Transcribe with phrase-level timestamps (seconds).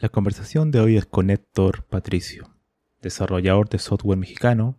[0.00, 2.48] La conversación de hoy es con Héctor Patricio,
[3.02, 4.78] desarrollador de software mexicano,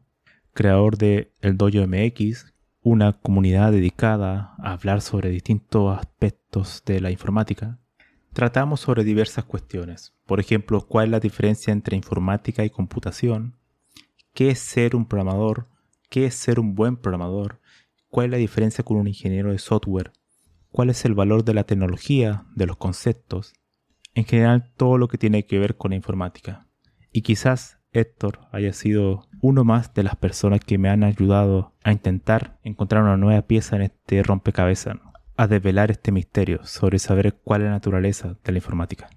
[0.51, 7.11] creador de El Dojo MX, una comunidad dedicada a hablar sobre distintos aspectos de la
[7.11, 7.77] informática.
[8.33, 13.59] Tratamos sobre diversas cuestiones, por ejemplo, cuál es la diferencia entre informática y computación,
[14.33, 15.67] qué es ser un programador,
[16.09, 17.59] qué es ser un buen programador,
[18.09, 20.13] cuál es la diferencia con un ingeniero de software,
[20.71, 23.53] cuál es el valor de la tecnología, de los conceptos,
[24.13, 26.67] en general todo lo que tiene que ver con la informática.
[27.11, 31.91] Y quizás Héctor haya sido uno más de las personas que me han ayudado a
[31.91, 34.97] intentar encontrar una nueva pieza en este rompecabezas,
[35.35, 39.09] a desvelar este misterio sobre saber cuál es la naturaleza de la informática.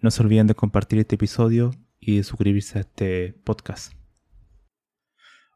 [0.00, 3.92] No se olviden de compartir este episodio y de suscribirse a este podcast.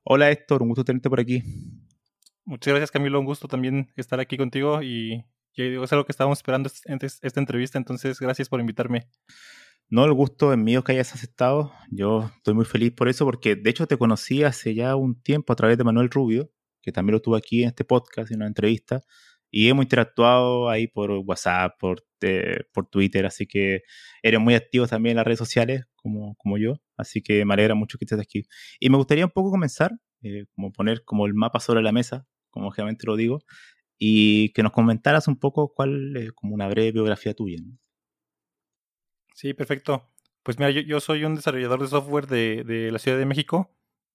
[0.04, 1.42] Hola Héctor, un gusto tenerte por aquí.
[2.44, 5.24] Muchas gracias Camilo, un gusto también estar aquí contigo y,
[5.56, 9.08] digo, es algo que estábamos esperando esta entrevista, entonces gracias por invitarme.
[9.88, 11.72] No, el gusto es mío que hayas aceptado.
[11.90, 15.52] Yo estoy muy feliz por eso, porque de hecho te conocí hace ya un tiempo
[15.52, 18.46] a través de Manuel Rubio, que también lo tuve aquí en este podcast, en una
[18.46, 19.00] entrevista,
[19.50, 22.04] y hemos interactuado ahí por WhatsApp, por,
[22.90, 23.82] Twitter, así que
[24.22, 27.98] eres muy activo también en las redes sociales, como, yo, así que me alegra mucho
[27.98, 28.44] que estés aquí.
[28.78, 32.26] Y me gustaría un poco comenzar, eh, como poner como el mapa sobre la mesa,
[32.50, 33.40] como generalmente lo digo,
[34.02, 37.58] y que nos comentaras un poco cuál es como una breve biografía tuya.
[39.34, 40.10] Sí, perfecto.
[40.42, 43.70] Pues mira, yo, soy un desarrollador de software de, de, la Ciudad de México.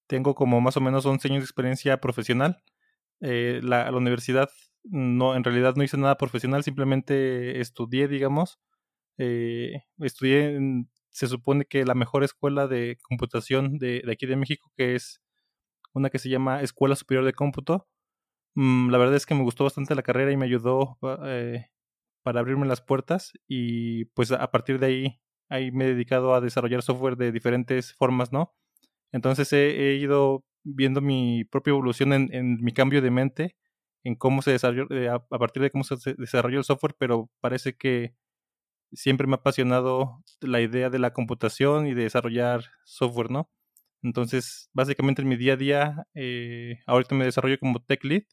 [0.08, 2.58] Tengo como más o menos 11 años de experiencia profesional.
[3.22, 4.50] Eh, la, la, universidad
[4.84, 8.60] no, en realidad no hice nada profesional, simplemente estudié, digamos.
[9.20, 14.36] Eh, estudié en, se supone que la mejor escuela de computación de, de, aquí de
[14.36, 15.22] México, que es
[15.94, 17.88] una que se llama Escuela Superior de Cómputo.
[18.56, 21.68] Mm, la verdad es que me gustó bastante la carrera y me ayudó eh,
[22.24, 26.42] para abrirme las puertas y pues a partir de ahí, ahí me he dedicado a
[26.42, 28.56] desarrollar software de diferentes formas, ¿no?
[29.12, 33.56] Entonces he, he ido viendo mi propia evolución en, en mi cambio de mente
[34.06, 37.76] en cómo se desarrolló, eh, a, partir de cómo se desarrolló el software, pero parece
[37.76, 38.16] que
[38.94, 43.50] siempre me ha apasionado la idea de la computación y de desarrollar software, ¿no?
[44.04, 48.24] Entonces, básicamente en mi día a día, eh, ahorita me desarrollo como tech lead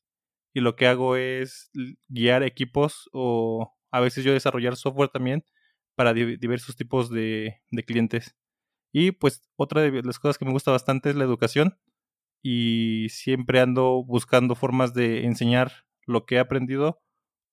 [0.55, 1.71] y lo que hago es
[2.09, 5.45] guiar equipos o a veces yo desarrollar software también
[5.95, 8.35] para diversos tipos de, de clientes.
[8.93, 11.79] Y pues otra de las cosas que me gusta bastante es la educación
[12.43, 15.73] y siempre ando buscando formas de enseñar
[16.07, 17.01] lo que he aprendido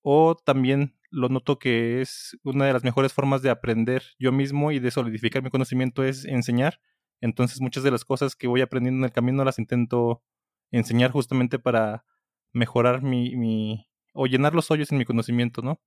[0.02, 4.72] o también lo noto que es una de las mejores formas de aprender yo mismo
[4.72, 6.80] y de solidificar mi conocimiento es enseñar.
[7.20, 10.22] Entonces muchas de las cosas que voy aprendiendo en el camino las intento
[10.70, 12.04] enseñar justamente para
[12.52, 15.80] mejorar mi, mi o llenar los hoyos en mi conocimiento, ¿no?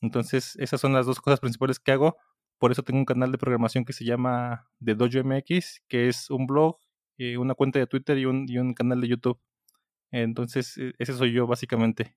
[0.00, 2.16] Entonces esas son las dos cosas principales que hago.
[2.58, 6.30] Por eso tengo un canal de programación que se llama The Dojo MX, que es
[6.30, 6.78] un blog
[7.22, 9.38] eh, una cuenta de Twitter y un, y un canal de YouTube.
[10.10, 12.16] Entonces, e, ese soy yo básicamente.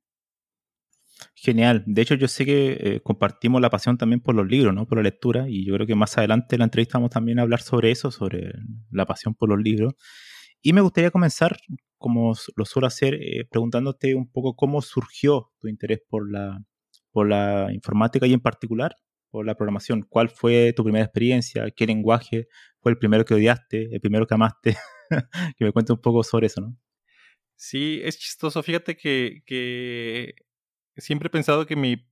[1.36, 1.84] Genial.
[1.86, 4.88] De hecho, yo sé que eh, compartimos la pasión también por los libros, ¿no?
[4.88, 5.50] Por la lectura.
[5.50, 8.12] Y yo creo que más adelante en la entrevista vamos también a hablar sobre eso,
[8.12, 8.54] sobre
[8.92, 9.96] la pasión por los libros.
[10.64, 11.58] Y me gustaría comenzar,
[11.98, 16.64] como lo suelo hacer, eh, preguntándote un poco cómo surgió tu interés por la,
[17.12, 18.96] por la informática y en particular
[19.30, 20.04] por la programación.
[20.04, 21.70] ¿Cuál fue tu primera experiencia?
[21.72, 22.48] ¿Qué lenguaje
[22.80, 23.94] fue el primero que odiaste?
[23.94, 24.78] ¿El primero que amaste?
[25.58, 26.78] que me cuente un poco sobre eso, ¿no?
[27.58, 28.64] Sí, es chistoso.
[28.64, 30.36] Fíjate que, que
[30.96, 32.08] siempre he pensado que mi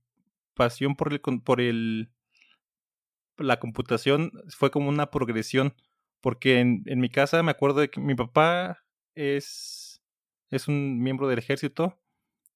[0.54, 2.10] pasión por el, por el
[3.38, 5.74] la computación fue como una progresión.
[6.22, 8.78] Porque en, en mi casa me acuerdo de que mi papá
[9.16, 10.02] es,
[10.50, 12.00] es un miembro del ejército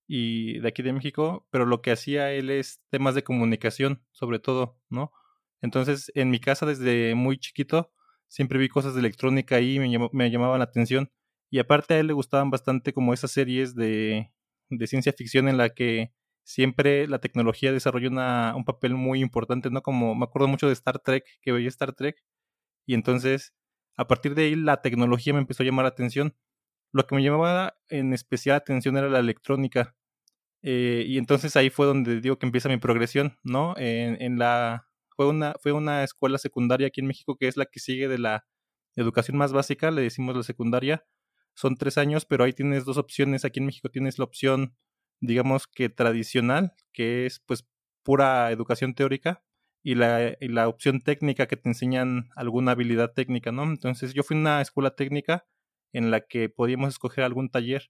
[0.09, 4.39] y de aquí de México, pero lo que hacía él es temas de comunicación, sobre
[4.39, 5.13] todo, ¿no?
[5.63, 7.93] Entonces, en mi casa desde muy chiquito,
[8.29, 11.11] siempre vi cosas de electrónica ahí, me, me llamaban la atención.
[11.51, 14.31] Y aparte a él le gustaban bastante como esas series de,
[14.71, 16.13] de ciencia ficción en la que
[16.45, 19.83] siempre la tecnología desarrolla una, un papel muy importante, ¿no?
[19.83, 22.23] Como me acuerdo mucho de Star Trek, que veía Star Trek,
[22.87, 23.55] y entonces
[23.97, 26.37] a partir de ahí la tecnología me empezó a llamar la atención.
[26.93, 29.97] Lo que me llamaba en especial atención era la electrónica.
[30.63, 33.75] Eh, y entonces ahí fue donde digo que empieza mi progresión, ¿no?
[33.79, 37.67] En, en la fue una, fue una escuela secundaria aquí en México que es la
[37.67, 38.47] que sigue de la
[38.97, 41.05] educación más básica, le decimos la secundaria.
[41.55, 43.45] Son tres años, pero ahí tienes dos opciones.
[43.45, 44.77] Aquí en México tienes la opción,
[45.21, 47.67] digamos que tradicional, que es pues
[48.03, 49.43] pura educación teórica,
[49.87, 53.63] y la, y la opción técnica que te enseñan alguna habilidad técnica, ¿no?
[53.63, 55.47] Entonces yo fui a una escuela técnica
[55.93, 57.89] en la que podíamos escoger algún taller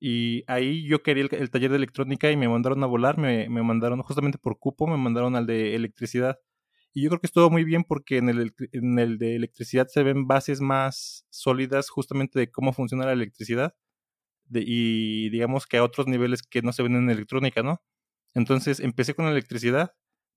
[0.00, 3.62] y ahí yo quería el, taller de electrónica y me mandaron a volar, me, me,
[3.62, 6.40] mandaron justamente por cupo, me mandaron al de electricidad.
[6.92, 10.02] Y yo creo que estuvo muy bien porque en el, en el de electricidad se
[10.02, 13.76] ven bases más sólidas justamente de cómo funciona la electricidad
[14.46, 17.82] de, y digamos que a otros niveles que no se ven en electrónica, ¿no?
[18.34, 19.94] Entonces empecé con electricidad,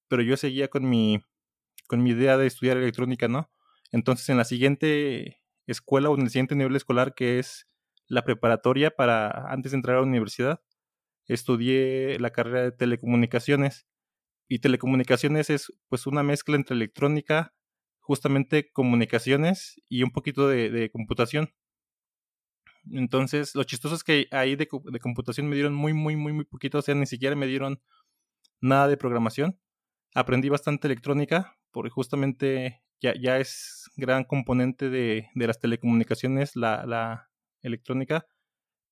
[0.08, 1.20] pero yo seguía con mi,
[1.88, 3.50] con mi idea de estudiar electrónica, ¿no?
[3.92, 7.68] Entonces en la siguiente escuela o en el siguiente nivel escolar que es
[8.08, 10.62] la preparatoria para antes de entrar a la universidad,
[11.28, 13.88] estudié la carrera de telecomunicaciones
[14.48, 17.54] y telecomunicaciones es pues una mezcla entre electrónica,
[18.00, 21.54] justamente comunicaciones y un poquito de, computación.
[22.92, 26.46] Entonces, lo chistoso es que ahí de, de, computación me dieron muy, muy, muy, muy
[26.46, 27.82] poquito, o sea, ni siquiera me dieron
[28.62, 29.60] nada de programación.
[30.16, 36.86] Aprendí bastante electrónica, porque justamente ya, ya es gran componente de, de las telecomunicaciones la,
[36.86, 37.30] la
[37.62, 38.26] electrónica.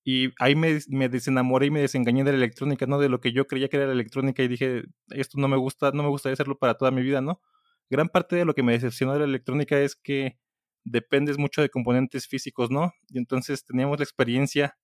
[0.04, 3.00] Y ahí me, me, desenamoré y me desengañé de la electrónica, ¿no?
[3.00, 5.92] De lo que yo creía que era la electrónica y dije, esto no me gusta,
[5.92, 7.42] no me gustaría hacerlo para toda mi vida, ¿no?
[7.90, 10.40] Gran parte de lo que me decepcionó de la electrónica es que
[10.84, 12.94] dependes mucho de componentes físicos, ¿no?
[13.10, 14.78] Y entonces teníamos la experiencia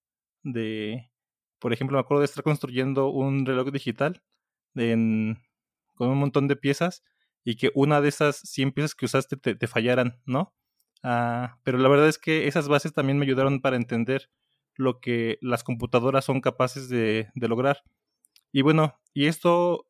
[0.44, 1.12] de,
[1.60, 4.22] por ejemplo, me acuerdo de estar construyendo un reloj digital
[4.76, 5.40] en,
[5.98, 7.04] con un montón de piezas
[7.44, 10.54] y que una de esas 100 piezas que usaste te, fallaran, ¿no?
[11.04, 14.30] Ah, pero la verdad es que esas bases también me ayudaron para entender
[14.76, 17.84] lo que las computadoras son capaces de, lograr.
[18.52, 19.88] Y bueno, y esto,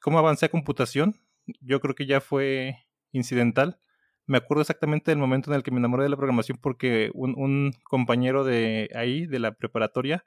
[0.00, 1.16] ¿cómo avancé a computación?
[1.60, 2.78] Yo creo que ya fue
[3.12, 3.80] incidental.
[4.26, 7.34] Me acuerdo exactamente del momento en el que me enamoré de la programación porque un,
[7.36, 10.24] un compañero de ahí, de la preparatoria,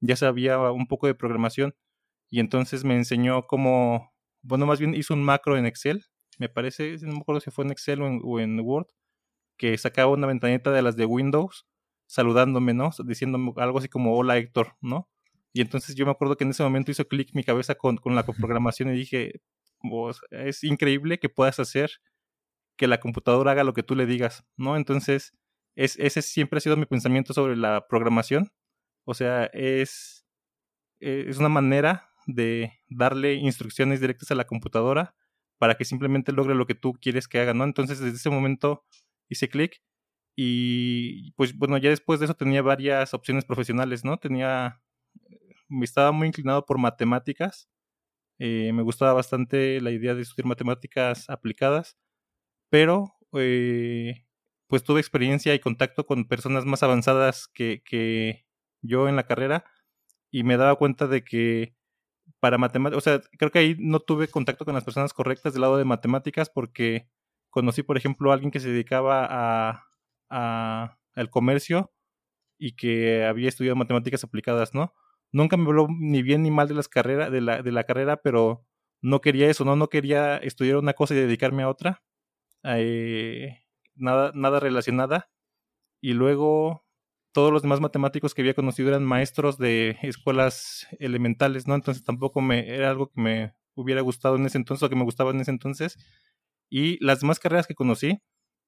[0.00, 1.74] ya sabía un poco de programación
[2.30, 6.04] y entonces me enseñó cómo, bueno, más bien hizo un macro en Excel,
[6.38, 8.86] me parece, no me acuerdo si fue en Excel o en Word,
[9.58, 11.66] que sacaba una ventanita de las de Windows
[12.06, 12.90] saludándome, ¿no?
[13.04, 15.08] Diciéndome algo así como hola Héctor, ¿no?
[15.52, 18.16] Y entonces yo me acuerdo que en ese momento hizo clic mi cabeza con, con
[18.16, 19.42] la programación y dije,
[20.30, 21.90] es increíble que puedas hacer
[22.76, 24.76] que la computadora haga lo que tú le digas, ¿no?
[24.76, 25.34] Entonces,
[25.76, 28.50] es, ese siempre ha sido mi pensamiento sobre la programación.
[29.04, 30.26] O sea, es,
[30.98, 35.14] es una manera de darle instrucciones directas a la computadora
[35.58, 37.64] para que simplemente logre lo que tú quieres que haga, ¿no?
[37.64, 38.84] Entonces, desde ese momento
[39.28, 39.82] hice clic
[40.36, 44.18] y pues bueno, ya después de eso tenía varias opciones profesionales, ¿no?
[44.18, 44.80] Tenía,
[45.68, 47.68] me estaba muy inclinado por matemáticas,
[48.38, 51.98] eh, me gustaba bastante la idea de estudiar matemáticas aplicadas,
[52.70, 54.26] pero eh,
[54.68, 58.46] pues tuve experiencia y contacto con personas más avanzadas que, que
[58.82, 59.64] yo en la carrera
[60.30, 61.74] y me daba cuenta de que
[62.40, 65.62] para matemáticas, o sea, creo que ahí no tuve contacto con las personas correctas del
[65.62, 67.08] lado de matemáticas porque
[67.50, 69.86] conocí, por ejemplo, a alguien que se dedicaba a
[71.14, 71.92] al comercio
[72.58, 74.94] y que había estudiado matemáticas aplicadas, ¿no?
[75.32, 78.18] Nunca me habló ni bien ni mal de las carreras, de la, de la carrera,
[78.22, 78.66] pero
[79.00, 79.76] no quería eso, ¿no?
[79.76, 82.02] No quería estudiar una cosa y dedicarme a otra.
[82.64, 83.58] Eh,
[83.94, 85.30] nada, nada relacionada.
[86.02, 86.84] Y luego
[87.32, 91.74] todos los demás matemáticos que había conocido eran maestros de escuelas elementales, ¿no?
[91.74, 95.04] Entonces tampoco me era algo que me hubiera gustado en ese entonces o que me
[95.04, 95.96] gustaba en ese entonces.
[96.68, 98.20] Y las demás carreras que conocí,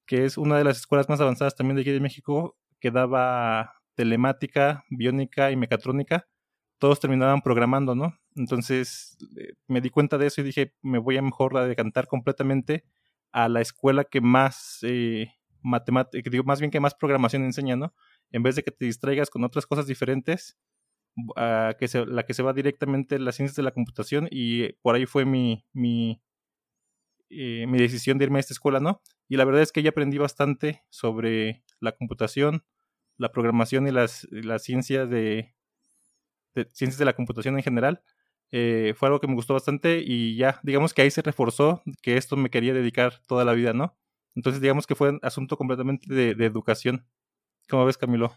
[0.06, 3.74] que es una de las escuelas más avanzadas también de aquí de México, que daba
[3.94, 6.26] telemática, biónica y mecatrónica,
[6.78, 8.18] todos terminaban programando, ¿no?
[8.34, 12.06] Entonces eh, me di cuenta de eso y dije, me voy a mejor a decantar
[12.08, 12.84] completamente
[13.30, 17.94] a la escuela que más eh, matemática, digo, más bien que más programación enseña, ¿no?
[18.32, 20.58] En vez de que te distraigas con otras cosas diferentes,
[21.36, 25.24] que la que se va directamente las ciencias de la computación y por ahí fue
[25.24, 26.22] mi, mi,
[27.28, 29.00] eh, mi decisión de irme a esta escuela, ¿no?
[29.28, 32.64] Y la verdad es que ya aprendí bastante sobre la computación,
[33.16, 35.54] la programación y las, ciencias de,
[36.72, 38.02] ciencias de la computación en general.
[38.50, 42.18] eh, fue algo que me gustó bastante y ya, digamos que ahí se reforzó que
[42.18, 43.96] esto me quería dedicar toda la vida, ¿no?
[44.34, 47.06] Entonces, digamos que fue un asunto completamente de, educación.
[47.68, 48.32] ¿Cómo ves, Camilo?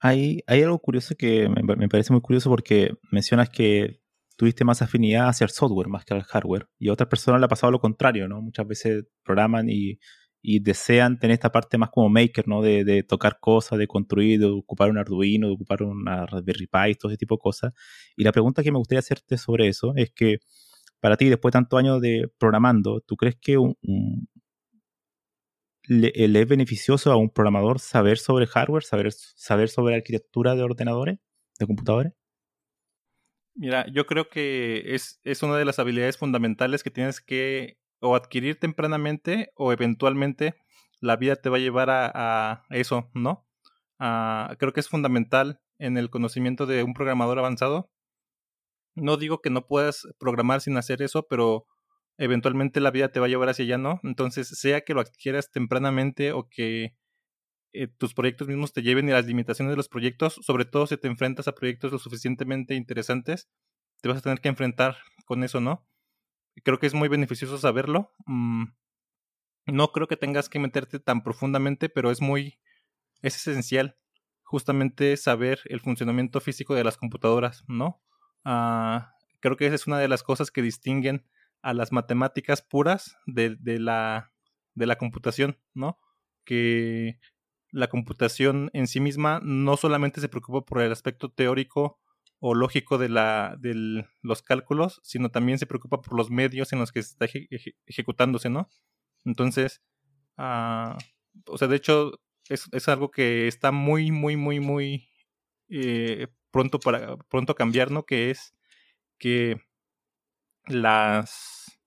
[0.00, 4.00] Hay, hay algo curioso que me, me, parece muy curioso porque mencionas que
[4.36, 7.44] tuviste más afinidad hacia el software más que al hardware y a otras personas le
[7.46, 8.40] ha pasado lo contrario, ¿no?
[8.40, 9.98] Muchas veces programan y
[10.42, 12.62] y desean tener esta parte más como maker, ¿no?
[12.62, 16.94] De, de, tocar cosas, de construir, de ocupar un Arduino, de ocupar una Raspberry Pi,
[16.96, 17.72] todo ese tipo de cosas.
[18.16, 20.38] Y la pregunta que me gustaría hacerte sobre eso es que
[21.00, 23.76] para ti, después de tantos años de programando, ¿tú crees que un,
[25.84, 31.18] le, es beneficioso a un programador saber sobre hardware, saber, saber sobre arquitectura de ordenadores,
[31.58, 32.12] de computadores?
[33.54, 38.16] Mira, yo creo que es, es una de las habilidades fundamentales que tienes que o
[38.16, 40.54] adquirir tempranamente o eventualmente
[41.00, 43.46] la vida te va a llevar a, eso, ¿no?
[44.58, 47.90] creo que es fundamental en el conocimiento de un programador avanzado.
[48.94, 51.66] No digo que no puedas programar sin hacer eso, pero
[52.18, 54.00] eventualmente la vida te va a llevar hacia allá, ¿no?
[54.02, 56.94] Entonces, sea que lo adquieras tempranamente o que
[57.72, 60.96] eh, tus proyectos mismos te lleven y las limitaciones de los proyectos, sobre todo si
[60.96, 63.48] te enfrentas a proyectos lo suficientemente interesantes,
[64.02, 65.86] te vas a tener que enfrentar con eso, ¿no?
[66.64, 68.12] Creo que es muy beneficioso saberlo.
[68.26, 68.64] Mm,
[69.66, 72.58] no creo que tengas que meterte tan profundamente, pero es muy,
[73.22, 73.96] es esencial
[74.42, 78.02] justamente saber el funcionamiento físico de las computadoras, ¿no?
[78.44, 81.26] Ah, creo que esa es una de las cosas que distinguen
[81.62, 84.32] a las matemáticas puras de, de, la,
[84.74, 85.98] de la computación, ¿no?
[86.44, 87.18] Que
[87.70, 91.98] la computación en sí misma no solamente se preocupa por el aspecto teórico
[92.38, 96.80] o lógico de, la, de los cálculos, sino también se preocupa por los medios en
[96.80, 97.26] los que se está
[97.86, 98.68] ejecutándose, ¿no?
[99.24, 99.80] Entonces,
[100.38, 100.96] uh,
[101.46, 105.08] o sea, de hecho, es, es, algo que está muy, muy, muy, muy
[105.68, 108.04] eh, pronto, para, pronto a cambiar, ¿no?
[108.04, 108.54] Que es
[109.18, 109.60] que
[110.66, 111.78] las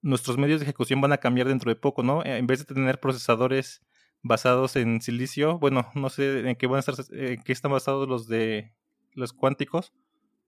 [0.00, 2.24] nuestros medios de ejecución van a cambiar dentro de poco, ¿no?
[2.24, 3.80] En vez de tener procesadores
[4.22, 8.08] basados en silicio, bueno, no sé en qué van a estar, en qué están basados
[8.08, 8.74] los de
[9.12, 9.92] los cuánticos,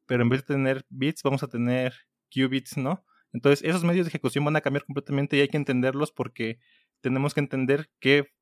[0.07, 1.95] pero en vez de tener bits, vamos a tener
[2.33, 3.05] qubits, ¿no?
[3.33, 6.59] Entonces, esos medios de ejecución van a cambiar completamente y hay que entenderlos porque
[7.01, 8.33] tenemos que entender qué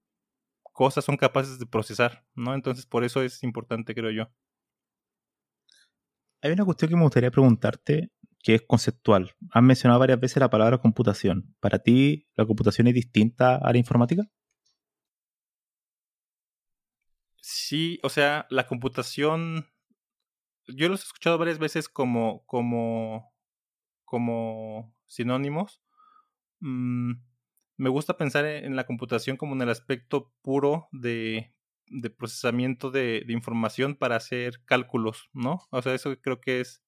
[0.72, 2.54] cosas son capaces de procesar, ¿no?
[2.54, 4.30] Entonces, por eso es importante, creo yo.
[6.40, 8.10] Hay una cuestión que me gustaría preguntarte
[8.42, 9.34] que es conceptual.
[9.50, 11.54] Has mencionado varias veces la palabra computación.
[11.60, 14.24] ¿Para ti la computación es distinta a la informática?
[17.40, 19.66] Sí, o sea, la computación
[20.68, 23.32] yo los he escuchado varias veces como, como,
[24.04, 25.82] como sinónimos.
[26.60, 27.12] Mm,
[27.76, 31.54] me gusta pensar en la computación como en el aspecto puro de,
[31.86, 35.60] de procesamiento de, de, información para hacer cálculos, ¿no?
[35.70, 36.82] O sea, eso creo que es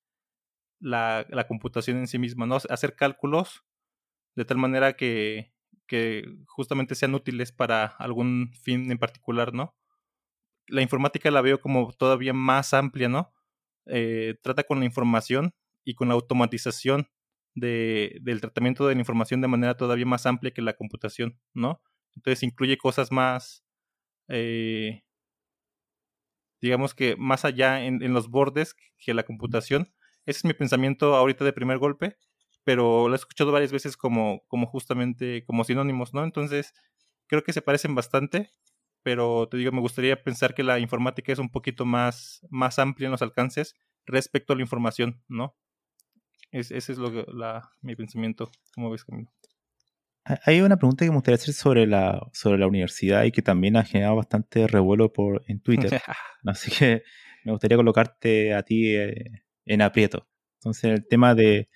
[0.80, 2.58] la, la computación en sí misma, ¿no?
[2.68, 3.62] Hacer cálculos
[4.36, 5.52] de tal manera que,
[5.86, 9.76] que justamente sean útiles para algún fin en particular, ¿no?
[10.68, 13.32] La informática la veo como todavía más amplia, ¿no?
[13.86, 15.52] Eh, trata con la información
[15.84, 17.08] y con la automatización
[17.54, 21.82] de, del tratamiento de la información de manera todavía más amplia que la computación, ¿no?
[22.14, 23.64] Entonces incluye cosas más,
[24.28, 25.02] eh,
[26.60, 29.92] digamos que más allá en, en, los bordes que la computación.
[30.30, 32.16] Ese es mi pensamiento ahorita de primer golpe,
[32.64, 36.24] pero lo he escuchado varias veces como, como justamente como sinónimos, ¿no?
[36.24, 36.72] Entonces
[37.26, 38.50] creo que se parecen bastante
[39.02, 43.06] pero te digo, me gustaría pensar que la informática es un poquito más, más amplia
[43.06, 43.74] en los alcances
[44.06, 45.56] respecto a la información, ¿no?
[46.52, 48.50] ese es lo la, mi pensamiento.
[48.74, 49.32] ¿Cómo ves, Camilo?
[50.44, 53.76] Hay una pregunta que me gustaría hacer sobre la, sobre la universidad y que también
[53.76, 56.02] ha generado bastante revuelo por, en Twitter.
[56.44, 57.04] Así que
[57.44, 60.26] me gustaría colocarte a ti eh, en aprieto.
[60.58, 61.68] Entonces, el tema de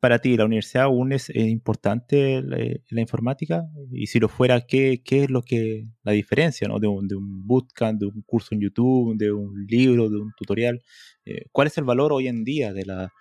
[0.00, 3.64] para ti, ¿la universidad aún es, importante la, informática?
[3.92, 6.78] Y si lo fuera, ¿qué, ¿qué, es lo que la diferencia ¿no?
[6.78, 10.32] de, un, de un bootcamp, de un curso en YouTube, de un libro, de un
[10.36, 10.80] tutorial?
[11.26, 13.12] Eh, ¿Cuál es el valor hoy en día de la,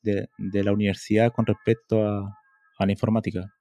[0.00, 2.34] de, la universidad con respecto a,
[2.78, 3.52] la informática?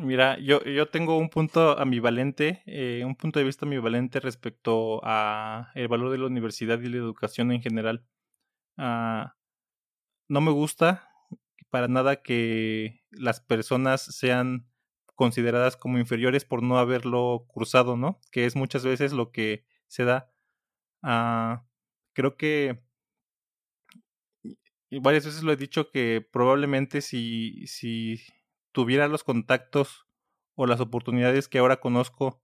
[0.00, 5.70] Mira, yo, yo tengo un punto ambivalente, eh, un punto de vista ambivalente respecto a
[5.74, 8.04] el valor de la universidad y la educación en general.
[8.76, 9.36] Ah,
[10.28, 11.10] no me gusta
[11.70, 14.66] para nada que las personas sean
[15.16, 18.20] consideradas como inferiores por no haberlo cruzado, ¿no?
[18.32, 20.32] Que es muchas veces lo que se da.
[21.02, 21.64] Ah,
[22.14, 22.80] creo que
[24.90, 28.20] varias veces lo he dicho que probablemente si, si
[28.74, 30.06] tuviera los contactos
[30.56, 32.42] o las oportunidades que ahora conozco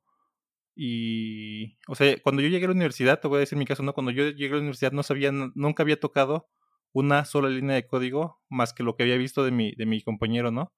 [0.76, 3.82] Y, o sea, cuando yo llegué a la universidad, te voy a decir mi caso,
[3.82, 3.92] ¿no?
[3.94, 6.48] Cuando yo llegué a la universidad no sabía, nunca había tocado
[6.92, 10.02] una sola línea de código más que lo que había visto de mi, de mi
[10.02, 10.72] compañero, ¿no?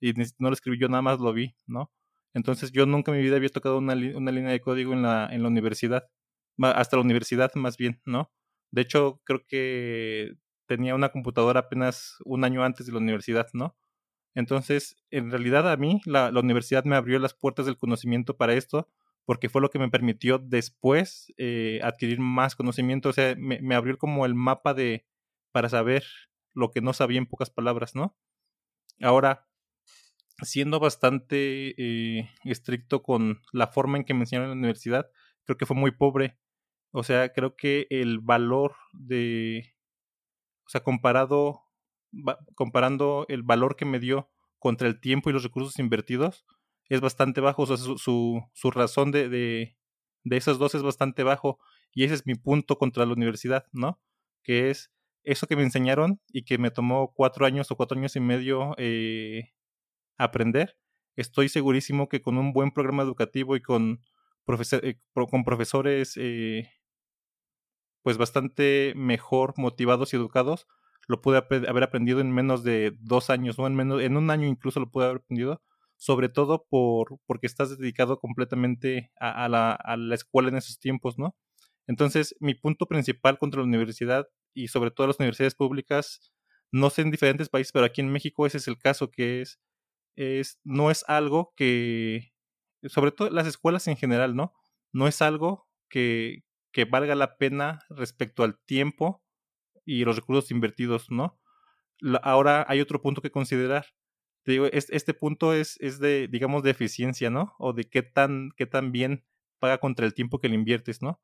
[0.00, 1.92] Y no lo escribí yo, nada más lo vi, ¿no?
[2.34, 5.28] Entonces yo nunca en mi vida había tocado una, una línea de código en la,
[5.32, 6.04] en la universidad,
[6.62, 8.30] hasta la universidad más bien, ¿no?
[8.70, 10.34] De hecho, creo que
[10.66, 13.76] tenía una computadora apenas un año antes de la universidad, ¿no?
[14.34, 18.88] Entonces, en realidad a mí la, universidad me abrió las puertas del conocimiento para esto,
[19.24, 23.74] porque fue lo que me permitió después eh, adquirir más conocimiento, o sea, me, me,
[23.74, 25.06] abrió como el mapa de
[25.52, 26.04] para saber
[26.52, 28.16] lo que no sabía en pocas palabras, ¿no?
[29.00, 29.46] Ahora,
[30.42, 35.10] siendo bastante eh, estricto con la forma en que me enseñaron en la universidad,
[35.44, 36.38] creo que fue muy pobre.
[36.92, 39.74] O sea, creo que el valor de,
[40.66, 41.63] o sea, comparado,
[42.54, 46.46] comparando el valor que me dio contra el tiempo y los recursos invertidos,
[46.88, 47.62] es bastante bajo.
[47.62, 47.96] O sea, su,
[48.52, 49.76] su, razón de, de,
[50.24, 51.58] de esos dos es bastante bajo.
[51.92, 54.00] Y ese es mi punto contra la universidad, ¿no?
[54.42, 54.90] Que es
[55.24, 58.74] eso que me enseñaron y que me tomó cuatro años o cuatro años y medio
[58.78, 59.52] eh,
[60.18, 60.76] aprender,
[61.16, 64.00] estoy segurísimo que con un buen programa educativo y con,
[64.82, 66.70] eh, con profesores eh,
[68.02, 70.66] pues bastante mejor motivados y educados,
[71.08, 74.46] lo pude haber aprendido en menos de dos años, o en menos, en un año
[74.46, 75.62] incluso lo pude haber aprendido,
[75.96, 81.18] sobre todo por, porque estás dedicado completamente a, la, a la escuela en esos tiempos,
[81.18, 81.36] ¿no?
[81.86, 86.32] Entonces, mi punto principal contra la universidad y sobre todo las universidades públicas,
[86.72, 89.60] no sé en diferentes países, pero aquí en México ese es el caso, que es
[90.16, 92.32] es, no es algo que,
[92.84, 94.52] sobre todo las escuelas en general, ¿no?
[94.92, 99.23] No es algo que, que valga la pena respecto al tiempo
[99.84, 101.38] y los recursos invertidos, ¿no?
[102.22, 103.86] ahora hay otro punto que considerar.
[104.44, 107.54] Te digo, este, punto es, es de, digamos, de eficiencia, ¿no?
[107.58, 109.24] O de qué tan, qué tan bien
[109.58, 111.20] paga contra el tiempo que le inviertes, ¿no?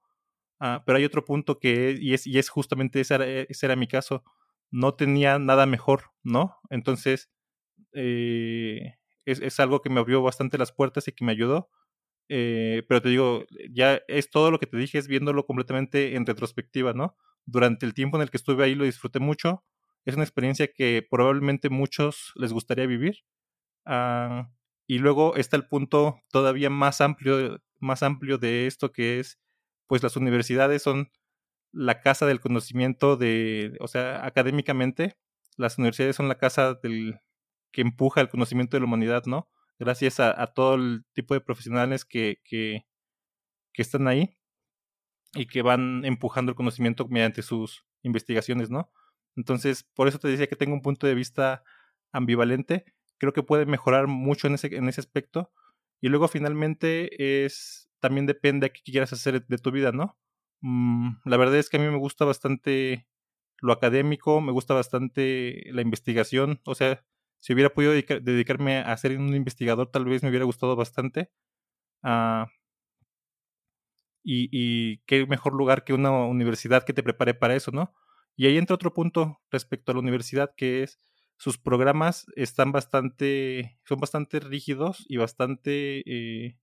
[0.58, 3.88] Ah, pero hay otro punto que, y es, y es justamente ese ese era mi
[3.88, 4.24] caso,
[4.70, 6.56] no tenía nada mejor, ¿no?
[6.70, 7.30] Entonces,
[7.92, 8.94] eh,
[9.26, 11.70] es, algo que me abrió bastante las puertas y que me ayudó.
[12.28, 16.26] Eh, pero te digo, ya es todo lo que te dije, es viéndolo completamente en
[16.26, 17.16] retrospectiva, ¿no?
[17.46, 19.64] Durante el tiempo en el que estuve ahí lo disfruté mucho.
[20.04, 23.18] Es una experiencia que probablemente muchos les gustaría vivir.
[23.84, 24.50] Ah,
[24.86, 29.38] y luego está el punto todavía más amplio, más amplio de esto que es,
[29.86, 31.10] pues las universidades son
[31.72, 35.16] la casa del conocimiento de, o sea, académicamente,
[35.56, 37.20] las universidades son la casa del,
[37.72, 39.48] que empuja el conocimiento de la humanidad, ¿no?
[39.78, 42.84] Gracias a, todo el tipo de profesionales que, que,
[43.72, 44.36] que, están ahí
[45.34, 48.90] y que van empujando el conocimiento mediante sus investigaciones, ¿no?
[49.36, 51.62] Entonces, por eso te decía que tengo un punto de vista
[52.12, 52.84] ambivalente.
[53.18, 55.52] Creo que puede mejorar mucho en ese, en ese aspecto.
[56.00, 60.18] Y luego, finalmente, es también depende de qué quieras hacer de tu vida, ¿no?
[60.62, 63.06] Mm, la verdad es que a mí me gusta bastante
[63.60, 67.04] lo académico, me gusta bastante la investigación, o sea,
[67.40, 71.30] si hubiera podido dedicarme a ser un investigador, tal vez me hubiera gustado bastante.
[72.02, 72.46] Uh,
[74.22, 77.92] y, y, qué mejor lugar que una universidad que te prepare para eso, ¿no?
[78.36, 81.00] Y ahí entra otro punto respecto a la universidad, que es
[81.40, 86.58] sus programas están bastante, son bastante rígidos y bastante eh,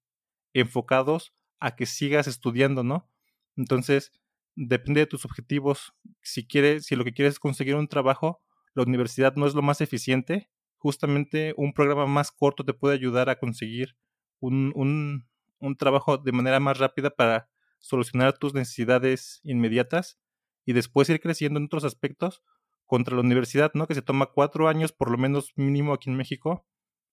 [0.54, 3.10] enfocados a que sigas estudiando, ¿no?
[3.56, 4.12] Entonces,
[4.56, 5.94] depende de tus objetivos.
[6.22, 8.42] Si quieres, si lo que quieres es conseguir un trabajo,
[8.76, 13.30] la universidad no es lo más eficiente, justamente un programa más corto te puede ayudar
[13.30, 13.98] a conseguir
[14.40, 15.28] un, un,
[15.60, 20.20] un trabajo de manera más rápida para solucionar tus necesidades inmediatas
[20.66, 22.44] y después ir creciendo en otros aspectos
[22.86, 23.88] contra la universidad, ¿no?
[23.88, 26.66] Que se toma cuatro años, por lo menos mínimo aquí en México,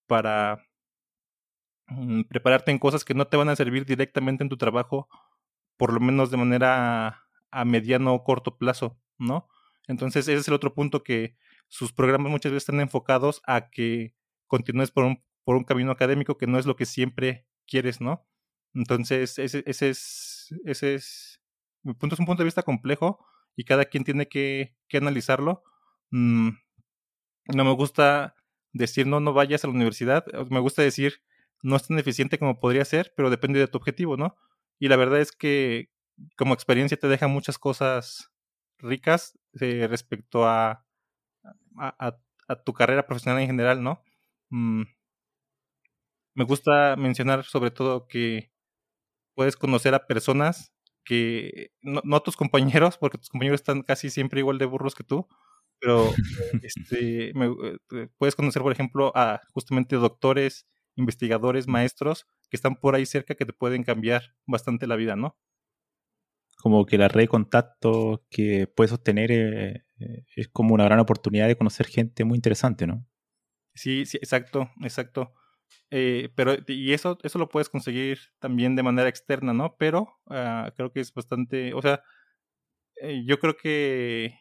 [0.07, 0.67] para
[1.89, 5.09] mm, prepararte en cosas que no te van a servir directamente en tu trabajo,
[5.77, 9.49] por lo menos de manera a mediano o corto plazo, ¿no?
[9.87, 11.37] Entonces ese es el otro punto que
[11.69, 14.15] sus programas muchas veces están enfocados a que
[14.47, 18.27] continúes por un, por un camino académico que no es lo que siempre quieres, ¿no?
[18.75, 21.41] Entonces, ese, ese es, ese es,
[21.85, 23.25] un punto de vista complejo
[23.57, 25.63] y cada quien tiene que, que analizarlo.
[26.11, 26.51] Mm,
[27.55, 28.35] no me gusta
[28.73, 31.23] decir no, no vayas a la universidad, me gusta decir
[31.63, 34.37] no es tan eficiente como podría ser, pero depende de tu objetivo, ¿no?
[34.79, 35.91] Y la verdad es que
[36.37, 38.31] como experiencia te deja muchas cosas
[38.79, 40.85] ricas eh, respecto a,
[41.77, 42.19] a,
[42.65, 44.03] tu carrera profesional en general, ¿no?
[44.51, 44.83] Mm,
[46.35, 48.53] me gusta mencionar sobre todo que
[49.35, 50.73] puedes conocer a personas
[51.05, 54.95] que, no, no, a tus compañeros, porque tus compañeros están casi siempre igual de burros
[54.95, 55.29] que tú,
[55.81, 56.11] pero
[56.63, 60.67] este, eh, puedes conocer, por ejemplo, a justamente doctores,
[60.97, 65.37] investigadores, maestros que están por ahí cerca que te pueden cambiar bastante la vida, ¿no?
[66.57, 71.01] Como que la red de contactos que puedes sostener eh, eh, es como una gran
[71.01, 73.07] oportunidad de conocer gente muy interesante, ¿no?
[73.75, 75.35] Sí, sí, exacto, exacto.
[75.91, 79.77] Eh, pero, y eso, eso lo puedes conseguir también de manera externa, ¿no?
[79.79, 82.03] Pero ah, creo que es bastante, o sea,
[83.27, 84.39] yo creo que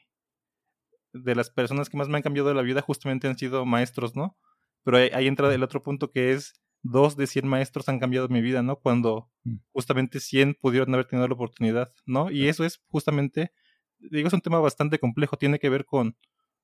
[1.13, 4.37] de las personas que más me han cambiado la vida justamente han sido maestros, ¿no?
[4.83, 8.41] Pero ahí, entra el otro punto que es, dos de 100 maestros han cambiado mi
[8.41, 8.77] vida, ¿no?
[8.77, 9.55] Cuando mm.
[9.71, 12.29] justamente 100 pudieron haber tenido la oportunidad, ¿no?
[12.29, 13.53] Y eso es justamente,
[13.99, 16.17] digo, es un tema bastante complejo, tiene que ver con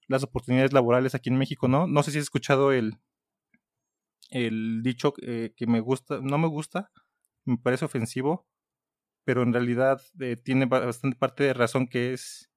[0.08, 1.88] las oportunidades laborales aquí en México, ¿no?
[1.88, 2.96] No sé si has escuchado el,
[4.30, 6.92] el dicho eh, que me gusta, no me gusta,
[7.46, 8.48] me parece ofensivo,
[9.26, 12.50] pero en realidad eh, tiene bastante parte de razón que es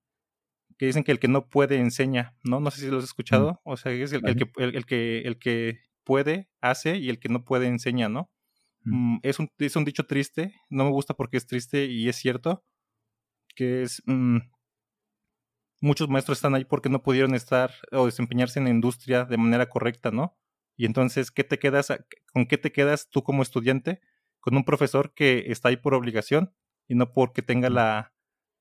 [0.79, 2.59] que dicen que el que no puede enseña, ¿no?
[2.59, 3.61] No sé si lo has escuchado.
[3.65, 7.45] O sea, es el, que, el, que, el que puede hace y el que no
[7.45, 8.31] puede enseña, ¿no?
[8.85, 12.17] Mm, es, un, es un dicho triste, no me gusta porque es triste y es
[12.17, 12.65] cierto,
[13.55, 14.03] que es...
[14.07, 14.39] Mm,
[15.81, 19.69] muchos maestros están ahí porque no pudieron estar o desempeñarse en la industria de manera
[19.69, 20.37] correcta, ¿no?
[20.77, 21.93] Y entonces, ¿qué te quedas,
[22.33, 24.01] ¿con qué te quedas tú como estudiante?
[24.41, 26.55] Con un profesor que está ahí por obligación
[26.89, 28.13] y no porque tenga la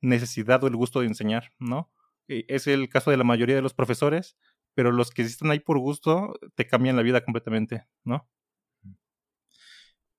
[0.02, 1.91] necesidad o el gusto de enseñar, ¿no?
[2.28, 4.38] Eh, es el caso de la mayoría de los profesores,
[4.74, 8.30] pero los que están ahí por gusto te cambian la vida completamente, ¿no?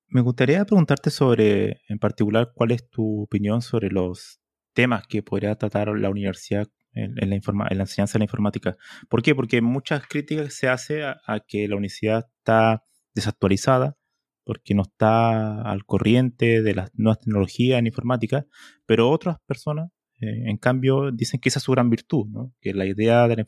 [0.08, 4.40] Me gustaría preguntarte sobre, en particular, cuál es tu opinión sobre los
[4.74, 8.76] temas que podría tratar la universidad en, la, en la, enseñanza de la informática.
[9.08, 9.34] ¿Por qué?
[9.34, 13.96] Porque muchas críticas se hace a, que la universidad está desactualizada,
[14.44, 18.46] porque no está al corriente de las nuevas tecnologías en informática,
[18.86, 19.90] pero otras personas
[20.22, 22.54] eh, en cambio, dicen que esa es su gran virtud, ¿no?
[22.60, 23.44] que la idea de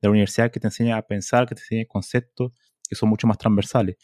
[0.00, 2.52] la, universidad que te enseña a pensar, que te enseña conceptos
[2.88, 3.96] que son mucho más transversales.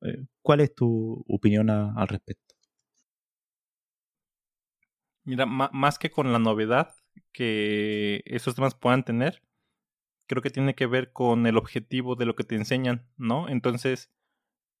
[0.00, 2.54] Eh, ¿Cuál es tu opinión al respecto?
[5.24, 6.94] Mira, más que con la novedad
[7.32, 9.42] que esos temas puedan tener,
[10.26, 13.48] creo que tiene que ver con el objetivo de lo que te enseñan, ¿no?
[13.48, 14.10] Entonces,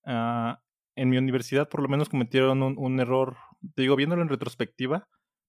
[0.04, 0.62] ah,
[0.96, 3.36] en mi universidad por lo menos cometieron un, error,
[3.74, 5.08] te digo, viéndolo en retrospectiva,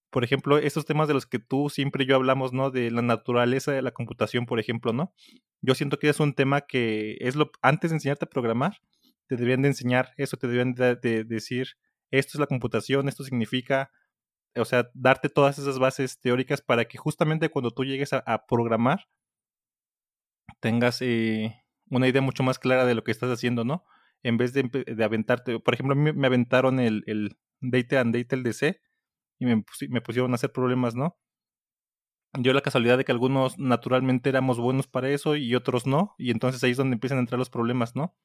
[0.10, 2.72] por ejemplo, estos temas de los que tú siempre y yo hablamos, ¿no?
[2.72, 5.14] De la naturaleza de la computación, por ejemplo, ¿no?
[5.62, 8.78] Yo siento que es un tema que es lo, antes de enseñarte a programar,
[9.28, 11.68] te deberían de enseñar eso, te deberían de, decir,
[12.12, 13.92] esto es la computación, esto significa,
[14.60, 19.08] o sea, darte todas esas bases teóricas para que justamente cuando tú llegues a, programar,
[20.60, 23.86] tengas eh, una idea mucho más clara de lo que estás haciendo, ¿no?
[24.24, 24.70] En vez de,
[25.04, 28.82] aventarte, por ejemplo, mí me aventaron el, el Data and Data DC,
[29.40, 31.18] y me, pusieron a hacer problemas, ¿no?
[32.40, 36.32] Yo la casualidad de que algunos naturalmente éramos buenos para eso y otros no, y
[36.32, 38.16] entonces ahí es donde empiezan a entrar los problemas, ¿no?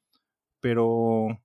[0.59, 1.41] Pero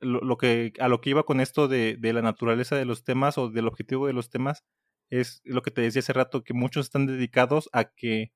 [0.00, 3.38] lo, que a lo que iba con esto de, de, la naturaleza de los temas
[3.38, 4.64] o del objetivo de los temas
[5.10, 8.32] es lo que te decía hace rato, que muchos están dedicados a que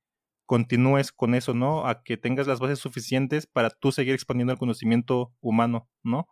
[0.47, 1.87] continúes con eso, ¿no?
[1.87, 6.29] A que tengas las bases suficientes para tú seguir expandiendo el conocimiento humano, ¿no?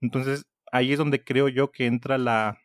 [0.00, 2.58] Entonces, ahí es donde creo yo que entra la,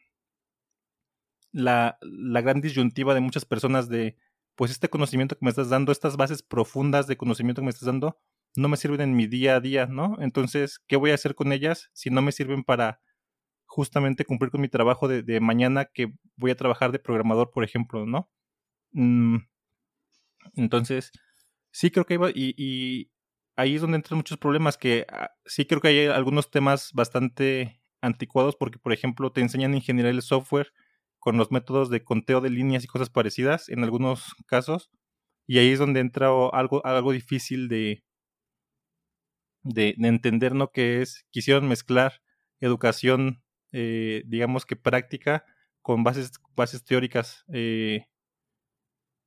[1.51, 4.17] la, la gran disyuntiva de muchas personas de,
[4.55, 7.85] pues este conocimiento que me estás dando, estas bases profundas de conocimiento que me estás
[7.85, 8.17] dando,
[8.55, 10.17] no me sirven en mi día a día, ¿no?
[10.19, 13.01] Entonces, ¿qué voy a hacer con ellas si no me sirven para
[13.65, 18.05] justamente cumplir con mi trabajo de, mañana que voy a trabajar de programador, por ejemplo,
[18.05, 18.29] ¿no?
[18.91, 19.37] Mm,
[20.55, 21.11] entonces,
[21.71, 23.11] sí creo que iba, y, y,
[23.55, 27.81] ahí es donde entran muchos problemas, que ah, sí creo que hay algunos temas bastante
[28.01, 30.73] anticuados, porque, por ejemplo, te enseñan ingeniería del software,
[31.19, 34.89] con los métodos de conteo de líneas y cosas parecidas en algunos casos.
[35.47, 38.03] Y ahí es donde entra algo, algo difícil de,
[39.63, 40.71] de, entender, ¿no?
[40.71, 42.21] Que es, quisieron mezclar
[42.59, 45.45] educación, eh, digamos que práctica,
[45.81, 48.05] con bases, bases teóricas, eh,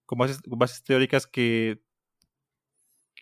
[0.06, 1.82] con bases, bases teóricas que,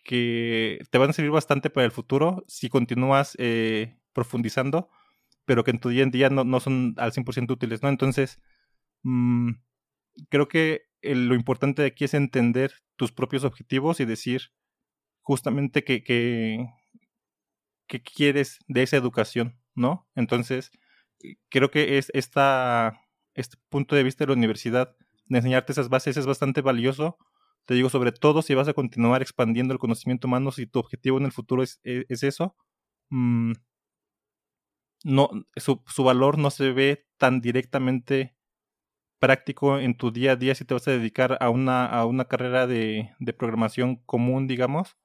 [0.03, 4.89] que te van a servir bastante para el futuro si continúas eh, profundizando,
[5.45, 7.89] pero que en tu día en día no, no son al 100% útiles, ¿no?
[7.89, 8.39] Entonces,
[9.03, 9.53] Mm,
[10.29, 14.51] creo que lo importante de aquí es entender tus propios objetivos y decir
[15.21, 16.67] justamente que, que,
[17.99, 20.07] quieres de esa educación, ¿no?
[20.15, 20.71] Entonces,
[21.49, 23.01] creo que es esta,
[23.33, 24.95] este punto de vista de la universidad,
[25.27, 27.17] de enseñarte esas bases, es bastante valioso.
[27.65, 31.17] Te digo, sobre todo si vas a continuar expandiendo el conocimiento humano, si tu objetivo
[31.17, 32.55] en el futuro es, e, eso,
[33.09, 33.53] mm,
[35.03, 38.35] no, su, su valor no se ve tan directamente
[39.19, 42.25] práctico en tu día a día si te vas a dedicar a una, a una
[42.25, 44.97] carrera de, de programación común, digamos,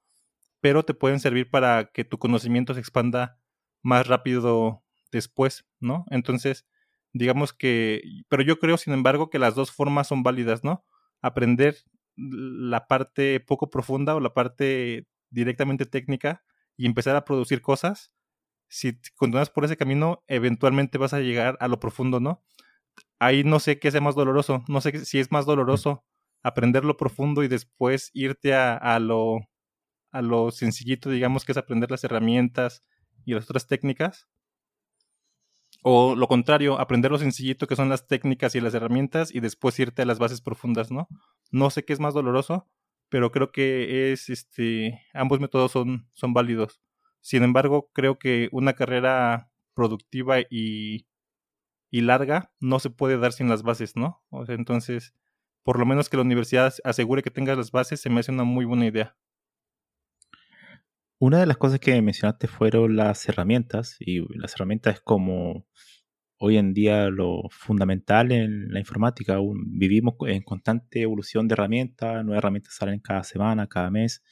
[0.61, 3.39] pero te pueden servir para que tu conocimiento se expanda
[3.83, 6.05] más rápido después, ¿no?
[6.09, 6.65] Entonces,
[7.13, 10.85] digamos que, pero yo creo, sin embargo, que las dos formas son válidas, ¿no?
[11.21, 11.77] Aprender
[12.15, 16.43] la parte poco profunda o la parte directamente técnica
[16.75, 18.11] y empezar a producir cosas.
[18.69, 22.43] Si continúas por ese camino, eventualmente vas a llegar a lo profundo, ¿no?
[23.19, 26.03] Ahí no sé qué sea más doloroso, no sé si es más doloroso
[26.43, 29.39] aprender lo profundo y después irte a, a lo
[30.11, 32.83] a lo sencillito, digamos, que es aprender las herramientas
[33.25, 34.27] y las otras técnicas,
[35.83, 39.79] o lo contrario, aprender lo sencillito que son las técnicas y las herramientas y después
[39.79, 41.07] irte a las bases profundas, ¿no?
[41.51, 42.67] No sé qué es más doloroso,
[43.09, 46.81] pero creo que es este ambos métodos son, son válidos.
[47.21, 51.07] Sin embargo, creo que una carrera productiva y,
[51.91, 54.23] y larga no se puede dar sin las bases, ¿no?
[54.29, 55.13] O sea, entonces,
[55.63, 58.43] por lo menos que la universidad asegure que tengas las bases se me hace una
[58.43, 59.15] muy buena idea.
[61.19, 65.65] Una de las cosas que mencionaste fueron las herramientas, y las herramientas es como
[66.37, 69.37] hoy en día lo fundamental en la informática.
[69.65, 74.23] vivimos en constante evolución de herramientas, nuevas herramientas salen cada semana, cada mes,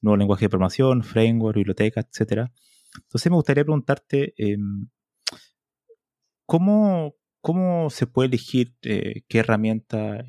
[0.00, 2.50] nuevo lenguaje de programación, framework, biblioteca, etc.
[2.96, 4.88] Entonces me gustaría preguntarte, em,
[6.46, 10.24] ¿cómo, ¿cómo, se puede elegir eh, qué herramienta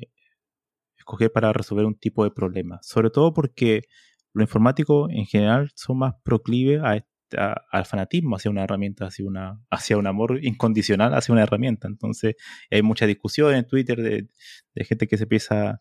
[0.98, 2.78] escoger para resolver un tipo de problema?
[2.82, 3.84] Sobre todo porque
[4.34, 9.06] los informáticos en general son más proclives al fanatismo hacia una herramienta,
[9.70, 11.88] hacia, un amor incondicional hacia una herramienta.
[11.88, 12.34] Entonces
[12.70, 14.28] hay mucha discusión en Twitter de,
[14.84, 15.80] gente que se empieza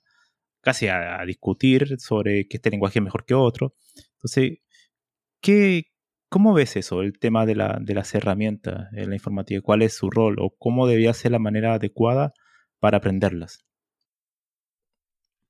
[0.61, 3.75] casi a, discutir sobre que este lenguaje es mejor que otro.
[4.13, 4.59] Entonces,
[5.41, 5.91] ¿qué,
[6.29, 9.61] ¿cómo ves eso, el tema de, de las herramientas en la informática?
[9.61, 12.33] ¿Cuál es su rol o cómo debía ser la manera adecuada
[12.79, 13.65] para aprenderlas?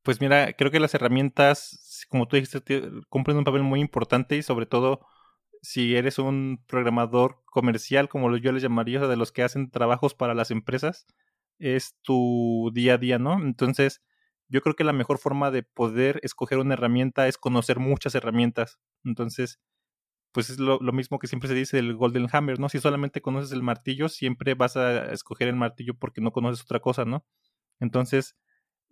[0.04, 2.62] Pues mira, creo que las herramientas, como tú dijiste,
[3.10, 5.02] cumplen un papel muy importante y sobre todo
[5.62, 10.34] si eres un programador comercial, como yo les llamaría, de los que hacen trabajos para
[10.36, 11.08] las empresas,
[11.60, 13.42] es tu día a día, ¿no?
[13.42, 14.02] Entonces,
[14.50, 18.80] yo creo que la mejor forma de poder escoger una herramienta es conocer muchas herramientas.
[19.06, 19.60] Entonces,
[20.34, 22.70] pues es lo, lo, mismo que siempre se dice el Golden Hammer, ¿no?
[22.70, 26.80] Si solamente conoces el martillo, siempre vas a escoger el martillo porque no conoces otra
[26.82, 27.26] cosa, ¿no?
[27.80, 28.36] Entonces,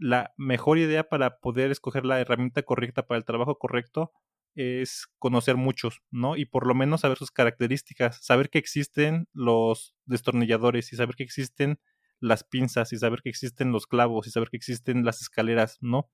[0.02, 4.12] la mejor idea para poder escoger la herramienta correcta para el trabajo correcto
[4.56, 6.36] es conocer muchos, ¿no?
[6.36, 11.24] Y por lo menos saber sus características, saber que existen los destornilladores y saber que
[11.24, 11.80] existen
[12.20, 16.10] las pinzas y saber que existen los clavos y saber que existen las escaleras, ¿no?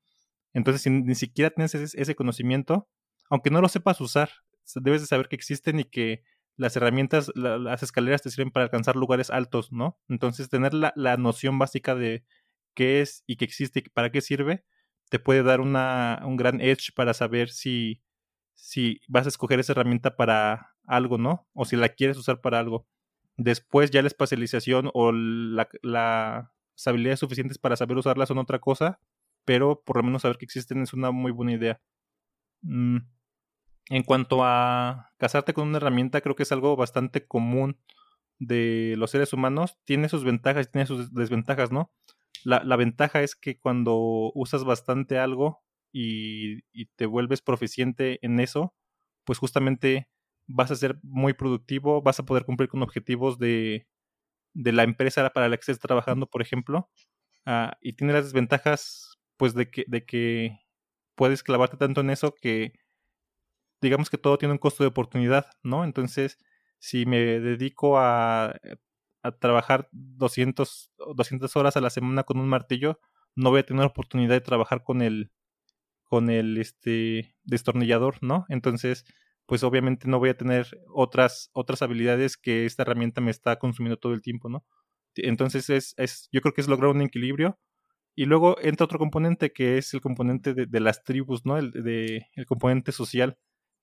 [0.54, 2.90] Entonces, si ni siquiera tienes ese, conocimiento,
[3.30, 4.30] aunque no lo sepas usar,
[4.76, 6.24] debes de saber que existen y que
[6.58, 9.98] las herramientas, las escaleras te sirven para alcanzar lugares altos, ¿no?
[10.10, 12.26] Entonces, tener la, la noción básica de
[12.78, 14.64] qué es y qué existe y para qué sirve,
[15.10, 18.04] te puede dar una, un gran edge para saber si,
[18.54, 21.48] si vas a escoger esa herramienta para algo, ¿no?
[21.54, 22.88] O si la quieres usar para algo.
[23.36, 29.00] Después ya la especialización o la, las habilidades suficientes para saber usarla son otra cosa,
[29.44, 31.82] pero por lo menos saber que existen es una muy buena idea.
[32.62, 32.98] Mm.
[33.90, 37.80] En cuanto a casarte con una herramienta, creo que es algo bastante común
[38.38, 39.80] de los seres humanos.
[39.86, 41.92] Tiene sus ventajas y tiene sus desventajas, ¿no?
[42.48, 46.62] La, ventaja es que cuando usas bastante algo y,
[46.96, 48.74] te vuelves proficiente en eso,
[49.26, 50.08] pues justamente
[50.48, 53.88] vas a ser muy productivo, vas a poder cumplir con objetivos de,
[54.54, 56.90] de la empresa para la que estés trabajando, por ejemplo,
[57.46, 60.60] ah, y tiene las desventajas, pues, de que, de que
[61.16, 62.74] puedes clavarte tanto en eso que
[63.82, 65.84] digamos que todo tiene un costo de oportunidad, ¿no?
[65.84, 66.38] Entonces,
[66.80, 68.56] si me dedico a
[69.24, 73.00] a trabajar 200, 200 horas a la semana con un martillo,
[73.36, 75.32] no voy a tener oportunidad de trabajar con el,
[76.04, 78.46] con el este, destornillador, ¿no?
[78.50, 79.06] Entonces,
[79.46, 83.98] pues obviamente no voy a tener otras, otras habilidades que esta herramienta me está consumiendo
[83.98, 84.66] todo el tiempo, ¿no?
[85.16, 87.60] Entonces, es, es, yo creo que es lograr un equilibrio.
[88.16, 91.58] Y luego entra otro componente que es el componente de, de las tribus, ¿no?
[91.58, 93.38] El, de, el componente social,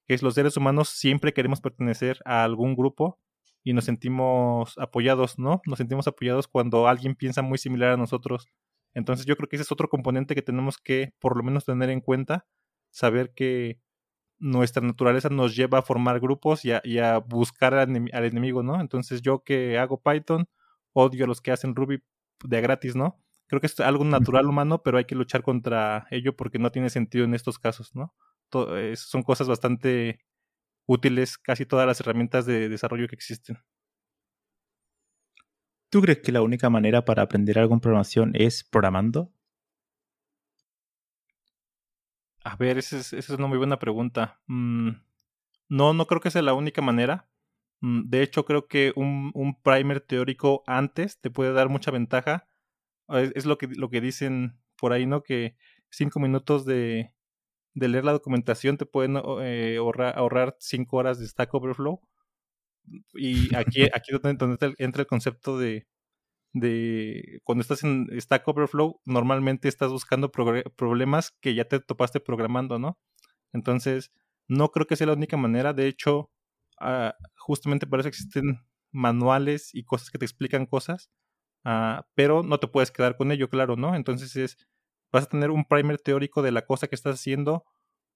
[0.06, 3.20] que es los seres humanos siempre queremos pertenecer a algún grupo
[3.64, 5.62] y nos sentimos apoyados, ¿no?
[5.66, 8.46] Nos sentimos apoyados cuando alguien piensa muy similar a nosotros.
[8.92, 11.88] Entonces yo creo que ese es otro componente que tenemos que por lo menos tener
[11.88, 12.46] en cuenta,
[12.90, 13.80] saber que
[14.38, 18.80] nuestra naturaleza nos lleva a formar grupos y a, buscar al, enemigo, ¿no?
[18.80, 20.46] Entonces yo que hago Python,
[20.92, 22.02] odio a los que hacen Ruby
[22.44, 23.18] de gratis, ¿no?
[23.46, 26.90] Creo que es algo natural humano, pero hay que luchar contra ello porque no tiene
[26.90, 28.14] sentido en estos casos, ¿no?
[28.94, 30.20] son cosas bastante
[30.86, 33.58] útiles casi todas las herramientas de desarrollo que existen.
[35.90, 39.32] ¿Tú crees que la única manera para aprender algo en programación es programando?
[42.42, 44.40] A ver, esa es, una muy buena pregunta.
[44.46, 44.90] Mm,
[45.68, 47.28] no, no creo que sea la única manera.
[47.80, 52.48] Mm, de hecho, creo que un, primer teórico antes te puede dar mucha ventaja.
[53.08, 55.22] Es, lo, que, lo que dicen por ahí, ¿no?
[55.22, 55.56] Que
[55.90, 57.13] cinco minutos de,
[57.74, 62.00] de leer la documentación te pueden eh, ahorrar, ahorrar cinco horas de Stack Overflow.
[63.14, 65.86] Y aquí, aquí donde, entra el concepto de,
[66.52, 72.78] de cuando estás en Stack Overflow, normalmente estás buscando problemas que ya te topaste programando,
[72.78, 72.98] ¿no?
[73.52, 74.12] Entonces,
[74.48, 75.72] no creo que sea la única manera.
[75.72, 76.30] De hecho,
[76.80, 78.60] ah, justamente para eso existen
[78.92, 81.10] manuales y cosas que te explican cosas,
[81.64, 83.96] ah, pero no te puedes quedar con ello, claro, ¿no?
[83.96, 84.58] Entonces es,
[85.14, 87.64] vas a tener un primer teórico de la cosa que estás haciendo,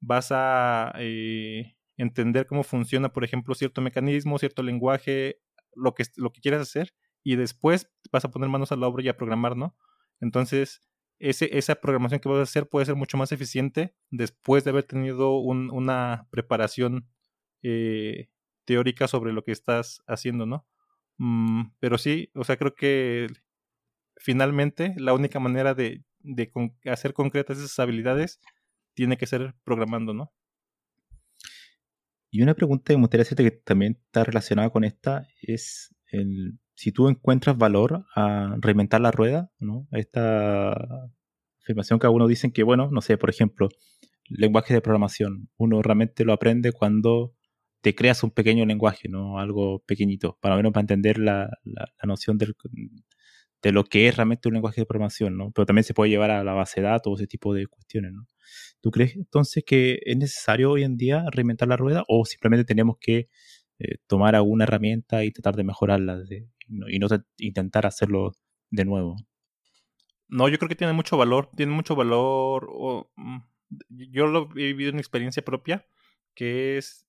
[0.00, 5.40] vas a eh, entender cómo funciona, por ejemplo, cierto mecanismo, cierto lenguaje,
[5.76, 9.04] lo que, lo que quieras hacer, y después vas a poner manos a la obra
[9.04, 9.76] y a programar, ¿no?
[10.20, 10.80] Entonces,
[11.20, 14.82] ese, esa programación que vas a hacer puede ser mucho más eficiente después de haber
[14.82, 17.08] tenido una preparación
[17.62, 18.28] eh,
[18.64, 20.66] teórica sobre lo que estás haciendo, ¿no?
[21.18, 23.28] Mm, pero sí, o sea, creo que
[24.16, 26.50] finalmente la única manera de, de
[26.86, 28.40] hacer concretas esas habilidades
[28.94, 30.32] tiene que ser programando, ¿no?
[32.30, 36.58] Y una pregunta que me gustaría hacerte que también está relacionada con esta es el,
[36.74, 39.88] si tú encuentras valor a reinventar la rueda, ¿no?
[39.92, 40.72] Esta
[41.62, 43.68] afirmación que algunos dicen que, bueno, no sé, por ejemplo,
[44.28, 47.34] lenguaje de programación, uno realmente lo aprende cuando
[47.80, 49.38] te creas un pequeño lenguaje, ¿no?
[49.38, 52.54] Algo pequeñito, para menos para entender la, la, noción del,
[53.62, 55.50] de lo que es realmente un lenguaje de programación, ¿no?
[55.52, 58.26] Pero también se puede llevar a la base de datos, ese tipo de cuestiones, ¿no?
[58.80, 62.96] ¿Tú crees entonces que es necesario hoy en día reinventar la rueda o simplemente tenemos
[63.00, 63.28] que
[63.80, 66.20] eh, tomar alguna herramienta y tratar de mejorarla
[66.90, 67.06] y no
[67.38, 68.32] intentar hacerlo
[68.70, 69.16] de nuevo.
[70.28, 72.68] No, yo creo que tiene mucho valor, tiene mucho valor.
[73.16, 73.38] Mm,
[74.12, 75.86] yo lo he vivido en experiencia propia,
[76.34, 77.06] que es,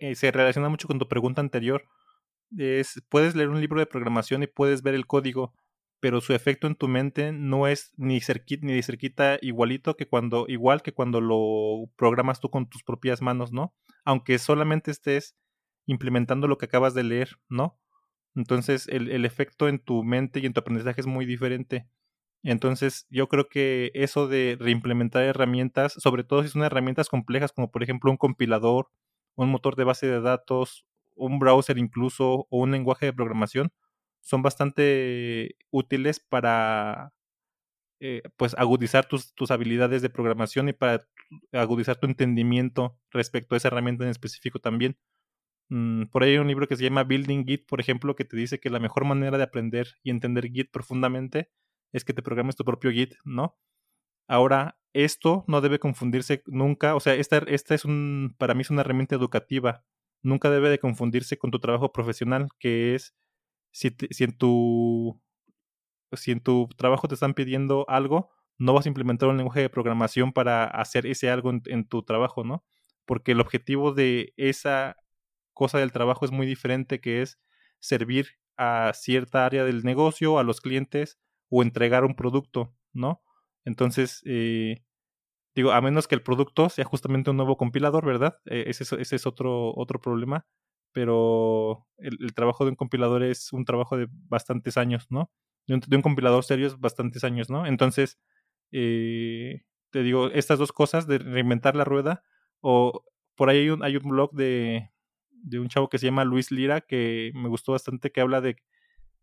[0.00, 1.84] eh, se relaciona mucho con tu pregunta anterior.
[2.58, 5.54] Es, puedes leer un libro de programación y puedes ver el código,
[6.00, 10.08] pero su efecto en tu mente no es ni cerquita, ni de cerquita igualito que
[10.08, 13.74] cuando, igual que cuando lo programas tú con tus propias manos, ¿no?
[14.04, 15.36] Aunque solamente estés
[15.86, 17.78] implementando lo que acabas de leer, ¿no?
[18.34, 21.88] Entonces el, el, efecto en tu mente y en tu aprendizaje es muy diferente.
[22.42, 27.70] Entonces yo creo que eso de reimplementar herramientas, sobre todo si son herramientas complejas como
[27.70, 28.88] por ejemplo un compilador,
[29.36, 33.72] un motor de base de datos, un browser incluso o un lenguaje de programación,
[34.20, 37.12] son bastante útiles para
[38.00, 41.06] eh, pues agudizar tus, tus habilidades de programación y para
[41.52, 44.98] agudizar tu entendimiento respecto a esa herramienta en específico también.
[45.68, 48.36] Mm, por ahí hay un libro que se llama Building Git, por ejemplo, que te
[48.36, 51.50] dice que la mejor manera de aprender y entender Git profundamente
[51.92, 53.56] es que te programes tu propio Git, ¿no?
[54.28, 58.70] Ahora, esto no debe confundirse nunca, o sea, esta, esta es un, para mí es
[58.70, 59.84] una herramienta educativa,
[60.22, 63.14] nunca debe de confundirse con tu trabajo profesional, que es
[63.72, 65.20] si, si, en tu
[66.12, 69.70] si en tu trabajo te están pidiendo algo, no vas a implementar un lenguaje de
[69.70, 72.64] programación para hacer ese algo en tu trabajo, ¿no?
[73.06, 74.96] Porque el objetivo de esa
[75.54, 77.38] cosa del trabajo es muy diferente, que es
[77.80, 83.22] servir a cierta área del negocio, a los clientes o entregar un producto, ¿no?
[83.64, 84.82] Entonces, eh,
[85.54, 88.38] digo, a menos que el producto sea justamente un nuevo compilador, ¿verdad?
[88.46, 90.46] Eh, ese, ese, es otro, otro problema,
[90.92, 95.30] pero el, trabajo de un compilador es un trabajo de bastantes años, ¿no?
[95.66, 97.66] De un, compilador serio es bastantes años, ¿no?
[97.66, 98.18] Entonces,
[98.72, 102.22] eh, te digo, estas dos cosas de reinventar la rueda,
[102.60, 103.04] o
[103.36, 104.90] por ahí hay un, hay un blog de,
[105.30, 108.56] de un chavo que se llama Luis Lira, que me gustó bastante, que habla de,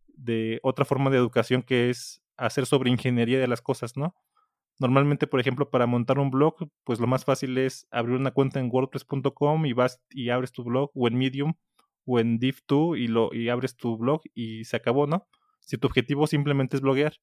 [0.08, 4.16] de otra forma de educación que es hacer sobre ingeniería de las cosas, ¿no?
[4.80, 8.60] Normalmente, por ejemplo, para montar un blog, pues lo más fácil es abrir una cuenta
[8.60, 11.54] en wordpress.com y vas y abres tu blog, o en Medium,
[12.06, 15.28] o en Div2 y, lo, y abres tu blog y se acabó, ¿no?
[15.60, 17.14] Si tu objetivo simplemente es bloguear.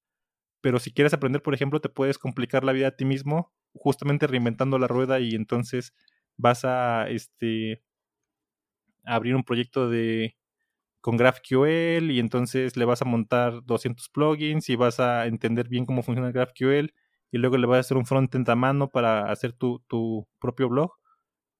[0.62, 4.26] Pero si quieres aprender, por ejemplo, te puedes complicar la vida a ti mismo, justamente
[4.26, 5.94] reinventando la rueda y entonces
[6.36, 7.82] vas a este
[9.04, 10.36] abrir un proyecto de
[11.00, 15.86] con GraphQL y entonces le vas a montar 200 plugins y vas a entender bien
[15.86, 16.92] cómo funciona el GraphQL
[17.30, 20.68] y luego le vas a hacer un frontend a mano para hacer tu, tu propio
[20.68, 20.92] blog.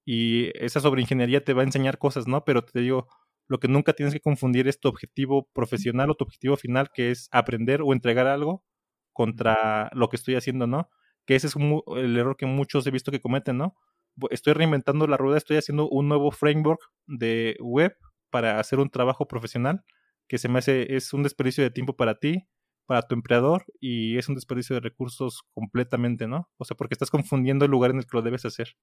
[0.07, 2.45] Y esa sobre ingeniería te va a enseñar cosas, ¿no?
[2.45, 3.09] Pero te digo,
[3.49, 7.11] lo que nunca tienes que confundir es tu objetivo profesional o tu objetivo final, que
[7.11, 8.65] es aprender o entregar algo
[9.13, 10.91] contra lo que estoy haciendo, ¿no?
[11.27, 13.77] Que ese es el error que muchos he visto que cometen, ¿no?
[14.31, 17.97] estoy reinventando la rueda, estoy haciendo un nuevo framework de web
[18.31, 19.85] para hacer un trabajo profesional
[20.29, 22.49] que se me hace, es un desperdicio de tiempo para ti,
[22.87, 26.49] para tu empleador y es un desperdicio de recursos completamente, ¿no?
[26.57, 28.77] O sea, porque estás confundiendo el lugar en el que lo debes hacer,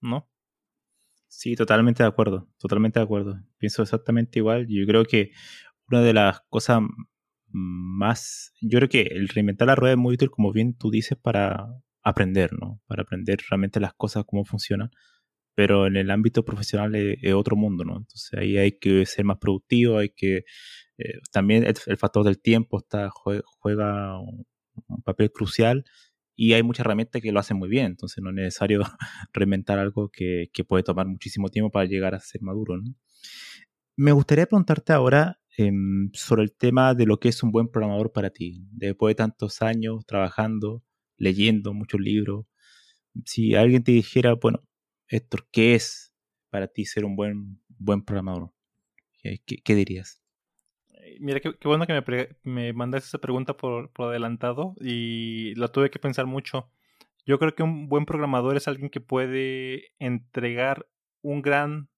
[0.00, 0.28] ¿no?
[1.28, 3.40] Sí, totalmente de acuerdo, totalmente de acuerdo.
[3.58, 4.66] Pienso exactamente igual.
[4.68, 5.30] Yo creo que
[5.88, 6.80] una de las cosas
[7.52, 11.16] más, yo creo que el reinventar la rueda es muy útil, como bien tú dices,
[11.16, 11.68] para
[12.02, 12.80] aprender, ¿no?
[12.86, 14.90] Para aprender realmente las cosas, cómo funcionan.
[15.60, 17.98] Pero en el ámbito profesional es, otro mundo, ¿no?
[17.98, 20.46] Entonces ahí hay que ser más productivo, hay que...
[20.96, 24.46] Eh, también el, factor del tiempo está, juega, un,
[24.88, 25.84] un papel crucial
[26.34, 28.80] y hay muchas herramientas que lo hacen muy bien, entonces no es necesario
[29.34, 32.80] reinventar algo que, puede tomar muchísimo tiempo para llegar a ser maduro.
[33.96, 38.12] Me gustaría preguntarte ahora em, sobre el tema de lo que es un buen programador
[38.12, 40.82] para ti, después de tantos años trabajando,
[41.18, 42.46] leyendo muchos libros.
[43.26, 44.62] Si alguien te dijera, bueno,
[45.10, 46.14] Héctor, ¿qué es
[46.50, 48.52] para ti ser un buen, buen programador?
[49.22, 50.22] qué dirías?
[51.18, 55.98] Mira, qué, bueno que me, me mandaste esa pregunta por, adelantado y la tuve que
[55.98, 56.70] pensar mucho.
[57.26, 60.88] Yo creo que un buen programador es alguien que puede entregar
[61.22, 61.90] un gran,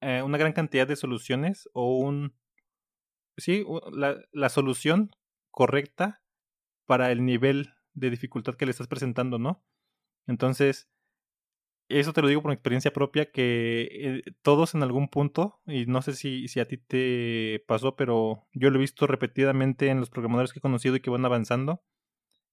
[0.00, 2.34] eh, una gran cantidad de soluciones o un,
[3.36, 5.10] sí, la, la solución
[5.50, 6.22] correcta
[6.86, 9.64] para el nivel de dificultad que le estás presentando, ¿no?
[10.26, 10.88] Entonces,
[11.88, 16.02] eso te lo digo por experiencia propia, que eh, todos en algún punto, y no
[16.02, 20.10] sé si, si a ti te pasó, pero yo lo he visto repetidamente en los
[20.10, 21.82] programadores que he conocido y que van avanzando,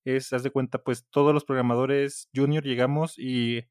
[0.06, 3.66] es, haz de cuenta, pues todos los programadores junior llegamos y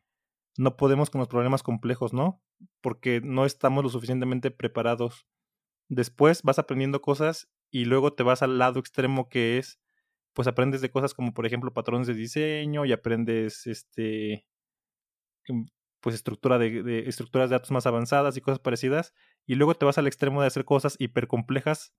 [0.57, 2.43] no podemos con los problemas complejos, ¿no?
[2.81, 5.27] Porque no estamos lo suficientemente preparados.
[5.89, 9.81] Después vas aprendiendo cosas y luego te vas al lado extremo que es,
[10.33, 14.47] pues aprendes de cosas como por ejemplo patrones de diseño y aprendes este
[16.01, 19.15] pues estructura de, estructuras de datos más avanzadas y cosas parecidas,
[19.47, 21.95] y luego te vas al extremo de hacer cosas hipercomplejas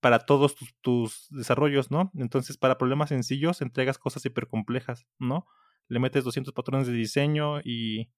[0.00, 2.12] para todos tus, desarrollos, ¿no?
[2.14, 5.46] Entonces, para problemas sencillos, entregas cosas hipercomplejas, ¿no?
[5.88, 8.10] Le metes 200 patrones de diseño y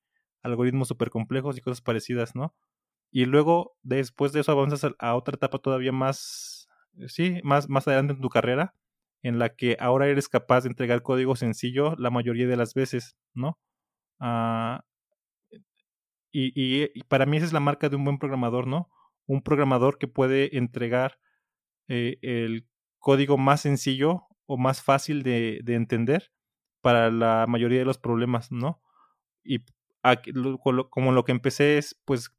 [0.43, 2.55] algoritmos supercomplejos y cosas parecidas, ¿no?
[3.11, 6.69] Y luego, después de eso, avanzas a, otra etapa todavía más,
[7.09, 8.75] sí, más, más adelante en tu carrera,
[9.23, 13.17] en la que ahora eres capaz de entregar código sencillo la mayoría de las veces,
[13.35, 13.59] ¿no?
[14.21, 14.85] Ah,
[16.33, 18.89] y, para mí esa es la marca de un buen programador, ¿no?
[19.27, 21.19] Un programador que puede entregar
[21.89, 22.69] eh, el
[22.99, 26.33] código más sencillo o más fácil de, entender
[26.83, 28.81] para la mayoría de los problemas, ¿no?
[29.45, 29.65] Y
[30.91, 32.31] como lo que empecé es, pues,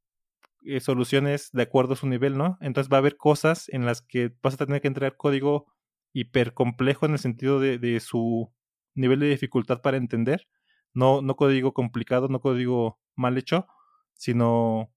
[0.63, 2.57] eh, soluciones de acuerdo a su nivel, ¿no?
[2.61, 5.67] Entonces va a haber cosas en las que vas a tener que entregar código
[6.13, 8.53] hiper complejo en el sentido de su
[8.95, 10.47] nivel de dificultad para entender
[10.93, 13.67] no, no código complicado, no código mal hecho,
[14.13, 14.91] sino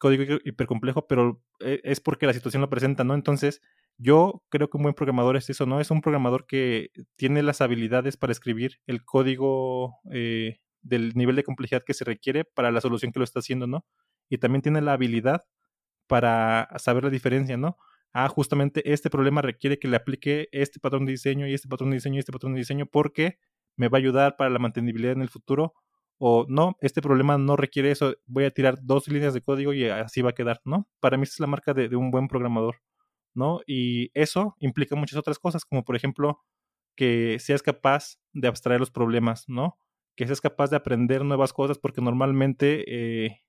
[0.00, 3.14] código hipercomplejo, pero e, es porque la situación lo presenta, ¿no?
[3.14, 3.62] Entonces,
[3.96, 5.80] yo creo que un buen programador es eso, ¿no?
[5.80, 11.44] Es un programador que tiene las habilidades para escribir el código eh, del nivel de
[11.44, 13.86] complejidad que se requiere para la solución que lo está haciendo, ¿no?
[14.28, 15.44] Y también tiene la habilidad
[16.06, 17.76] para saber la diferencia, ¿no?
[18.12, 21.90] Ah, justamente este problema requiere que le aplique este patrón de diseño y este patrón
[21.90, 23.38] de diseño y este patrón de diseño porque
[23.76, 25.74] me va a ayudar para la mantenibilidad en el futuro
[26.18, 29.88] o no, este problema no requiere eso, voy a tirar dos líneas de código y
[29.88, 30.88] así va a quedar, ¿no?
[31.00, 32.76] Para mí esa es la marca de, un buen programador,
[33.34, 33.60] ¿no?
[33.66, 36.40] Y eso implica muchas otras cosas, como por ejemplo
[36.96, 39.78] que seas capaz de abstraer los problemas, ¿no?
[40.16, 42.84] Que seas capaz de aprender nuevas cosas porque normalmente
[43.26, 43.42] eh,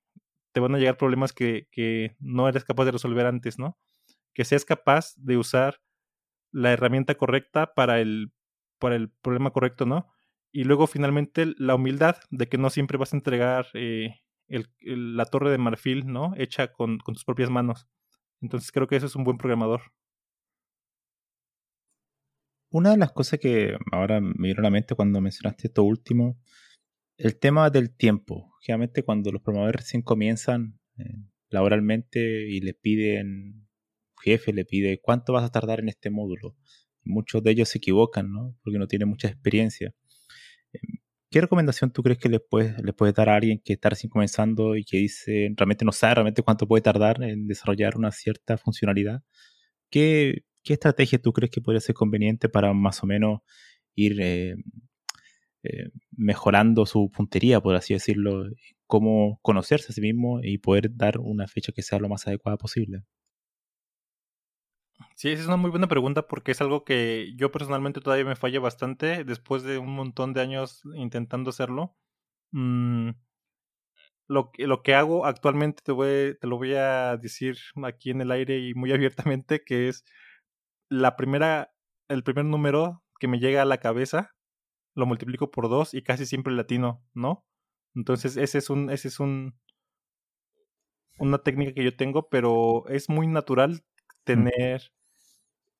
[0.51, 3.77] te van a llegar problemas que, que no eres capaz de resolver antes, ¿no?
[4.33, 5.81] Que seas capaz de usar
[6.51, 8.31] la herramienta correcta para el,
[8.79, 10.14] para el problema correcto, ¿no?
[10.55, 15.51] Y luego finalmente la humildad de que no siempre vas a entregar eh, la torre
[15.51, 16.33] de marfil, ¿no?
[16.37, 17.89] Hecha con, tus propias manos.
[18.39, 19.81] Entonces creo que eso es un buen programador.
[22.69, 26.39] Una de las cosas que ahora me vino a la mente cuando mencionaste esto último,
[27.17, 28.53] el tema del tiempo.
[28.61, 31.17] Generalmente cuando los programadores recién comienzan eh,
[31.49, 33.67] laboralmente y le piden,
[34.23, 36.55] jefe le pide, ¿cuánto vas a tardar en este módulo?
[37.03, 38.57] Muchos de ellos se equivocan, ¿no?
[38.63, 39.93] Porque no tienen mucha experiencia.
[41.35, 42.75] ¿Qué recomendación tú crees que le puedes,
[43.15, 46.67] dar a alguien que está recién comenzando y que dice, realmente no sabe realmente cuánto
[46.67, 49.21] puede tardar en desarrollar una cierta funcionalidad?
[49.89, 53.41] ¿Qué, qué estrategia tú crees que podría ser conveniente para más o menos
[53.95, 54.55] ir eh,
[55.63, 58.45] eh, mejorando su puntería, por así decirlo?
[58.87, 62.57] Cómo conocerse a sí mismo y poder dar una fecha que sea lo más adecuada
[62.57, 63.03] posible.
[65.15, 68.35] Sí, esa es una muy buena pregunta porque es algo que yo personalmente todavía me
[68.35, 71.95] falla bastante después de un montón de años intentando hacerlo.
[72.51, 73.11] Mm,
[74.27, 78.31] lo, lo que hago actualmente te, voy, te lo voy a decir aquí en el
[78.31, 80.03] aire y muy abiertamente, que es
[80.89, 81.73] la primera,
[82.09, 84.31] el primer número que me llega a la cabeza,
[84.95, 87.45] lo multiplico por dos y casi siempre latino, ¿no?
[87.95, 89.55] Entonces ese es un, ese es un,
[91.19, 93.83] una técnica que yo tengo, pero es muy natural
[94.25, 94.91] tener,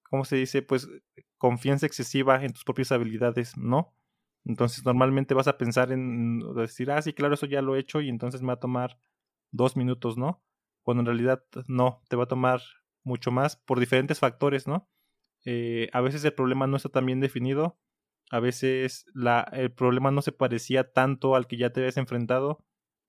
[0.03, 0.61] ¿cómo se dice?
[0.61, 0.89] Pues
[1.37, 3.93] confianza excesiva en tus propias habilidades, ¿no?
[4.45, 8.01] Entonces normalmente vas a pensar en decir, ah, sí, claro, eso ya lo he hecho
[8.01, 8.97] y entonces me va a tomar
[9.51, 10.43] dos minutos, ¿no?
[10.83, 12.61] Cuando en realidad no, te va a tomar
[13.03, 14.89] mucho más por diferentes factores, ¿no?
[15.45, 17.79] Eh, a veces el problema no está tan bien definido,
[18.31, 22.63] a veces la, el problema no se parecía tanto al que ya te habías enfrentado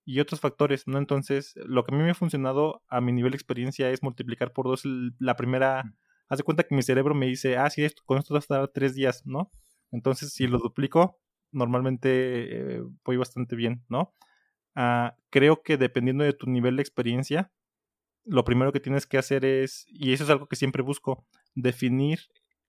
[0.07, 0.99] y otros factores, ¿no?
[0.99, 4.53] Entonces, lo que a mí me ha funcionado a mi nivel de experiencia es multiplicar
[4.53, 4.83] por dos
[5.19, 5.93] la primera...
[6.29, 8.41] Haz de cuenta que mi cerebro me dice, ah, sí, esto, con esto va a
[8.41, 9.51] estar tres días, ¿no?
[9.91, 14.13] Entonces, si lo duplico, normalmente eh, voy bastante bien, ¿no?
[14.77, 17.51] Ah, creo que dependiendo de tu nivel de experiencia,
[18.25, 22.21] lo primero que tienes que hacer es, y eso es algo que siempre busco, definir,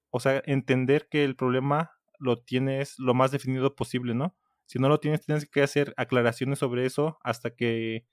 [0.09, 4.35] o sea, entender que el problema lo tienes lo más definido posible, ¿no?
[4.67, 8.05] Si no lo tienes, tienes que hacer aclaraciones sobre eso hasta que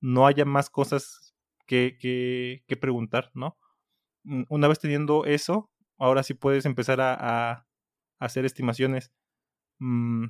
[0.00, 1.34] no haya más cosas
[1.66, 3.58] que, que, preguntar, ¿no?
[4.24, 7.66] Mm, una vez teniendo eso, ahora sí puedes empezar a,
[8.18, 9.12] hacer estimaciones.
[9.78, 10.26] Mm,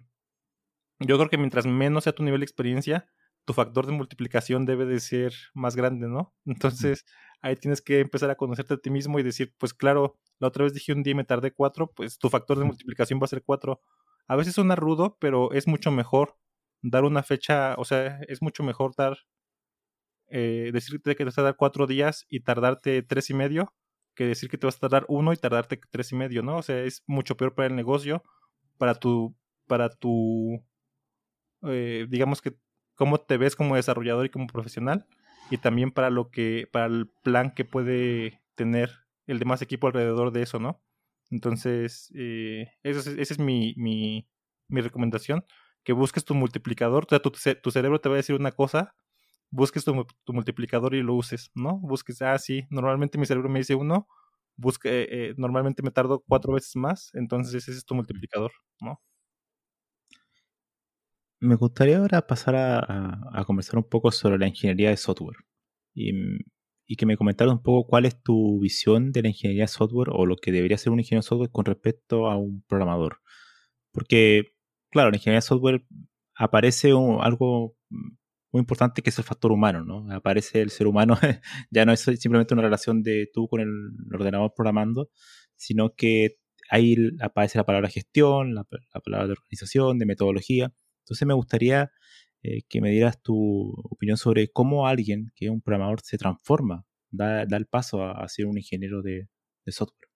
[1.01, 3.09] yo creo que mientras menos sea tu nivel de experiencia,
[3.45, 6.35] tu factor de multiplicación debe de ser más grande, ¿no?
[6.47, 7.05] Entonces,
[7.43, 10.64] ahí tienes que empezar a conocerte a ti mismo y decir, pues claro, la otra
[10.64, 13.29] vez dije un día y me tardé cuatro, pues tu factor de multiplicación va a
[13.29, 13.81] ser cuatro.
[14.29, 16.37] A veces suena rudo, pero es mucho mejor
[16.83, 19.18] dar una fecha, o sea, es mucho mejor dar,
[20.29, 23.72] eh, decirte que te vas a dar cuatro días y tardarte tres y medio,
[24.14, 26.59] que decir que te vas a tardar uno y tardarte tres y medio, ¿no?
[26.59, 28.22] O sea, es mucho peor para el negocio,
[28.79, 30.64] para tu, para tu,
[31.62, 32.57] eh, digamos que
[32.95, 35.07] cómo te ves como desarrollador y como profesional
[35.51, 38.93] y también para lo que para el plan que puede tener
[39.27, 40.81] el demás equipo alrededor de eso, ¿no?
[41.31, 44.29] Entonces, eh, esa es, mi, mi,
[44.68, 45.45] mi, recomendación,
[45.85, 48.95] que busques tu multiplicador, o sea, tu, tu, cerebro te va a decir una cosa,
[49.51, 51.79] busques tu, tu, multiplicador y lo uses, ¿no?
[51.79, 54.09] Busques, ah, sí, normalmente mi cerebro me dice uno,
[54.57, 59.01] busque, eh, eh, normalmente me tardo cuatro veces más, entonces ese es tu multiplicador, ¿no?
[61.41, 65.37] Me gustaría ahora pasar a, conversar un poco sobre la ingeniería de software
[65.95, 66.12] y,
[66.95, 70.37] que me comentaras un poco cuál es tu visión de la ingeniería software o lo
[70.37, 73.20] que debería ser un ingeniero software con respecto a un programador.
[73.91, 74.55] Porque,
[74.91, 75.84] claro, la ingeniería software
[76.37, 77.76] aparece algo
[78.53, 80.07] muy importante que es el factor humano, ¿no?
[80.14, 81.18] Aparece el ser humano,
[81.70, 83.70] ya no es simplemente una relación de tú con el
[84.14, 85.11] ordenador programando,
[85.57, 86.39] sino que
[86.70, 88.64] ahí aparece la palabra gestión, la
[89.05, 90.72] palabra de organización, de metodología.
[91.05, 91.91] Entonces me gustaría
[92.47, 96.86] eh, que me dieras tu opinión sobre cómo alguien que es un programador se transforma,
[97.11, 99.28] da, el paso a, ser un ingeniero de,
[99.66, 100.09] software.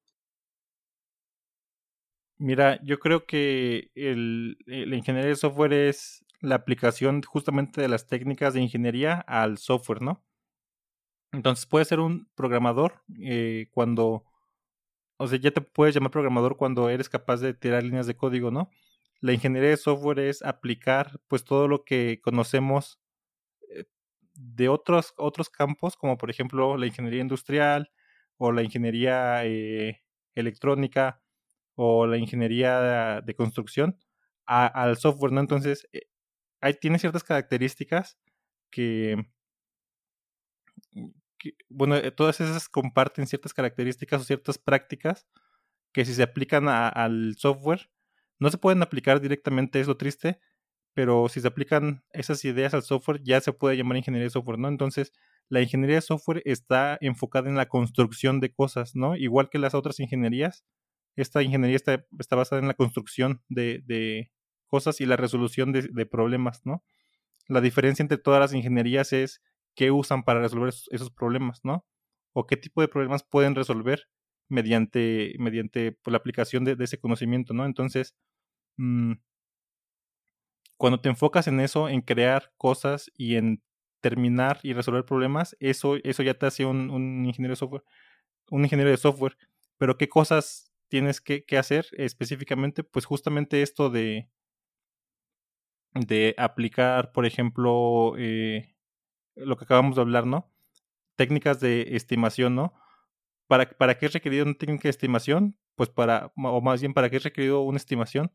[2.39, 8.07] Mira, yo creo que el, la ingeniería de software es la aplicación justamente de las
[8.07, 10.25] técnicas de ingeniería al software, ¿no?
[11.33, 14.25] Entonces puedes ser un programador eh, cuando,
[15.19, 18.53] o sea, ya te puedes llamar programador cuando eres capaz de tirar líneas de código,
[18.53, 18.71] ¿no?
[19.21, 22.99] La ingeniería de software es aplicar pues todo lo que conocemos
[23.71, 23.87] eh,
[24.35, 27.91] de otros, otros campos, como por ejemplo la ingeniería industrial
[28.39, 30.03] o la ingeniería eh,
[30.35, 31.23] electrónica
[31.77, 33.99] o la ingeniería de construcción
[34.47, 35.41] al software, ¿no?
[35.41, 38.19] Entonces, eh, tiene ciertas características
[38.71, 39.17] que,
[41.69, 45.27] bueno, todas esas comparten ciertas características o ciertas prácticas
[45.93, 47.91] que si se aplican al software,
[48.41, 50.41] no se pueden aplicar directamente, es lo triste,
[50.95, 54.59] pero si se aplican esas ideas al software, ya se puede llamar ingeniería de software,
[54.59, 54.69] ¿no?
[54.69, 55.13] Entonces,
[55.49, 59.17] la ingeniería de software está enfocada en la construcción de cosas, ¿no?
[59.17, 60.65] Igual que las otras ingenierías,
[61.17, 64.31] esta ingeniería está, está basada en la construcción de, de
[64.67, 66.85] cosas y la resolución de, de, problemas, ¿no?
[67.49, 69.43] La diferencia entre todas las ingenierías es
[69.75, 71.85] qué usan para resolver esos, problemas, ¿no?
[72.33, 74.09] O qué tipo de problemas pueden resolver
[74.49, 77.65] mediante, mediante pues, la aplicación de, de, ese conocimiento, ¿no?
[77.67, 78.15] Entonces,
[78.81, 79.13] Mm,
[80.79, 83.63] cuando te enfocas en eso, en crear cosas y en
[84.01, 87.85] terminar y resolver problemas, eso, eso ya te hace un, ingeniero de software,
[88.51, 89.37] un ingeniero de software.
[89.79, 92.85] Pero ¿qué cosas tienes que, hacer específicamente?
[92.85, 94.31] Pues justamente esto de,
[95.95, 98.75] de aplicar, por ejemplo, eh,
[99.37, 100.51] lo que acabamos de hablar, ¿no?
[101.17, 102.73] Técnicas de estimación, ¿no?
[103.49, 105.59] ¿Para, ¿Para qué es requerido una técnica de estimación?
[105.75, 108.31] Pues para, o más bien, ¿para qué es requerido una estimación?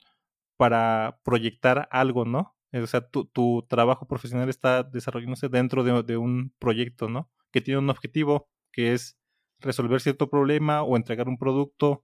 [0.57, 2.55] Para proyectar algo, ¿no?
[2.73, 7.31] O sea, tu, tu trabajo profesional está desarrollándose dentro de, de, un proyecto, ¿no?
[7.51, 9.17] Que tiene un objetivo, que es
[9.59, 12.03] resolver cierto problema o entregar un producto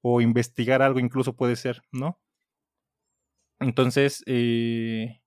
[0.00, 2.20] o investigar algo incluso puede ser, ¿no?
[3.60, 5.22] Entonces, eh,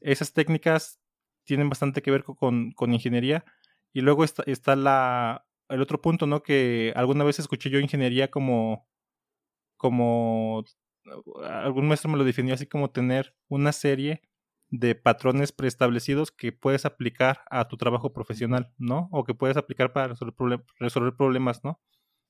[0.00, 1.00] esas técnicas
[1.44, 3.44] tienen bastante que ver con, con ingeniería.
[3.92, 6.42] Y luego está, está la, el otro punto, ¿no?
[6.42, 8.88] Que alguna vez escuché yo ingeniería como,
[9.76, 10.64] como,
[11.44, 14.22] algún maestro me lo definió así como tener una serie
[14.70, 19.08] de patrones preestablecidos que puedes aplicar a tu trabajo profesional, ¿no?
[19.10, 21.80] O que puedes aplicar para resolver, problemas, ¿no?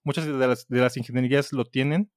[0.04, 2.10] Muchas de las, de las ingenierías lo tienen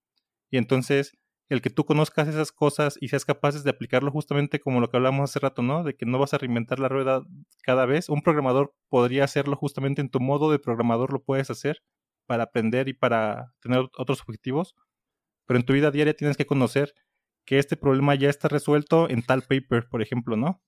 [0.49, 1.17] y entonces
[1.49, 4.97] el que tú conozcas esas cosas y seas capaces de aplicarlo justamente como lo que
[4.97, 5.83] hablamos hace rato, ¿no?
[5.83, 7.23] De que no vas a reinventar la rueda
[7.63, 8.09] cada vez.
[8.09, 11.83] Un programador podría hacerlo justamente en tu modo de programador, lo puedes hacer
[12.25, 14.73] para aprender y para tener otros objetivos.
[15.45, 16.93] Pero en tu vida diaria tienes que conocer
[17.45, 20.61] que este problema ya está resuelto en tal paper, por ejemplo, ¿no?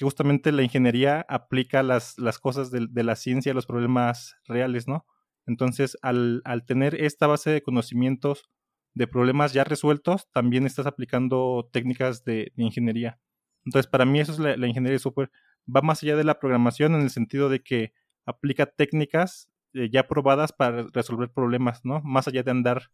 [0.00, 5.06] justamente la ingeniería aplica las, las cosas de, la ciencia a los problemas reales, ¿no?
[5.46, 8.50] Entonces, al, al tener esta base de conocimientos
[8.94, 13.18] de problemas ya resueltos, también estás aplicando técnicas de, ingeniería.
[13.64, 15.30] Entonces, para mí eso es la, ingeniería software.
[15.74, 17.92] Va más allá de la programación en el sentido de que
[18.26, 22.02] aplica técnicas eh, ya probadas para resolver problemas, ¿no?
[22.02, 22.90] Más allá de andar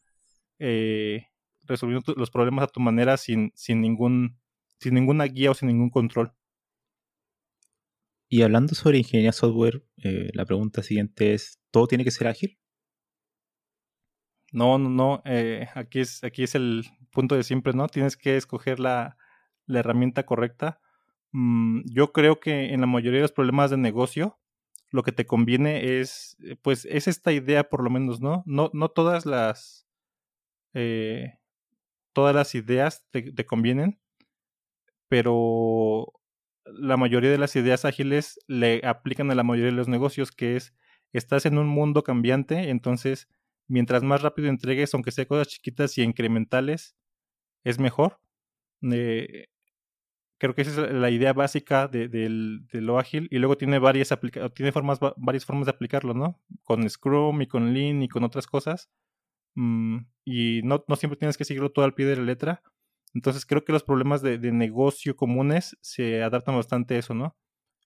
[0.59, 1.27] eh,
[1.63, 4.39] resolviendo los problemas a tu manera sin, sin, ningún,
[4.79, 6.33] sin ninguna guía o sin ningún control.
[8.29, 12.59] Y hablando sobre ingeniería software, eh, la pregunta siguiente es, ¿todo tiene que ser ágil?
[14.53, 15.23] No, no, no.
[15.25, 17.89] Eh, aquí, es, aquí es el punto de siempre, ¿no?
[17.89, 19.17] Tienes que escoger la,
[19.69, 20.81] herramienta correcta.
[21.33, 24.39] Mm, yo creo que en la mayoría de los problemas de negocio,
[24.91, 28.43] lo que te conviene es, pues, es esta idea por lo menos, ¿no?
[28.47, 29.84] No, no todas las,
[30.75, 31.39] eh,
[32.13, 34.01] todas las ideas te, convienen,
[35.09, 36.13] pero
[36.67, 40.57] la mayoría de las ideas ágiles le aplican a la mayoría de los negocios, que
[40.57, 40.75] es,
[41.13, 43.29] estás en un mundo cambiante, entonces
[43.69, 46.97] mientras más rápido entregues, aunque sea cosas chiquitas y incrementales,
[47.65, 48.21] es mejor.
[48.83, 49.47] Eh,
[50.39, 52.09] creo que esa es la idea básica de,
[52.73, 54.15] lo ágil y luego tiene varias
[54.55, 56.41] tiene formas varias formas de aplicarlo, ¿no?
[56.65, 58.91] Con Scrum y con Lean y con otras cosas.
[59.55, 62.63] Mm, y no, no, siempre tienes que seguirlo todo al pie de la letra.
[63.15, 67.37] Entonces creo que los problemas de, negocio comunes se adaptan bastante a eso, ¿no?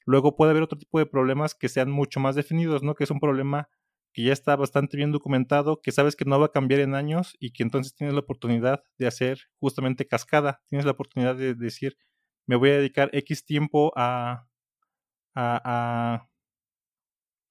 [0.06, 2.94] Luego puede haber otro tipo de problemas que sean mucho más definidos, ¿no?
[2.94, 3.68] Que es un problema
[4.14, 7.36] que ya está bastante bien documentado, que sabes que no va a cambiar en años
[7.38, 11.98] y que entonces tienes la oportunidad de hacer justamente cascada, tienes la oportunidad de decir,
[12.46, 14.48] me voy a dedicar X tiempo a,
[15.34, 16.26] a,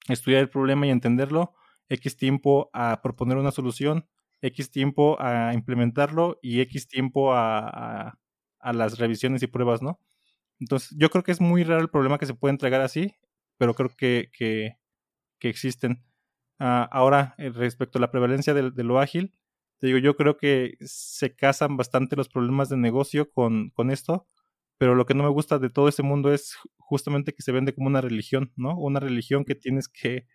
[0.08, 1.54] estudiar el problema y entenderlo,
[1.88, 4.06] X tiempo a proponer una solución,
[4.42, 8.18] X tiempo a implementarlo y X tiempo a,
[8.60, 10.00] a, las revisiones y pruebas, ¿no?
[10.60, 13.14] Entonces, yo creo que es muy raro el problema que se puede entregar así,
[13.58, 14.76] pero creo que, que,
[15.40, 16.04] existen.
[16.58, 19.38] Ah, ahora, eh, respecto a la prevalencia de, lo ágil,
[19.78, 24.28] te digo, yo creo que se casan bastante los problemas de negocio con, con esto,
[24.78, 27.74] pero lo que no me gusta de todo este mundo es justamente que se vende
[27.74, 28.76] como una religión, ¿no?
[28.78, 30.26] Una religión que tienes que,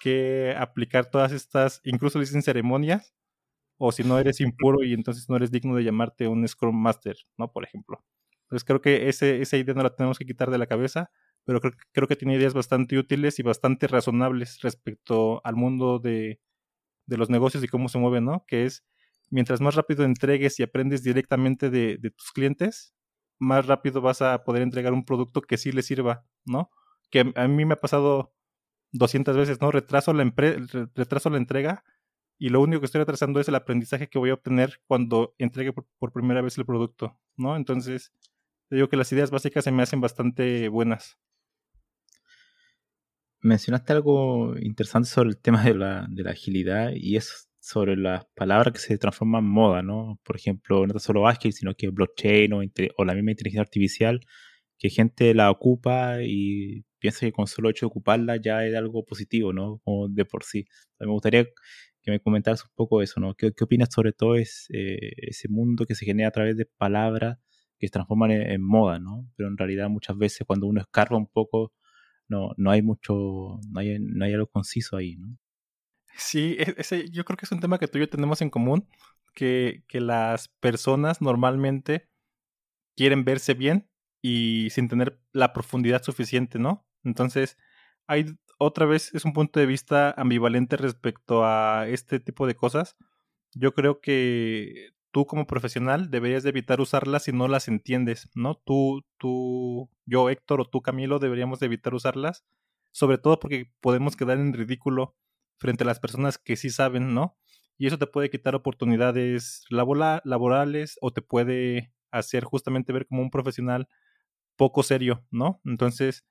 [0.00, 3.14] que aplicar todas estas, incluso dicen ceremonias,
[3.78, 7.16] o si no eres impuro y entonces no eres digno de llamarte un Scrum Master,
[7.36, 7.52] ¿no?
[7.52, 8.04] Por ejemplo.
[8.42, 11.10] Entonces creo que ese, esa idea no la tenemos que quitar de la cabeza
[11.46, 16.40] pero creo, creo que tiene ideas bastante útiles y bastante razonables respecto al mundo de,
[17.06, 18.44] de los negocios y cómo se mueven, ¿no?
[18.46, 18.84] Que es,
[19.30, 22.94] mientras más rápido entregues y aprendes directamente de, tus clientes,
[23.38, 26.70] más rápido vas a poder entregar un producto que sí les sirva, ¿no?
[27.10, 28.34] Que a mí me ha pasado
[28.92, 29.70] 200 veces, ¿no?
[29.70, 30.24] Retraso la,
[30.94, 31.84] retraso la entrega
[32.38, 35.72] y lo único que estoy retrasando es el aprendizaje que voy a obtener cuando entregue
[35.72, 37.56] por, primera vez el producto, ¿no?
[37.56, 38.12] Entonces,
[38.70, 41.18] digo que las ideas básicas se me hacen bastante buenas
[43.46, 48.24] mencionaste algo interesante sobre el tema de la, de la, agilidad y es sobre las
[48.34, 50.20] palabras que se transforman en moda, ¿no?
[50.24, 54.20] Por ejemplo, no solo ágil, sino que blockchain o, la misma inteligencia artificial,
[54.78, 59.04] que gente la ocupa y piensa que con solo hecho de ocuparla ya es algo
[59.04, 59.80] positivo, ¿no?
[59.84, 60.66] Como de por sí.
[60.98, 61.44] Me gustaría
[62.02, 63.34] que me comentaras un poco eso, ¿no?
[63.34, 67.38] ¿Qué, opinas sobre todo eh, ese mundo que se genera a través de palabras
[67.78, 69.28] que se transforman en, en moda, ¿no?
[69.36, 71.72] Pero en realidad muchas veces cuando uno escarba un poco
[72.28, 75.36] no, no hay mucho, no hay, no hay algo conciso ahí, ¿no?
[76.16, 78.50] Sí, e, ese, yo creo que es un tema que tú y yo tenemos en
[78.50, 78.88] común,
[79.34, 82.08] que, que las personas normalmente
[82.96, 83.88] quieren verse bien
[84.28, 86.84] y sin tener la profundidad suficiente, ¿no?
[87.04, 87.56] Entonces,
[88.08, 88.26] hay
[88.58, 92.96] otra vez, es un punto de vista ambivalente respecto a este tipo de cosas.
[93.54, 98.56] Yo creo que tú como profesional deberías de evitar usarlas si no las entiendes, ¿no?
[98.56, 102.44] Tú, tú, yo, Héctor, o tú, Camilo, deberíamos de evitar usarlas,
[102.90, 105.14] sobre todo porque podemos quedar en ridículo
[105.56, 107.38] frente a las personas que sí saben, ¿no?
[107.78, 113.30] Y eso te puede quitar oportunidades laborales o te puede hacer justamente ver como un
[113.30, 113.88] profesional
[114.56, 115.60] poco serio, ¿no?
[115.64, 116.24] Entonces,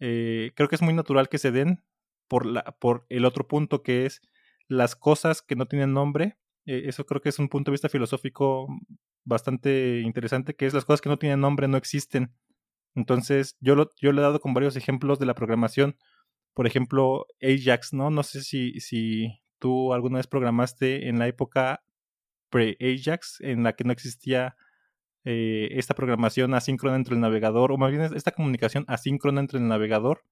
[0.00, 1.84] eh, creo que es muy natural que se den
[2.28, 4.20] por, la, por el otro punto que es
[4.68, 6.38] las cosas que no tienen nombre.
[6.66, 8.68] Eh, eso creo que es un punto de vista filosófico
[9.24, 12.34] bastante interesante, que es las cosas que no tienen nombre no existen.
[12.94, 15.96] Entonces, yo lo, yo le he dado con varios ejemplos de la programación.
[16.54, 18.10] Por ejemplo, Ajax, ¿no?
[18.10, 21.84] No sé si, si tú alguna vez programaste en la época
[22.50, 24.56] pre-Ajax, en la que no existía
[25.30, 29.68] eh, esta programación asíncrona entre el navegador, o más bien esta comunicación asíncrona entre el
[29.68, 30.24] navegador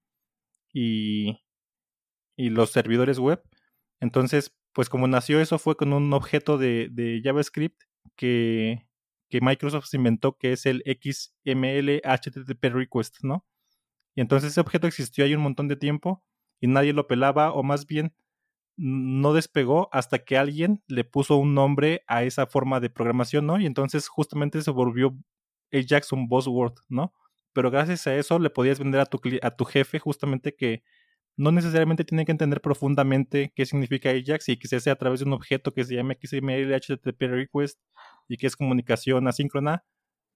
[0.72, 1.42] y,
[2.34, 3.42] y los servidores web.
[4.00, 7.82] Entonces, pues como nació eso fue con un objeto de, de JavaScript
[8.16, 8.86] que,
[9.28, 13.44] que, Microsoft se inventó, que es el XML HTTP request, ¿no?
[14.14, 16.24] Y entonces ese objeto existió ahí un montón de tiempo
[16.58, 18.14] y nadie lo pelaba, o más bien
[18.76, 23.58] no despegó hasta que alguien le puso un nombre a esa forma de programación, ¿no?
[23.60, 25.16] Y entonces justamente se volvió
[25.72, 27.12] Ajax un buzzword, ¿no?
[27.52, 30.82] Pero gracias a eso le podías vender a tu, a tu jefe justamente que
[31.36, 35.20] no necesariamente tiene que entender profundamente qué significa Ajax y que se hace a través
[35.20, 37.78] de un objeto que se llama XML HTTP request
[38.28, 39.84] y que es comunicación asíncrona.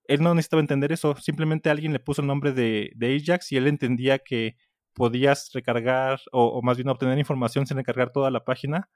[0.05, 3.57] Él no necesitaba entender eso, simplemente alguien le puso el nombre de, de Ajax y
[3.57, 4.57] él entendía que
[5.01, 8.91] podías recargar o, más bien obtener información sin recargar toda la página.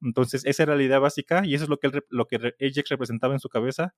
[0.00, 3.34] Entonces, esa era la idea básica y eso es lo que, lo que Ajax representaba
[3.34, 3.94] en su cabeza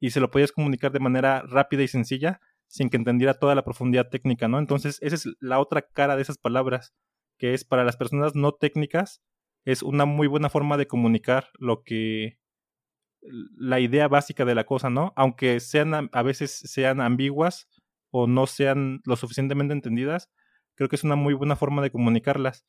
[0.00, 3.62] y se lo podías comunicar de manera rápida y sencilla sin que entendiera toda la
[3.62, 4.58] profundidad técnica, ¿no?
[4.58, 6.92] Entonces, esa es la otra cara de esas palabras,
[7.38, 9.22] que es para las personas no técnicas,
[9.64, 12.40] es una muy buena forma de comunicar lo que
[13.22, 15.12] la idea básica de la cosa, ¿no?
[15.14, 17.68] Aunque sean a veces sean ambiguas
[18.10, 20.30] o no sean lo suficientemente entendidas,
[20.76, 22.64] creo que es una muy buena forma de comunicarlas.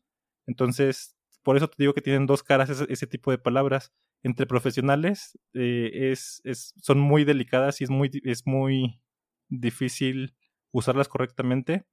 [0.48, 3.94] Entonces, por eso te digo que tienen dos caras ese, tipo de palabras.
[4.24, 9.00] Entre profesionales eh, es, es, son muy delicadas y es muy, es muy
[9.48, 10.36] difícil
[10.72, 11.86] usarlas correctamente.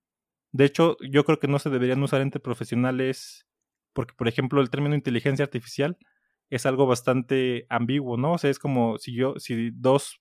[0.53, 3.47] De hecho, yo creo que no se deberían usar entre profesionales
[3.93, 5.97] porque, por ejemplo, el término inteligencia artificial
[6.51, 8.33] es algo bastante ambiguo, ¿no?
[8.33, 10.21] O sea, es como si yo, si dos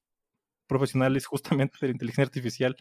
[0.67, 2.75] profesionales justamente de la inteligencia artificial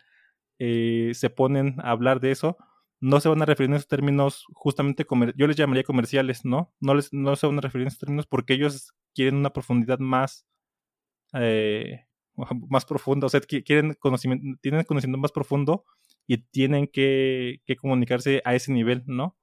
[0.58, 2.56] eh, se ponen a hablar de eso,
[3.02, 5.04] no se van a referir en esos términos justamente,
[5.36, 6.72] yo les llamaría comerciales, ¿no?
[6.80, 9.98] No, les, no se van a referir en esos términos porque ellos quieren una profundidad
[9.98, 10.46] más,
[11.34, 12.06] eh,
[12.70, 15.84] más profunda, o sea, quieren conocimiento, tienen conocimiento más profundo
[16.28, 19.36] y tienen que, que comunicarse a ese nivel, ¿no?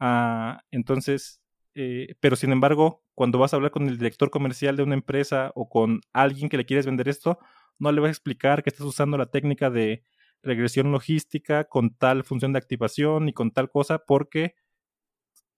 [0.00, 1.40] Ah, entonces,
[1.74, 5.52] eh, pero sin embargo, cuando vas a hablar con el director comercial de una empresa
[5.54, 7.38] o con alguien que le quieres vender esto,
[7.78, 10.02] no le vas a explicar que estás usando la técnica de
[10.42, 14.54] regresión logística con tal función de activación y con tal cosa porque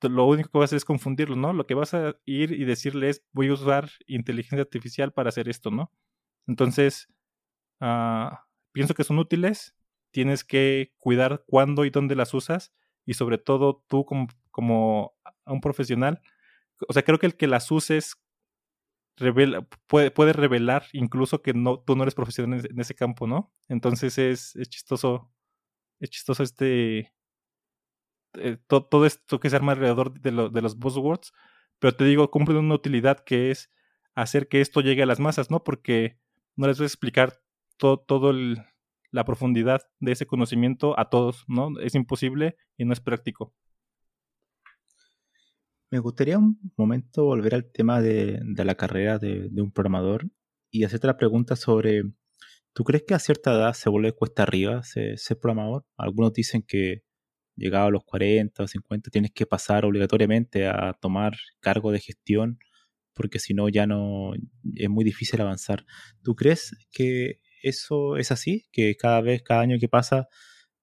[0.03, 1.53] lo único que vas a hacer es confundirlo, ¿no?
[1.53, 5.49] Lo que vas a ir y decirle es voy a usar inteligencia artificial para hacer
[5.49, 5.91] esto, ¿no?
[6.47, 7.09] Entonces,
[7.81, 8.31] uh,
[8.73, 9.75] pienso que son útiles,
[10.13, 12.73] tienes que cuidar cuándo y dónde las usas
[13.05, 15.15] y sobre todo tú como, como
[15.47, 16.21] un profesional,
[16.87, 18.17] o sea, creo que el que las uses
[19.87, 23.53] puede, puede revelar incluso que no, tú no eres profesional en, ese campo, ¿no?
[23.69, 25.31] Entonces es, es chistoso,
[26.01, 27.13] es chistoso este,
[28.35, 31.33] eh, todo esto que se arma alrededor de, de los buzzwords,
[31.79, 33.71] pero te digo, cumple una utilidad que es
[34.15, 35.63] hacer que esto llegue a las masas, ¿no?
[35.65, 36.19] Porque
[36.57, 37.41] no les voy a explicar
[37.77, 38.33] todo, todo
[39.11, 41.79] la profundidad de ese conocimiento a todos, ¿no?
[41.81, 43.55] Es imposible y no es práctico.
[45.91, 50.29] Me gustaría un momento volver al tema de, la carrera de, un programador
[50.71, 52.03] y hacerte la pregunta sobre,
[52.75, 55.87] ¿tú crees que a cierta edad se vuelve cuesta arriba ser, programador?
[55.97, 57.05] Algunos dicen que
[57.57, 62.59] llegado a los 40 o 50 tienes que pasar obligatoriamente a tomar cargo de gestión
[63.15, 64.33] porque si no ya no
[64.77, 65.87] es muy difícil avanzar.
[66.23, 68.67] ¿Tú crees que eso es así?
[68.73, 70.29] Que cada vez, cada año que pasa,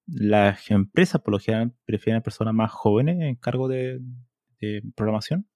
[0.06, 4.00] las empresas por lo general prefieren a personas más jóvenes en cargo de,
[4.60, 5.48] de programación.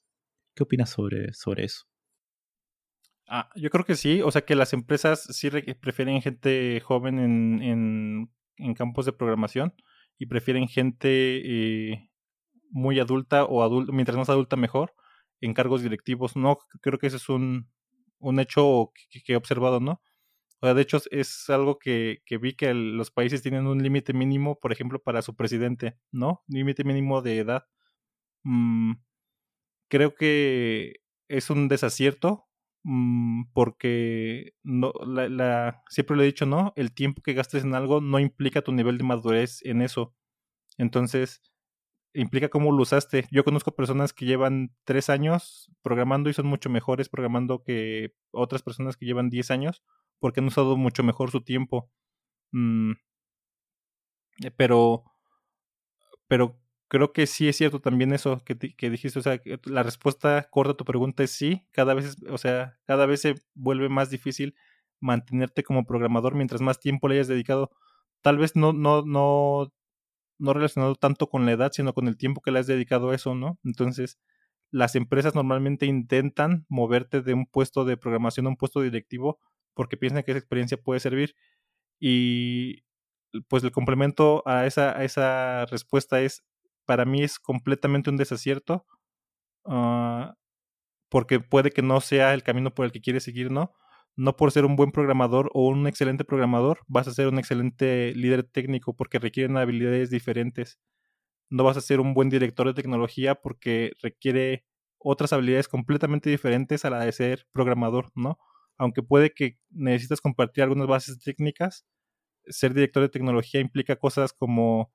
[0.55, 1.84] ¿Qué opinas sobre, sobre eso?
[3.28, 8.28] Ah, yo creo que sí, o sea que las empresas sí prefieren gente joven en,
[8.57, 9.72] en, campos de programación
[10.18, 12.11] y prefieren gente eh,
[12.70, 14.94] muy adulta o adulta, mientras más adulta mejor,
[15.40, 16.34] en cargos directivos.
[16.36, 17.70] No, creo que ese es un,
[18.18, 18.92] un hecho
[19.24, 20.03] que, he observado, ¿no?
[20.61, 24.12] O sea, de hecho es algo que, que vi que los países tienen un límite
[24.12, 26.42] mínimo, por ejemplo, para su presidente, ¿no?
[26.48, 27.64] Límite mínimo de edad
[28.45, 28.93] Mm,
[29.88, 30.97] creo que
[31.28, 32.49] es un desacierto
[32.84, 34.55] mm, porque
[35.88, 36.72] siempre lo he dicho, ¿no?
[36.76, 40.14] El tiempo que gastes en algo no implica tu nivel de madurez en eso.
[40.78, 41.43] Entonces,
[42.14, 43.26] implica cómo lo usaste.
[43.30, 48.62] Yo conozco personas que llevan tres años programando y son mucho mejores programando que otras
[48.62, 49.82] personas que llevan diez años
[50.20, 51.91] porque han usado mucho mejor su tiempo.
[52.53, 52.93] Mm,
[54.43, 55.05] eh, pero
[56.28, 56.59] pero
[56.91, 60.72] creo que sí es cierto también eso que, que dijiste, o sea, la respuesta corta
[60.72, 64.57] a tu pregunta es sí, cada vez, o sea, cada vez se vuelve más difícil
[65.01, 67.70] mantenerte como programador mientras más tiempo le hayas dedicado,
[68.22, 69.72] tal vez no, no, no,
[70.38, 73.14] no relacionado tanto con la edad, sino con el tiempo que le has dedicado a
[73.14, 73.59] eso, ¿no?
[73.64, 74.18] Entonces,
[74.72, 79.38] las empresas normalmente intentan moverte de un puesto de programación a un puesto directivo
[79.74, 81.36] porque piensan que esa experiencia puede servir.
[82.01, 82.84] Y
[83.49, 86.45] pues el complemento a esa, a esa respuesta es,
[86.87, 88.87] para mí es completamente un desacierto,
[89.64, 90.33] uh,
[91.11, 93.72] porque puede que no sea el camino por el que quieres seguir, ¿no?
[94.16, 98.14] No por ser un buen programador o un excelente programador vas a ser un excelente
[98.14, 100.78] líder técnico porque requieren habilidades diferentes
[101.51, 104.64] no vas a ser un buen director de tecnología porque requiere
[104.99, 108.39] otras habilidades completamente diferentes a la de ser programador, ¿no?
[108.78, 111.85] Aunque puede que necesitas compartir algunas bases técnicas,
[112.47, 114.93] ser director de tecnología implica cosas como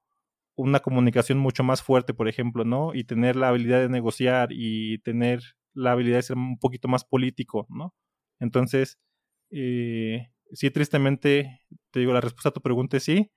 [0.56, 2.93] una comunicación mucho más fuerte, por ejemplo, ¿no?
[2.93, 5.41] Y tener la habilidad de negociar y tener
[5.74, 7.93] la habilidad de ser un poquito más político, ¿no?
[8.39, 8.99] Entonces,
[9.51, 13.32] eh, sí, tristemente, te digo, la respuesta a tu pregunta es sí,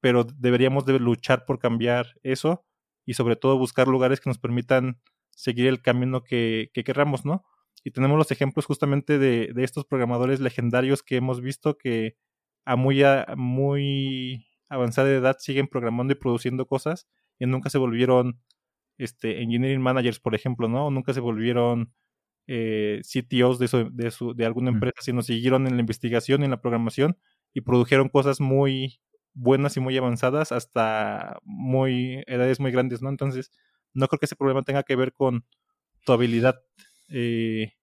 [0.00, 2.64] pero deberíamos de luchar por cambiar eso
[3.06, 7.44] y sobre todo buscar lugares que nos permitan seguir el camino que, que querramos, ¿no?
[7.84, 12.16] Y tenemos los ejemplos justamente de, de, estos programadores legendarios que hemos visto que
[12.66, 17.06] a muy, a muy avanzada edad siguen programando y produciendo cosas
[17.38, 18.40] y nunca se volvieron
[18.98, 20.86] este, engineering managers, por ejemplo, ¿no?
[20.86, 21.92] O nunca se volvieron
[22.46, 26.44] eh, CTOs de, su, de, su, de alguna empresa, sino siguieron en la investigación y
[26.46, 27.18] en la programación
[27.52, 29.00] y produjeron cosas muy,
[29.34, 33.08] buenas y muy avanzadas hasta muy edades muy grandes, ¿no?
[33.08, 33.50] Entonces,
[33.94, 35.44] no creo que ese problema tenga que ver con
[36.04, 36.62] tu habilidad
[37.08, 37.74] eh,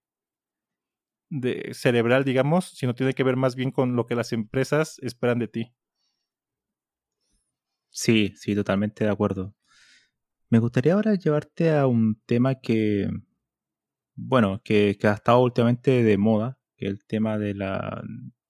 [1.30, 5.38] de cerebral, digamos, sino tiene que ver más bien con lo que las empresas esperan
[5.38, 5.74] de ti.
[7.90, 9.54] Sí, sí, totalmente de acuerdo.
[10.50, 13.08] Me gustaría ahora llevarte a un tema que,
[14.14, 18.02] bueno, que, que ha estado últimamente de moda, que el tema de la,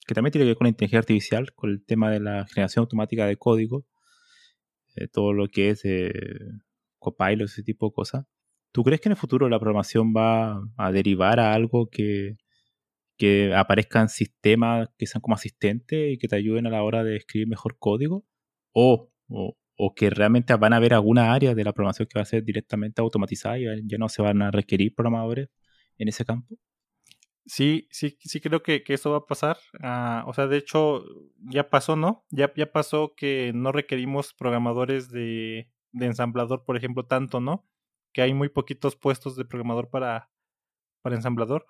[0.06, 2.82] que también tiene que ver con la inteligencia artificial, con el tema de la generación
[2.82, 3.86] automática de código,
[4.96, 6.12] eh, todo lo que es eh,
[6.98, 8.24] Copilot, ese tipo de cosas.
[8.72, 12.36] ¿Tú crees que en el futuro la programación va a derivar a algo que,
[13.18, 17.16] que aparezcan sistemas que sean como asistentes y que te ayuden a la hora de
[17.16, 18.24] escribir mejor código?
[18.72, 19.56] ¿O, o,
[19.94, 23.00] que realmente van a haber alguna área de la programación que va a ser directamente
[23.00, 25.48] automatizada y ya no se van a requerir programadores
[25.98, 26.56] en ese campo?
[27.46, 29.56] Sí, sí, sí creo que, que eso va a pasar.
[29.82, 31.04] Ah, o sea, de hecho,
[31.38, 32.26] ya pasó, ¿no?
[32.30, 37.66] Ya, ya pasó que no requerimos programadores de, de ensamblador, por ejemplo, tanto, ¿no?
[38.12, 40.30] Que hay muy poquitos puestos de programador para,
[41.02, 41.66] para ensamblador.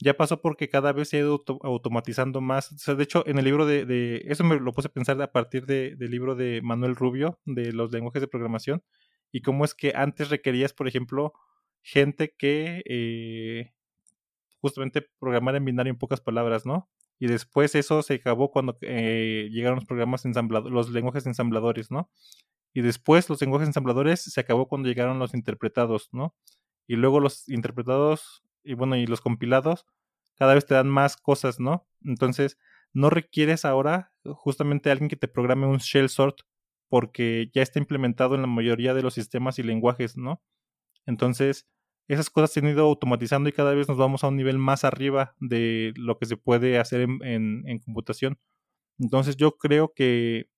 [0.00, 2.72] Ya pasó porque cada vez se ha ido automatizando más.
[2.72, 5.32] O sea, de hecho, en el libro de, eso me lo puse a pensar a
[5.32, 8.82] partir de, del libro de Manuel Rubio, de los lenguajes de programación,
[9.32, 11.32] y cómo es que antes requerías, por ejemplo,
[11.82, 13.72] gente que eh,
[14.60, 16.88] justamente programar en binario en pocas palabras, ¿no?
[17.18, 22.10] Y después eso se acabó cuando eh, llegaron los programas ensambladores, los lenguajes ensambladores, ¿no?
[22.72, 26.36] Y después los lenguajes ensambladores se acabó cuando llegaron los interpretados, ¿no?
[26.86, 29.86] Y luego los interpretados y bueno, y los compilados
[30.36, 31.88] cada vez te dan más cosas, ¿no?
[32.04, 32.58] Entonces,
[32.92, 36.40] no requieres ahora justamente alguien que te programe un shell sort
[36.88, 40.42] porque ya está implementado en la mayoría de los sistemas y lenguajes, ¿no?
[41.06, 41.66] Entonces,
[42.08, 44.84] esas cosas se han ido automatizando y cada vez nos vamos a un nivel más
[44.84, 48.38] arriba de lo que se puede hacer en, computación.
[48.98, 50.48] Entonces yo creo que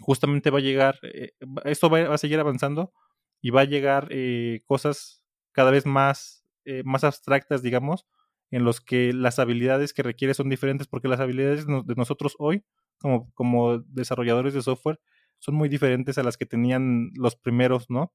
[0.00, 1.32] justamente va a llegar, eh,
[1.64, 2.92] esto va, a seguir avanzando
[3.40, 5.22] y va a llegar eh, cosas
[5.52, 8.06] cada vez más, eh, más abstractas, digamos,
[8.50, 12.64] en los que las habilidades que requiere son diferentes, porque las habilidades de nosotros hoy,
[12.98, 15.00] como, como desarrolladores de software,
[15.38, 18.12] son muy diferentes a las que tenían los primeros, ¿no?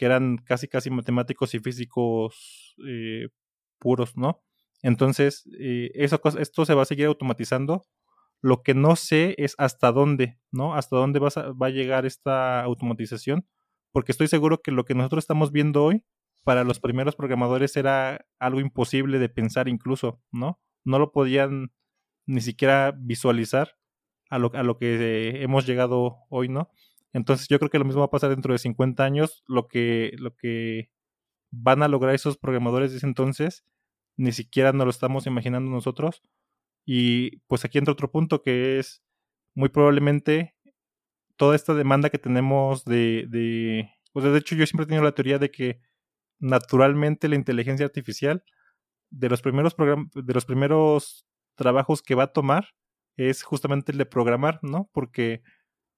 [0.00, 3.28] que eran casi casi matemáticos y físicos eh,
[3.78, 4.42] puros, ¿no?
[4.82, 7.84] Entonces, eh, eso, esto se va a seguir automatizando.
[8.40, 10.74] Lo que no sé es hasta dónde, ¿no?
[10.74, 13.46] Hasta dónde va a, va a llegar esta automatización,
[13.92, 16.02] porque estoy seguro que lo que nosotros estamos viendo hoy,
[16.44, 20.60] para los primeros programadores era algo imposible de pensar incluso, ¿no?
[20.84, 21.72] No lo podían
[22.26, 23.76] ni siquiera visualizar
[24.30, 26.70] a lo, a lo que hemos llegado hoy, ¿no?
[27.12, 29.42] Entonces yo creo que lo mismo va a pasar dentro de 50 años.
[29.46, 30.90] Lo que, lo que
[31.50, 33.64] van a lograr esos programadores de ese entonces,
[34.16, 36.22] ni siquiera nos lo estamos imaginando nosotros.
[36.86, 39.02] Y pues aquí entra otro punto que es
[39.54, 40.54] muy probablemente
[41.36, 45.14] toda esta demanda que tenemos de, de pues de hecho yo siempre he tenido la
[45.14, 45.80] teoría de que
[46.40, 48.44] naturalmente la inteligencia artificial
[49.10, 51.26] de los primeros de los primeros
[51.56, 52.68] trabajos que va a tomar
[53.16, 54.88] es justamente el de programar, ¿no?
[54.92, 55.42] Porque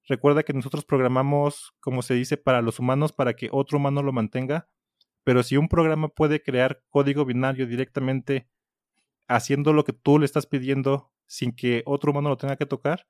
[0.09, 4.12] Recuerda que nosotros programamos, como se dice, para los humanos, para que otro humano lo
[4.12, 4.68] mantenga,
[5.24, 8.49] pero si un programa puede crear código binario directamente
[9.28, 13.07] haciendo lo que tú le estás pidiendo sin que otro humano lo tenga que tocar,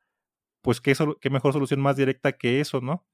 [0.63, 3.07] pues qué, qué mejor solución más directa que eso, ¿no?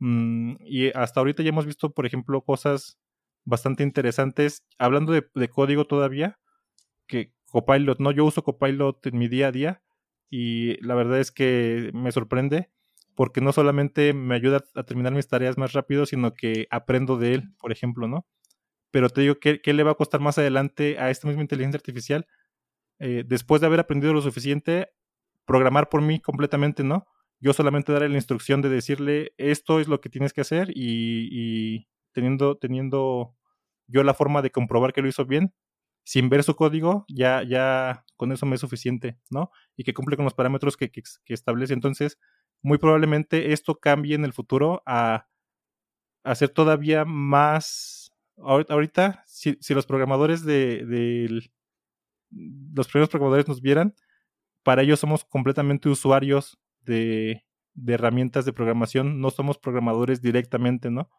[0.00, 2.98] Mm, y hasta ahorita ya hemos visto, por ejemplo, cosas
[3.44, 6.38] bastante interesantes, hablando de, de código todavía,
[7.06, 8.12] que Copilot, ¿no?
[8.12, 9.82] Yo uso Copilot en mi día a día
[10.30, 12.70] y la verdad es que me sorprende
[13.14, 17.34] porque no solamente me ayuda a terminar mis tareas más rápido, sino que aprendo de
[17.34, 18.26] él, por ejemplo, ¿no?
[18.90, 21.76] Pero te digo, ¿qué, qué le va a costar más adelante a esta misma inteligencia
[21.76, 22.26] artificial?
[22.98, 24.88] Eh, después de haber aprendido lo suficiente,
[25.44, 27.06] programar por mí completamente, ¿no?
[27.40, 31.28] Yo solamente darle la instrucción de decirle esto es lo que tienes que hacer y,
[31.30, 33.34] y teniendo, teniendo
[33.86, 35.54] yo la forma de comprobar que lo hizo bien,
[36.04, 39.50] sin ver su código, ya, ya con eso me es suficiente, ¿no?
[39.76, 40.90] Y que cumple con los parámetros que,
[41.26, 41.74] establece.
[41.74, 42.18] Entonces,
[42.62, 45.28] muy probablemente esto cambie en el futuro a,
[46.24, 48.12] a ser todavía más.
[48.36, 51.42] Ahorita, si, si los programadores de, de,
[52.74, 53.94] los primeros programadores nos vieran,
[54.62, 57.44] para ellos somos completamente usuarios de,
[57.74, 61.10] de herramientas de programación, no somos programadores directamente, ¿no?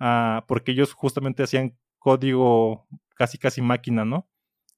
[0.00, 2.86] Ah, porque ellos justamente hacían código
[3.16, 4.28] casi casi máquina, ¿no?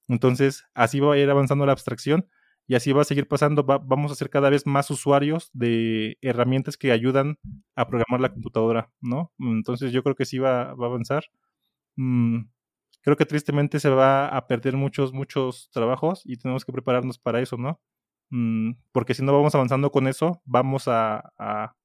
[0.07, 2.27] Entonces, así va a ir avanzando la abstracción
[2.67, 6.77] y así va a seguir pasando, vamos a ser cada vez más usuarios de herramientas
[6.77, 7.37] que ayudan
[7.75, 9.33] a programar la computadora, ¿no?
[9.39, 11.25] Entonces yo creo que sí va, a avanzar.
[11.97, 12.41] Mm,
[13.01, 17.41] creo que tristemente se va a perder muchos, muchos trabajos y tenemos que prepararnos para
[17.41, 17.81] eso, ¿no?
[18.29, 21.75] Mm, porque si no vamos avanzando con eso, vamos a, a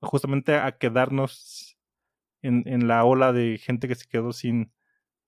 [0.00, 1.67] justamente a quedarnos
[2.42, 4.72] en, en, la ola de gente que se quedó sin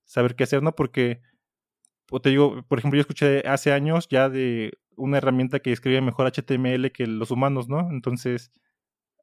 [0.04, 0.74] saber qué hacer, ¿no?
[0.74, 1.20] Porque,
[2.10, 6.00] o te digo, por ejemplo, yo escuché hace años ya de una herramienta que escribe
[6.00, 7.90] mejor HTML que los humanos, ¿no?
[7.90, 8.52] Entonces,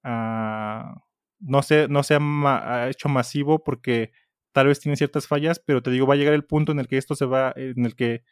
[0.04, 1.00] uh,
[1.40, 4.12] no se, no se ha, hecho masivo porque
[4.54, 6.88] tal vez tiene ciertas fallas, pero te digo, va a llegar el punto en el
[6.88, 8.24] que esto se va, en el que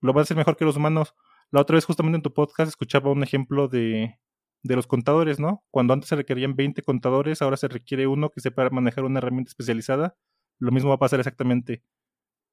[0.00, 1.14] lo va a hacer mejor que los humanos.
[1.50, 4.18] La otra vez, justamente en tu podcast, escuchaba un ejemplo de,
[4.66, 5.64] de los contadores, ¿no?
[5.70, 9.50] Cuando antes se requerían 20 contadores, ahora se requiere uno que sepa manejar una herramienta
[9.50, 10.16] especializada.
[10.58, 11.82] Lo mismo va a pasar exactamente.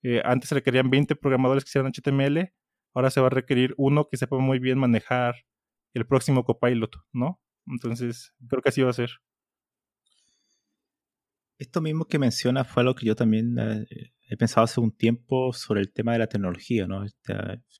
[0.03, 2.53] Eh, antes se requerían 20 programadores que hicieran HTML,
[2.93, 5.35] ahora se va a requerir uno que sepa muy bien manejar
[5.93, 7.39] el próximo copilot, ¿no?
[7.67, 9.11] Entonces, creo que así va a ser.
[11.57, 13.85] Esto mismo que mencionas fue lo que yo también eh,
[14.27, 17.05] he pensado hace un tiempo sobre el tema de la tecnología, ¿no?
[17.05, 17.33] Este,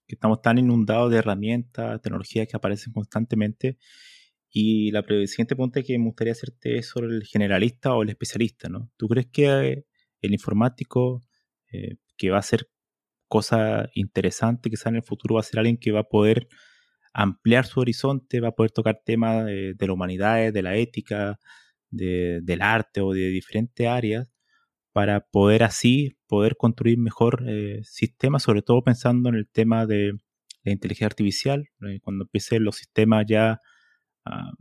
[0.08, 3.78] que estamos tan inundados de herramientas, tecnologías que aparecen constantemente
[4.56, 8.70] y la siguiente pregunta que me gustaría hacerte es sobre el generalista o el especialista,
[8.70, 8.92] ¿no?
[8.98, 9.86] ¿Tú crees que
[10.22, 11.24] el informático
[11.72, 12.70] eh, que va a hacer
[13.28, 16.48] cosas interesantes, quizás en el futuro va a ser alguien que va a poder
[17.14, 21.40] ampliar su horizonte, va a poder tocar temas de, la humanidad, de la ética,
[21.90, 24.28] del arte o de diferentes áreas,
[24.92, 30.14] para poder así poder construir mejor eh, sistemas, sobre todo pensando en el tema de
[30.64, 33.60] la inteligencia artificial, eh, cuando empiecen los sistemas ya
[34.26, 34.52] Ah,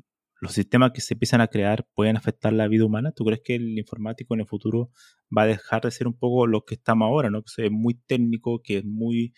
[0.41, 3.13] los sistemas que se empiezan a crear pueden afectar la vida humana?
[3.13, 4.91] ¿Tú crees que el informático en el futuro
[5.37, 7.43] va a dejar de ser un poco lo que estamos ahora, ¿no?
[7.43, 9.35] que es muy técnico, que es muy,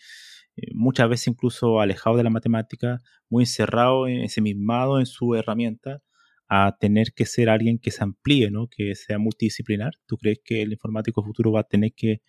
[0.57, 6.01] eh, muchas veces incluso alejado de la matemática, muy encerrado, ensimismado en su herramienta,
[6.49, 8.67] a tener que ser alguien que se amplíe, ¿no?
[8.67, 9.93] que sea multidisciplinar?
[10.07, 12.21] ¿Tú crees que el informático futuro va a tener que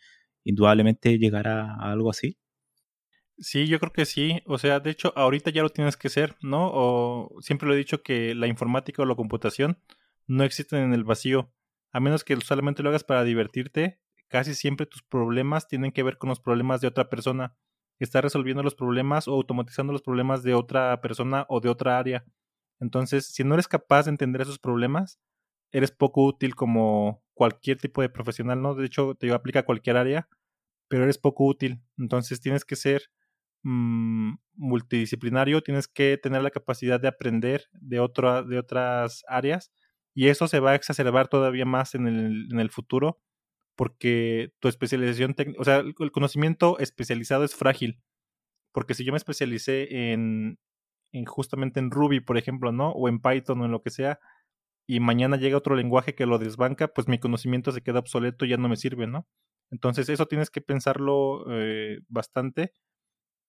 [0.45, 2.37] indudablemente llegar a algo así?
[3.39, 4.43] Sí, yo creo que sí.
[4.47, 6.70] O sea, de hecho, ahorita ya lo tienes que ser, ¿no?
[6.72, 9.78] O siempre lo he dicho que la informática o la computación
[10.26, 11.53] no existen en el vacío.
[11.93, 16.16] A menos que solamente lo hagas para divertirte, casi siempre tus problemas tienen que ver
[16.18, 17.57] con los problemas de otra persona.
[17.99, 22.24] Estás resolviendo los problemas o automatizando los problemas de otra persona o de otra área.
[22.80, 25.20] Entonces, si no eres capaz de entender esos problemas,
[25.72, 28.74] eres poco útil como cualquier tipo de profesional, ¿no?
[28.74, 30.28] De hecho, te aplica a cualquier área,
[30.89, 31.82] pero eres poco útil.
[31.99, 33.11] Entonces, tienes que ser
[33.69, 39.73] Mm, multidisciplinario, tienes que tener la capacidad de aprender de, otra, de otras áreas
[40.14, 43.19] y eso se va a exacerbar todavía más en el, en el futuro
[43.77, 48.01] porque tu especialización, o sea, el conocimiento especializado es frágil.
[48.73, 50.61] Porque si yo me especialicé en,
[51.12, 52.91] en justamente en Ruby, por ejemplo, ¿no?
[52.93, 54.21] O en Python o en lo que sea,
[54.87, 58.51] y mañana llega otro lenguaje que lo desbanca, pues mi conocimiento se queda obsoleto y
[58.51, 59.27] ya no me sirve, ¿no?
[59.73, 62.73] Entonces eso tienes que pensarlo eh, bastante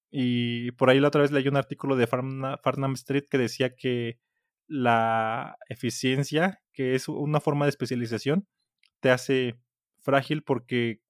[0.09, 4.19] y por ahí la otra vez leí un artículo de Farnham Street que decía que
[4.67, 8.47] la eficiencia, que es una forma de especialización,
[8.99, 9.59] te hace
[9.99, 11.01] frágil porque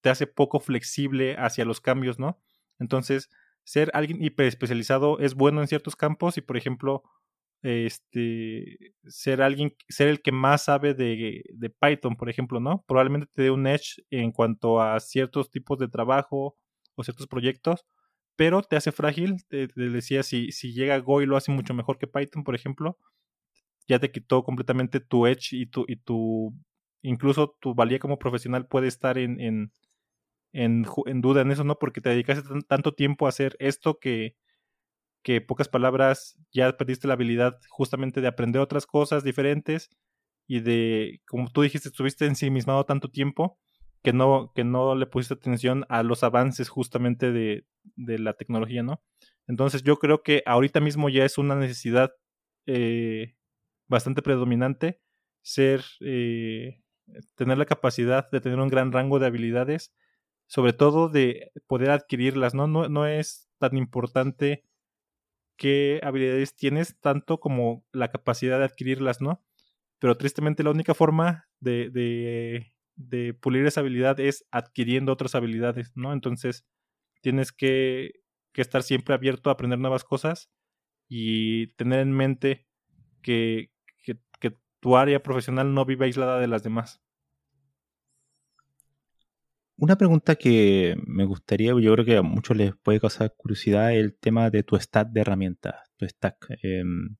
[0.00, 2.40] te hace poco flexible hacia los cambios, ¿no?
[2.78, 3.30] Entonces,
[3.64, 7.02] ser alguien hiperespecializado es bueno en ciertos campos y, por ejemplo,
[7.62, 12.84] este, ser alguien, ser el que más sabe de, de, Python, por ejemplo, ¿no?
[12.86, 16.56] Probablemente te dé un edge en cuanto a ciertos tipos de trabajo
[16.94, 17.86] o ciertos proyectos,
[18.36, 19.44] pero te hace frágil.
[19.48, 22.98] Te, decía, si, si llega Go y lo hace mucho mejor que Python, por ejemplo,
[23.88, 26.54] ya te quitó completamente tu edge y tu, y tu
[27.02, 29.72] incluso tu valía como profesional puede estar en, en,
[30.52, 30.84] en,
[31.20, 31.78] duda en eso, ¿no?
[31.78, 34.36] Porque te dedicaste tanto tiempo a hacer esto que,
[35.22, 39.90] que pocas palabras ya perdiste la habilidad justamente de aprender otras cosas diferentes
[40.48, 43.58] y de, como tú dijiste, estuviste ensimismado tanto tiempo
[44.02, 47.66] que no, que no le pusiste atención a los avances justamente de,
[47.96, 49.02] de la tecnología, ¿no?
[49.46, 52.12] Entonces yo creo que ahorita mismo ya es una necesidad
[52.66, 53.36] eh,
[53.88, 55.00] bastante predominante
[55.42, 56.80] ser eh,
[57.36, 59.94] tener la capacidad de tener un gran rango de habilidades,
[60.48, 62.66] sobre todo de poder adquirirlas, ¿no?
[62.66, 64.64] No, no es tan importante
[65.56, 69.42] qué habilidades tienes, tanto como la capacidad de adquirirlas, ¿no?
[69.98, 75.92] Pero tristemente la única forma de, de, de pulir esa habilidad es adquiriendo otras habilidades,
[75.94, 76.12] ¿no?
[76.12, 76.66] Entonces
[77.20, 78.12] tienes que,
[78.52, 80.50] que estar siempre abierto a aprender nuevas cosas
[81.08, 82.66] y tener en mente
[83.22, 83.70] que,
[84.78, 87.00] tu área profesional no vive aislada de las demás.
[89.78, 94.16] Una pregunta que me gustaría, yo creo que a muchos les puede causar curiosidad, el
[94.16, 96.36] tema de tu stack de herramientas, tu stack.
[96.62, 97.16] Em,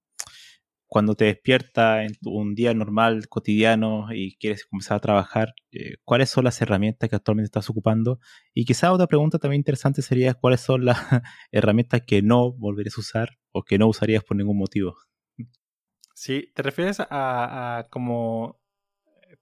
[0.88, 6.30] cuando te despiertas en un día normal, cotidiano, y quieres comenzar a trabajar, eh, ¿cuáles
[6.30, 8.20] son las herramientas que actualmente estás ocupando?
[8.54, 10.98] Y quizá otra pregunta también interesante sería, ¿cuáles son las
[11.50, 14.96] herramientas que no volverías a usar o que no usarías por ningún motivo?
[16.14, 18.60] Sí, ¿te refieres a, como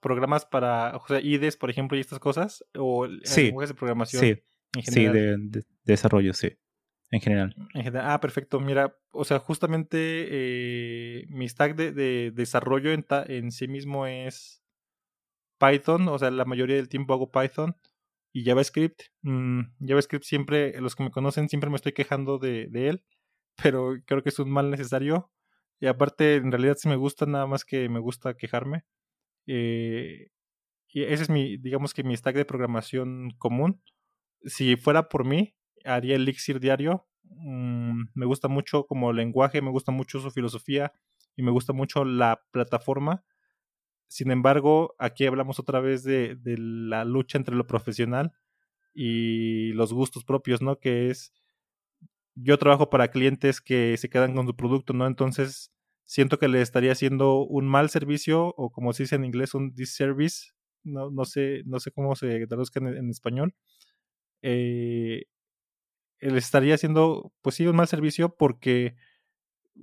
[0.00, 2.64] programas para, o sea, IDES, por ejemplo, y estas cosas?
[2.76, 4.42] ¿O sí, de programación sí,
[4.76, 5.14] en general?
[5.14, 6.58] Sí, de, desarrollo, sí,
[7.14, 7.54] en general.
[7.74, 8.10] En general.
[8.10, 8.60] Ah, perfecto.
[8.60, 14.62] Mira, o sea, justamente eh, mi stack de, desarrollo en, en sí mismo es
[15.58, 17.76] Python, o sea, la mayoría del tiempo hago Python
[18.32, 19.02] y JavaScript.
[19.22, 23.04] Mm, JavaScript siempre, los que me conocen, siempre me estoy quejando de, de él,
[23.62, 25.30] pero creo que es un mal necesario
[25.80, 28.84] y aparte, en realidad sí me gusta, nada más que me gusta quejarme.
[29.46, 30.28] Eh,
[30.88, 33.82] y ese es mi, digamos que mi stack de programación común.
[34.44, 35.54] Si fuera por mí,
[35.84, 37.06] haría Elixir diario.
[37.22, 40.92] Mm, me gusta mucho como lenguaje, me gusta mucho su filosofía
[41.36, 43.24] y me gusta mucho la plataforma.
[44.08, 48.32] Sin embargo, aquí hablamos otra vez de, la lucha entre lo profesional
[48.94, 50.78] y los gustos propios, ¿no?
[50.78, 51.32] Que es
[52.36, 55.06] yo trabajo para clientes que se quedan con su producto, ¿no?
[55.06, 55.72] Entonces
[56.04, 59.74] siento que le estaría haciendo un mal servicio o como se dice en inglés, un
[59.74, 60.52] disservice,
[60.84, 63.54] no, no, sé, no sé cómo se traduzca en, español.
[64.42, 65.24] Eh,
[66.30, 68.96] le estaría haciendo, pues sí, un mal servicio porque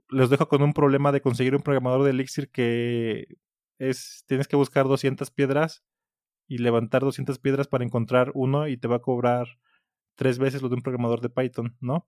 [0.09, 3.27] los dejo con un problema de conseguir un programador de Elixir que
[3.77, 5.83] es, tienes que buscar 200 piedras
[6.47, 9.47] y levantar 200 piedras para encontrar uno y te va a cobrar
[10.15, 12.07] tres veces lo de un programador de Python, ¿no?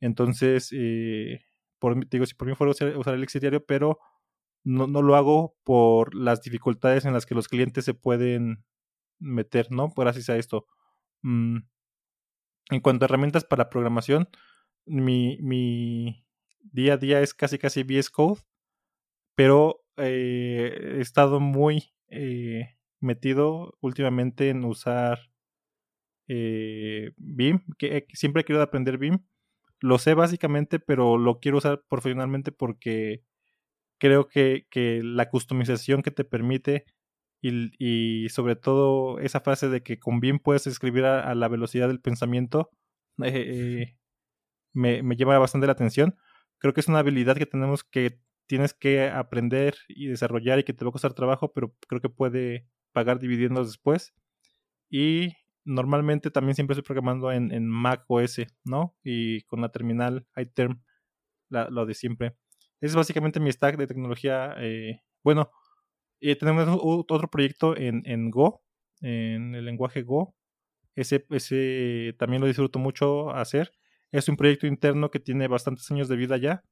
[0.00, 1.44] Entonces, eh,
[1.78, 3.98] por, digo, si por mí fuera usar, usar el diario, pero
[4.64, 8.64] no, no, lo hago por las dificultades en las que los clientes se pueden
[9.18, 9.92] meter, ¿no?
[9.96, 10.66] Así sea esto.
[11.22, 11.58] Mm,
[12.70, 14.28] en cuanto a herramientas para programación,
[14.86, 16.24] mi,
[16.60, 18.40] día a día es casi casi VS Code,
[19.34, 25.30] pero eh, he estado muy eh, metido últimamente en usar
[26.28, 29.20] eh, BIM, que siempre he aprender BIM
[29.80, 33.22] lo sé básicamente, pero lo quiero usar profesionalmente porque
[33.98, 36.86] creo que, que la customización que te permite
[37.48, 42.00] y, sobre todo esa frase de que con bien puedes escribir a, la velocidad del
[42.00, 42.70] pensamiento
[43.22, 43.98] eh, eh,
[44.72, 46.16] me, me llama bastante la atención.
[46.58, 50.72] Creo que es una habilidad que tenemos que tienes que aprender y desarrollar y que
[50.72, 54.14] te va a costar trabajo, pero creo que puede pagar dividendos después.
[54.88, 55.32] Y
[55.64, 58.96] normalmente también siempre estoy programando en, en Mac OS, ¿no?
[59.02, 60.82] Y con la terminal iTerm,
[61.48, 62.36] la, lo de siempre.
[62.80, 64.54] Es básicamente mi stack de tecnología.
[64.58, 65.50] Eh, bueno,
[66.20, 68.62] y tenemos otro proyecto en, en Go,
[69.00, 70.34] en el lenguaje Go.
[70.94, 73.72] Ese, ese también lo disfruto mucho hacer.
[74.12, 76.62] Es un proyecto interno que tiene bastantes años de vida ya.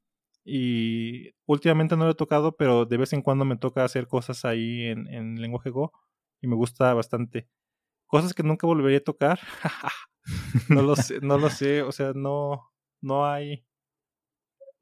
[0.45, 4.45] Y últimamente no lo he tocado, pero de vez en cuando me toca hacer cosas
[4.45, 5.93] ahí en, en lenguaje Go.
[6.41, 7.49] Y me gusta bastante
[8.07, 9.41] cosas que nunca volvería a tocar.
[10.69, 13.65] no lo sé, no lo sé, o sea, no, no hay,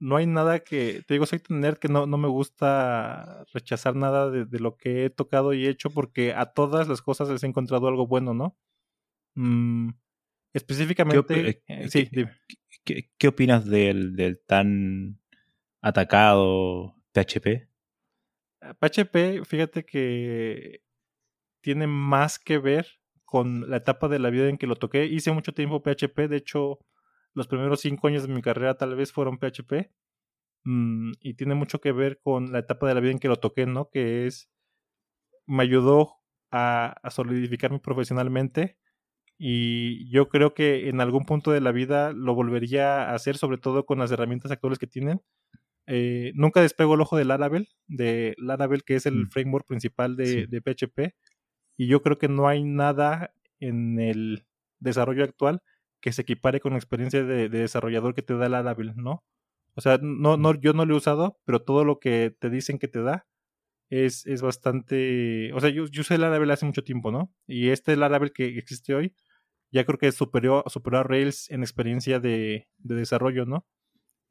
[0.03, 3.95] no hay nada que, te digo, soy tan nerd que no, no me gusta rechazar
[3.95, 7.47] nada de, lo que he tocado y hecho porque a todas las cosas les he
[7.47, 8.59] encontrado algo bueno, ¿no?
[9.37, 9.91] Mm,
[10.53, 12.11] específicamente, ¿Qué, eh, sí,
[12.85, 15.20] ¿qué, opinas del, del tan
[15.81, 17.69] atacado PHP?
[18.81, 20.83] PHP, fíjate que
[21.61, 22.89] tiene más que ver
[23.24, 25.05] con la etapa de la vida en que lo toqué.
[25.05, 26.81] Hice mucho tiempo PHP, de hecho,
[27.35, 29.91] los primeros cinco años de mi carrera tal vez fueron PHP.
[30.65, 33.37] Mm, y tiene mucho que ver con la etapa de la vida en que lo
[33.37, 33.91] toqué, ¿no?
[33.91, 34.49] Que es,
[35.47, 38.79] me ayudó a, a solidificarme profesionalmente
[39.45, 43.59] y yo creo que en algún punto de la vida lo volvería a hacer, sobre
[43.59, 45.21] todo con las herramientas actuales que tienen.
[45.89, 49.31] Eh, nunca despego el ojo de Laravel, de Laravel que es el mm.
[49.31, 51.17] framework principal de, de, PHP,
[51.77, 54.47] y yo creo que no hay nada en el
[54.79, 55.61] desarrollo actual
[56.03, 59.24] que se equipare con la experiencia de, desarrollador que te da Laravel, ¿no?
[59.74, 62.79] O sea, no, no, yo no lo he usado, pero todo lo que te dicen
[62.79, 63.27] que te da
[63.89, 65.53] es, es bastante...
[65.55, 67.33] O sea, yo, yo usé Laravel hace mucho tiempo, ¿no?
[67.47, 69.15] Y este Laravel que existe hoy,
[69.70, 73.66] ya creo que es superior, a Rails en experiencia de, de desarrollo, ¿no?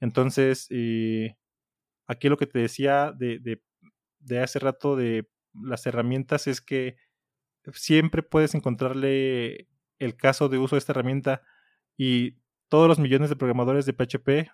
[0.02, 1.38] Entonces, eh,
[2.08, 3.64] aquí lo que te decía de, de,
[4.20, 6.98] de hace rato de las herramientas es que
[7.74, 9.68] siempre puedes encontrarle
[10.00, 11.42] el caso de uso de esta herramienta
[11.98, 12.38] y
[12.70, 14.52] todos los millones de programadores de PHP,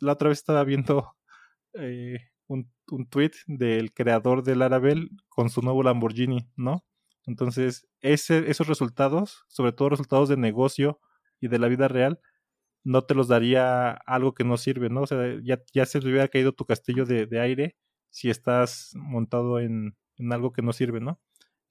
[0.00, 1.14] la otra vez estaba viendo
[1.74, 6.84] eh, un, un, tweet del creador del Laravel con su nuevo Lamborghini, ¿no?
[7.26, 11.00] Entonces, ese, esos resultados, sobre todo resultados de negocio
[11.40, 12.20] y de la vida real,
[12.84, 15.02] no te los daría algo que no sirve, ¿no?
[15.02, 17.76] O sea, ya, ya se te hubiera caído tu castillo de, aire
[18.10, 21.20] si estás montado en, en, algo que no sirve, ¿no?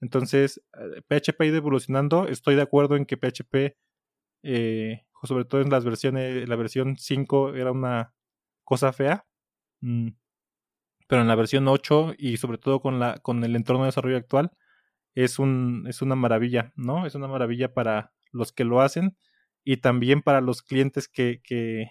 [0.00, 0.60] Entonces,
[1.08, 2.26] PHP eh, ha ido evolucionando.
[2.28, 3.76] Estoy de acuerdo en que PHP,
[4.44, 8.14] eh, sobre todo en las versiones, la versión 5 era una
[8.64, 9.26] cosa fea.
[9.80, 10.10] Mm,
[11.06, 14.16] pero en la versión 8 y sobre todo con, la, con el entorno de desarrollo
[14.16, 14.52] actual,
[15.14, 17.06] es, un, es una maravilla, ¿no?
[17.06, 19.16] Es una maravilla para los que lo hacen
[19.64, 21.90] y también para los clientes que, que,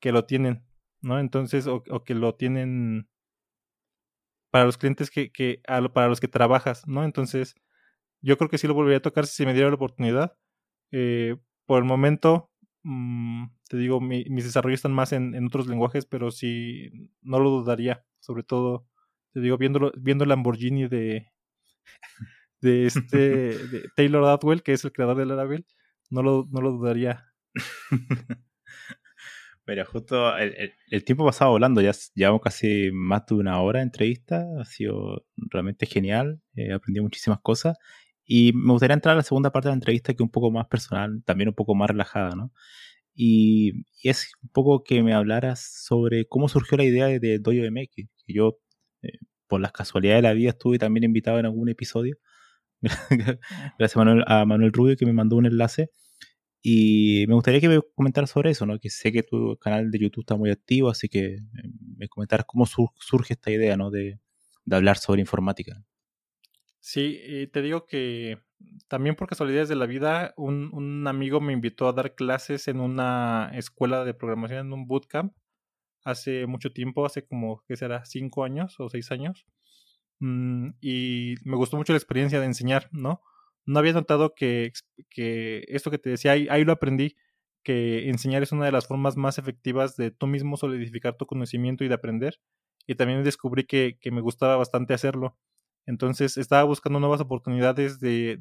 [0.00, 0.64] que lo tienen,
[1.00, 1.18] ¿no?
[1.20, 3.08] Entonces, o, que lo tienen
[4.50, 5.62] para los clientes que, que
[5.94, 7.04] para los que trabajas, ¿no?
[7.04, 7.54] Entonces,
[8.20, 10.36] yo creo que sí lo volvería a tocar si me diera la oportunidad.
[10.92, 11.36] Eh,
[11.66, 12.50] por el momento,
[12.82, 16.90] mm, te digo, mis desarrollos están más en, en, otros lenguajes, pero sí,
[17.22, 18.04] no lo dudaría.
[18.20, 18.86] Sobre todo,
[19.32, 21.32] te digo, viendo, viendo el Lamborghini de,
[22.60, 23.56] de este
[23.96, 25.66] Taylor Atwell, que es el creador de Laravel,
[26.10, 27.32] no lo, no lo dudaría.
[29.64, 34.44] Pero justo el, tiempo pasado volando, ya llevamos casi más de una hora de entrevista,
[34.60, 37.78] ha sido realmente genial, he aprendido muchísimas cosas
[38.24, 40.50] y me gustaría entrar a la segunda parte de la entrevista que es un poco
[40.50, 42.52] más personal, también un poco más relajada, ¿no?
[43.14, 47.58] Y, es un poco que me hablaras sobre cómo surgió la idea de, de Dojo
[47.70, 48.58] MX, que yo
[49.02, 52.16] eh, por las casualidades de la vida estuve también invitado en algún episodio.
[53.78, 55.90] Gracias a Manuel, a Manuel Rubio que me mandó un enlace.
[56.62, 58.78] Y me gustaría que me comentaras sobre eso, ¿no?
[58.78, 61.40] Que sé que tu canal de YouTube está muy activo, así que eh,
[61.96, 63.90] me comentaras cómo surge esta idea, ¿no?
[63.90, 64.20] De
[64.70, 65.84] hablar sobre informática.
[66.84, 68.40] Sí, te digo que
[68.88, 72.80] también por casualidades de la vida, un, un, amigo me invitó a dar clases en
[72.80, 75.32] una escuela de programación, en un bootcamp
[76.04, 78.04] hace mucho tiempo, hace como, ¿qué será?
[78.04, 79.46] Cinco años o seis años.
[80.20, 83.22] Mm, y me gustó mucho la experiencia de enseñar, ¿no?
[83.66, 84.72] No había notado que,
[85.10, 87.16] que esto que te decía, ahí, ahí lo aprendí,
[87.64, 91.84] que enseñar es una de las formas más efectivas de tú mismo solidificar tu conocimiento
[91.84, 92.40] y de aprender.
[92.86, 95.38] Y también descubrí que, que me gustaba bastante hacerlo.
[95.86, 98.36] Entonces estaba buscando nuevas oportunidades de,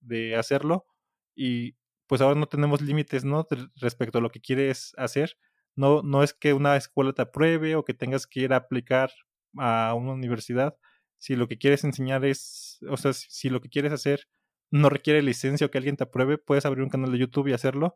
[0.00, 0.86] de, hacerlo
[1.34, 1.76] y
[2.06, 3.46] pues ahora no tenemos límites, ¿no?
[3.76, 5.36] Respecto a lo que quieres hacer
[5.76, 9.10] no, no es que una escuela te apruebe o que tengas que ir a aplicar
[9.58, 10.76] a una universidad.
[11.18, 14.26] Si lo que quieres enseñar es, o sea, si, lo que quieres hacer
[14.70, 17.52] no requiere licencia o que alguien te apruebe, puedes abrir un canal de YouTube y
[17.52, 17.94] hacerlo.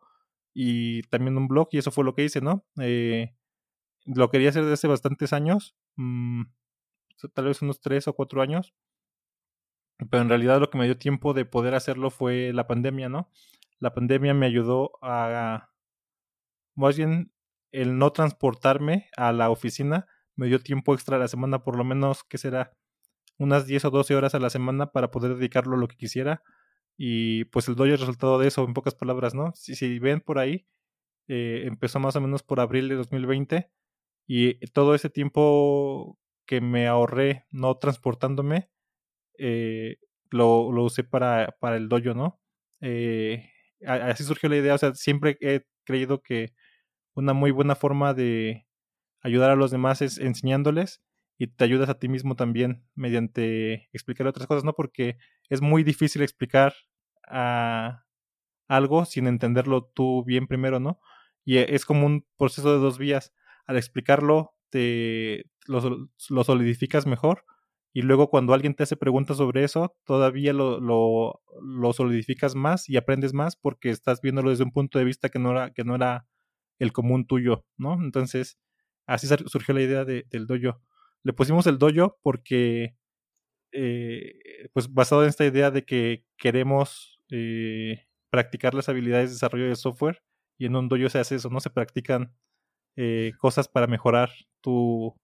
[0.54, 2.64] Y también un blog, y eso fue lo que hice, ¿no?
[2.80, 3.34] Eh,
[4.06, 6.42] lo quería hacer desde hace bastantes años, mm,
[7.28, 8.74] tal vez unos tres o cuatro años.
[10.10, 13.30] Pero en realidad lo que me dio tiempo de poder hacerlo fue la pandemia, ¿no?
[13.78, 15.70] La pandemia me ayudó a,
[16.74, 17.32] más bien
[17.72, 20.08] el no transportarme a la oficina
[20.40, 22.72] me dio tiempo extra a la semana, por lo menos, que será?
[23.38, 26.42] Unas 10 o 12 horas a la semana para poder dedicarlo a lo que quisiera.
[26.96, 29.52] Y pues el doy el resultado de eso, en pocas palabras, ¿no?
[29.54, 30.66] Si, ven por ahí,
[31.28, 33.70] eh, empezó más o menos por abril de 2020
[34.26, 36.18] y todo ese tiempo
[36.50, 38.72] que me ahorré no transportándome,
[39.38, 39.98] eh,
[40.32, 42.40] lo, lo, usé para, para el dojo, ¿no?
[42.80, 43.48] Eh,
[43.86, 46.52] así surgió la idea, o sea, siempre he creído que
[47.14, 48.66] una muy buena forma de
[49.22, 51.00] ayudar a los demás es enseñándoles
[51.38, 54.72] y te ayudas a ti mismo también mediante explicar otras cosas, ¿no?
[54.72, 55.18] Porque
[55.50, 56.74] es muy difícil explicar
[57.28, 58.06] a
[58.66, 60.98] algo sin entenderlo tú bien primero, ¿no?
[61.44, 63.32] Y es como un proceso de dos vías.
[63.66, 67.44] al explicarlo te lo, solidificas mejor
[67.92, 71.42] y luego cuando alguien te hace preguntas sobre eso, todavía lo,
[71.92, 75.50] solidificas más y aprendes más porque estás viéndolo desde un punto de vista que no
[75.52, 76.26] era, que no era
[76.78, 77.94] el común tuyo, ¿no?
[77.94, 78.58] Entonces,
[79.06, 80.80] así surgió la idea de, del dojo.
[81.24, 82.96] Le pusimos el dojo porque,
[83.72, 84.38] eh,
[84.72, 89.76] pues basado en esta idea de que queremos eh, practicar las habilidades de desarrollo de
[89.76, 90.22] software
[90.58, 91.60] y en un dojo se hace eso, ¿no?
[91.60, 92.32] Se practican
[92.96, 94.30] eh, cosas para mejorar
[94.60, 95.14] tu,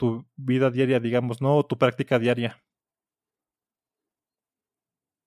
[0.00, 1.62] tu vida diaria, digamos, ¿no?
[1.64, 2.62] Tu práctica diaria.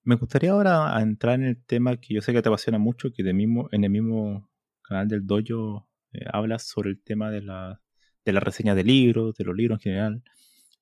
[0.04, 3.24] Me gustaría ahora entrar en el tema que yo sé que te apasiona mucho, que
[3.24, 4.50] de mismo, en el mismo
[4.82, 7.82] canal del dojo eh, hablas sobre el tema de la,
[8.26, 10.24] de la reseña de libros, de los libros en general.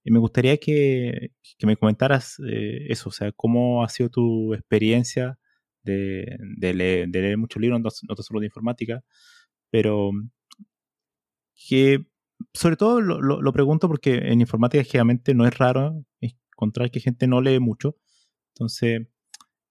[0.03, 4.53] Y me gustaría que, que me comentaras eh, eso, o sea, cómo ha sido tu
[4.53, 5.37] experiencia
[5.83, 9.03] de, de, leer, muchos libros, no, no solo de informática,
[9.71, 10.11] pero
[11.55, 12.05] que
[12.53, 17.27] sobre todo lo, lo, pregunto porque en informática generalmente no es raro encontrar que gente
[17.27, 17.97] no lee mucho.
[18.53, 19.07] Entonces,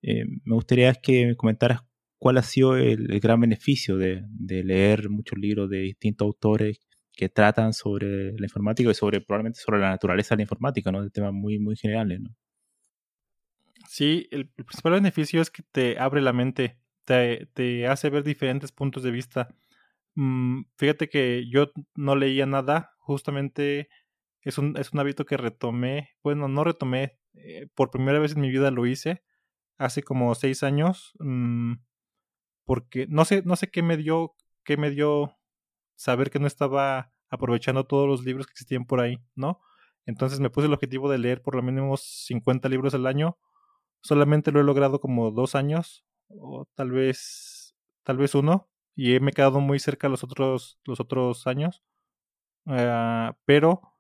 [0.02, 1.82] eh, me gustaría que me comentaras
[2.18, 6.80] cuál ha sido el, gran beneficio de, de, leer muchos libros de distintos autores
[7.12, 11.02] que tratan sobre la informática y sobre probablemente sobre la naturaleza de la informática, ¿no?
[11.02, 12.30] De temas muy, muy generales, ¿no?
[13.88, 18.70] Sí, el, principal beneficio es que te abre la mente, te, te hace ver diferentes
[18.70, 19.54] puntos de vista.
[20.16, 23.88] Mm, fíjate que yo no leía nada, justamente
[24.42, 28.40] es un, es un hábito que retomé, bueno, no retomé, eh, por primera vez en
[28.40, 29.22] mi vida lo hice,
[29.78, 31.74] hace como seis años, mm,
[32.64, 34.34] porque no sé, no sé qué me dio,
[34.64, 35.36] qué me dio
[35.96, 39.60] saber que no estaba aprovechando todos los libros que existían por ahí, ¿no?
[40.06, 43.38] Entonces me puse el objetivo de leer por lo menos 50 libros al año.
[44.02, 48.68] Solamente lo he logrado como dos años, o tal vez, tal vez uno,
[49.02, 51.82] y me he quedado muy cerca los otros, los otros años.
[52.66, 53.96] Ah, pero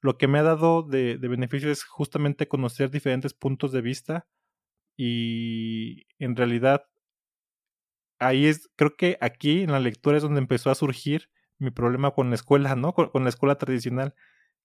[0.00, 4.26] lo que me ha dado de, de, beneficio es justamente conocer diferentes puntos de vista
[4.96, 6.84] y en realidad
[8.18, 12.10] ahí es, creo que aquí en la lectura es donde empezó a surgir mi problema
[12.10, 12.92] con la escuela, ¿no?
[12.92, 14.16] Con, con la escuela tradicional,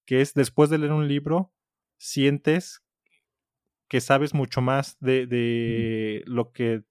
[0.08, 1.54] que es después de leer un libro,
[2.00, 2.84] sientes
[3.88, 6.86] que sabes mucho más de, de lo que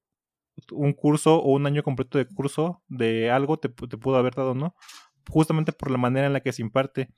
[0.72, 4.54] un curso o un año completo de curso de algo te, te pudo haber dado,
[4.54, 4.74] ¿no?
[5.28, 7.08] Justamente por la manera en la que se imparte.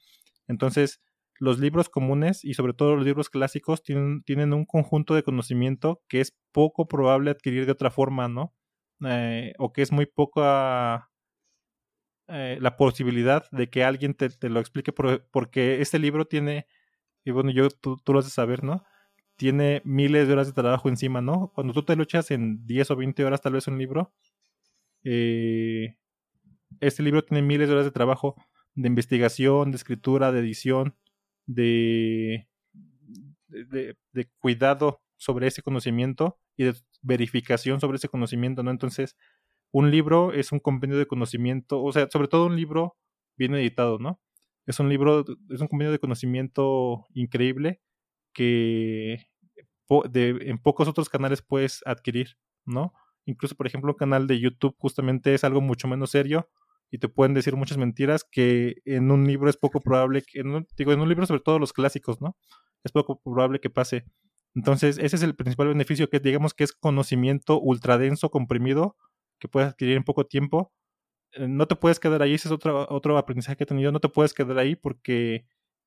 [0.48, 1.00] Entonces,
[1.38, 6.02] los libros comunes y sobre todo los libros clásicos tienen, tienen un conjunto de conocimiento
[6.08, 8.54] que es poco probable adquirir de otra forma, ¿no?
[9.04, 11.10] Eh, o que es muy poca
[12.28, 16.66] eh, la posibilidad de que alguien te, te lo explique porque este libro tiene,
[17.24, 18.84] y bueno, yo tú, tú lo de saber, ¿no?
[19.36, 21.52] Tiene miles de horas de trabajo encima, ¿no?
[21.54, 24.12] Cuando tú te lo echas en 10 o 20 horas tal vez un libro,
[25.04, 25.96] eh,
[26.80, 28.36] este libro tiene miles de horas de trabajo
[28.74, 30.96] de investigación, de escritura, de edición,
[31.46, 32.48] de,
[33.48, 38.70] de, de, cuidado sobre ese conocimiento y de verificación sobre ese conocimiento, ¿no?
[38.70, 39.16] Entonces,
[39.70, 42.96] un libro es un compendio de conocimiento, o sea, sobre todo un libro
[43.36, 44.20] bien editado, ¿no?
[44.66, 47.80] Es un libro, es un compendio de conocimiento increíble
[48.36, 49.18] que
[49.88, 52.36] en pocos otros canales puedes adquirir,
[52.66, 52.92] ¿no?
[53.24, 56.50] Incluso, por ejemplo, un canal de YouTube justamente es algo mucho menos serio
[56.90, 60.66] y te pueden decir muchas mentiras que en un libro es poco probable, que, en
[60.76, 62.36] digo, en un libro sobre todo los clásicos, ¿no?
[62.84, 64.04] Es poco probable que pase.
[64.54, 68.96] Entonces, ese es el principal beneficio que digamos que es conocimiento ultradenso, comprimido,
[69.38, 70.72] que puedes adquirir en poco tiempo.
[71.32, 74.00] Eh, no te puedes quedar ahí, ese es otro, otro aprendizaje que he tenido, no
[74.00, 75.46] te puedes quedar ahí porque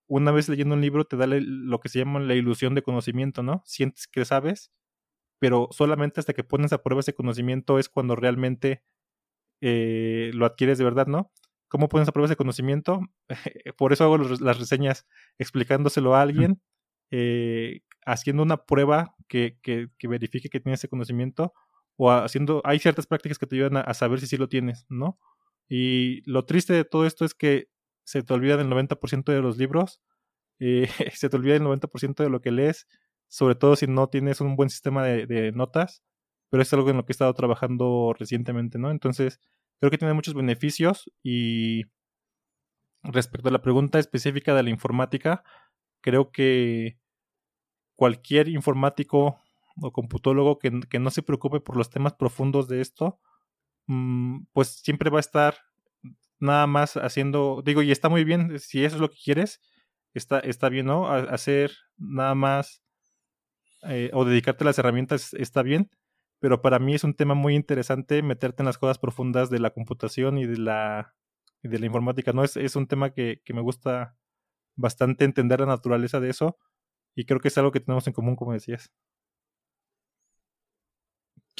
[0.09, 3.43] una vez leyendo un libro te da lo que se llama la ilusión de conocimiento,
[3.43, 3.61] ¿no?
[3.65, 4.71] Sientes que sabes,
[5.39, 8.83] pero solamente hasta que pones a prueba ese conocimiento es cuando realmente
[9.61, 11.31] eh, lo adquieres de verdad, ¿no?
[11.69, 13.01] ¿Cómo pones a prueba ese conocimiento?
[13.77, 15.07] Por eso hago las reseñas
[15.37, 16.59] explicándoselo a alguien,
[17.11, 21.53] eh, haciendo una prueba que, que, que, verifique que tienes ese conocimiento,
[21.97, 24.87] o haciendo, hay ciertas prácticas que te ayudan a, a saber si sí lo tienes,
[24.89, 25.19] ¿no?
[25.69, 27.69] Y lo triste de todo esto es que
[28.09, 30.01] se te olvida del 90% de los libros,
[30.59, 32.87] eh, se te olvida el 90% de lo que lees,
[33.27, 36.01] sobre todo si no tienes un buen sistema de, notas,
[36.49, 38.89] pero es algo en lo que he estado trabajando recientemente, ¿no?
[38.89, 39.39] Entonces,
[39.79, 41.83] creo que tiene muchos beneficios y
[43.03, 45.43] respecto a la pregunta específica de la informática,
[46.01, 46.97] creo que
[47.95, 49.39] cualquier informático
[49.79, 53.19] o computólogo que, que no se preocupe por los temas profundos de esto,
[53.85, 55.68] mm, pues siempre va a estar
[56.39, 59.61] nada más haciendo, digo, y está muy bien, si eso es lo que quieres,
[60.13, 61.09] está, está bien, ¿no?
[61.09, 62.81] hacer nada más
[63.83, 65.89] eh, o dedicarte a las herramientas está bien,
[66.39, 69.71] pero para mí es un tema muy interesante meterte en las cosas profundas de la
[69.71, 71.13] computación y de la
[71.61, 72.43] de la informática, ¿no?
[72.45, 74.15] Es, es un tema que, que me gusta
[74.77, 76.57] bastante entender la naturaleza de eso
[77.15, 78.91] y creo que es algo que tenemos en común, como decías.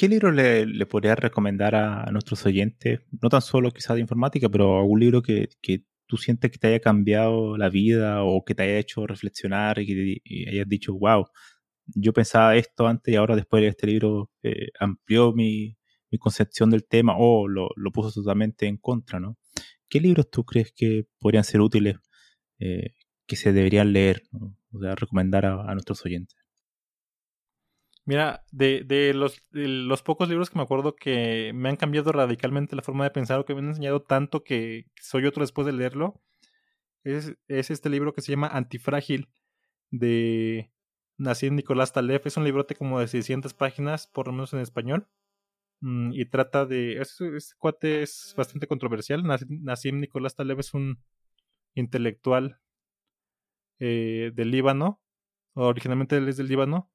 [0.00, 3.00] ¿Qué libro le, le podrías recomendar a, nuestros oyentes?
[3.20, 6.68] No tan solo quizás de informática, pero algún libro que, que, tú sientes que te
[6.68, 9.86] haya cambiado la vida o que te haya hecho reflexionar y
[10.24, 11.26] que hayas dicho, wow,
[11.84, 15.76] yo pensaba esto antes y ahora después de este libro eh, amplió mi,
[16.10, 19.36] mi, concepción del tema o lo, lo, puso totalmente en contra, ¿no?
[19.86, 21.96] ¿Qué libros tú crees que podrían ser útiles,
[22.58, 22.94] eh,
[23.26, 24.22] que se deberían leer,
[24.72, 26.39] o sea, recomendar a nuestros oyentes?
[28.10, 32.74] Mira, de, de, los, los pocos libros que me acuerdo que me han cambiado radicalmente
[32.74, 35.72] la forma de pensar o que me han enseñado tanto que soy otro después de
[35.72, 36.20] leerlo,
[37.04, 39.30] es, es este libro que se llama Antifrágil
[39.92, 40.72] de
[41.18, 42.22] Nassim Nicolás Taleb.
[42.24, 45.06] Es un librote como de 600 páginas, por lo menos en español.
[45.78, 47.00] Mm, y trata de...
[47.00, 49.22] Este, cuate es bastante controversial.
[49.22, 51.00] Nassim Nicolás Taleb es un
[51.74, 52.58] intelectual
[53.78, 55.00] eh, del Líbano.
[55.54, 56.90] Originalmente él es del Líbano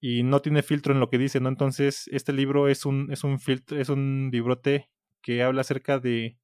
[0.00, 1.48] y no tiene filtro en lo que dice, ¿no?
[1.48, 4.90] Entonces, este libro es un, es un filtro, es un librote
[5.22, 6.38] que habla acerca de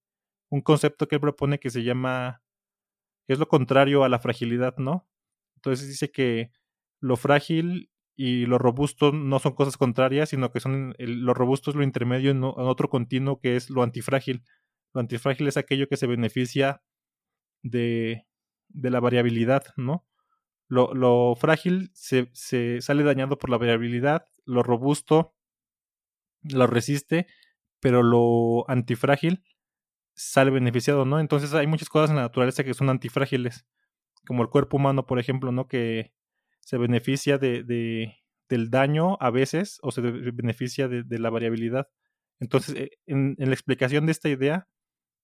[0.51, 2.43] un concepto que él propone que se llama,
[3.29, 5.09] es lo contrario a la fragilidad, ¿no?
[5.57, 6.51] Entonces dice que
[7.01, 11.77] lo frágil y lo robusto no son cosas contrarias, sino que son lo robusto es
[11.77, 14.45] lo intermedio en, otro continuo que es lo antifrágil.
[14.95, 16.83] Lo antifrágil es aquello que se beneficia
[17.63, 18.27] de,
[18.69, 20.07] de la variabilidad, ¿no?
[20.75, 25.35] Lo, frágil se, se, sale dañado por la variabilidad, lo robusto
[26.43, 27.27] lo resiste,
[27.79, 29.45] pero lo antifrágil
[30.15, 31.21] sale beneficiado, ¿no?
[31.21, 33.67] Entonces hay muchas cosas en la naturaleza que son antifrágiles,
[34.27, 35.69] como el cuerpo humano, por ejemplo, ¿no?
[35.69, 36.15] Que
[36.61, 38.17] se beneficia de, de
[38.49, 41.89] del daño a veces o se beneficia de, de la variabilidad.
[42.41, 44.69] Entonces, eh, en, en, la explicación de esta idea,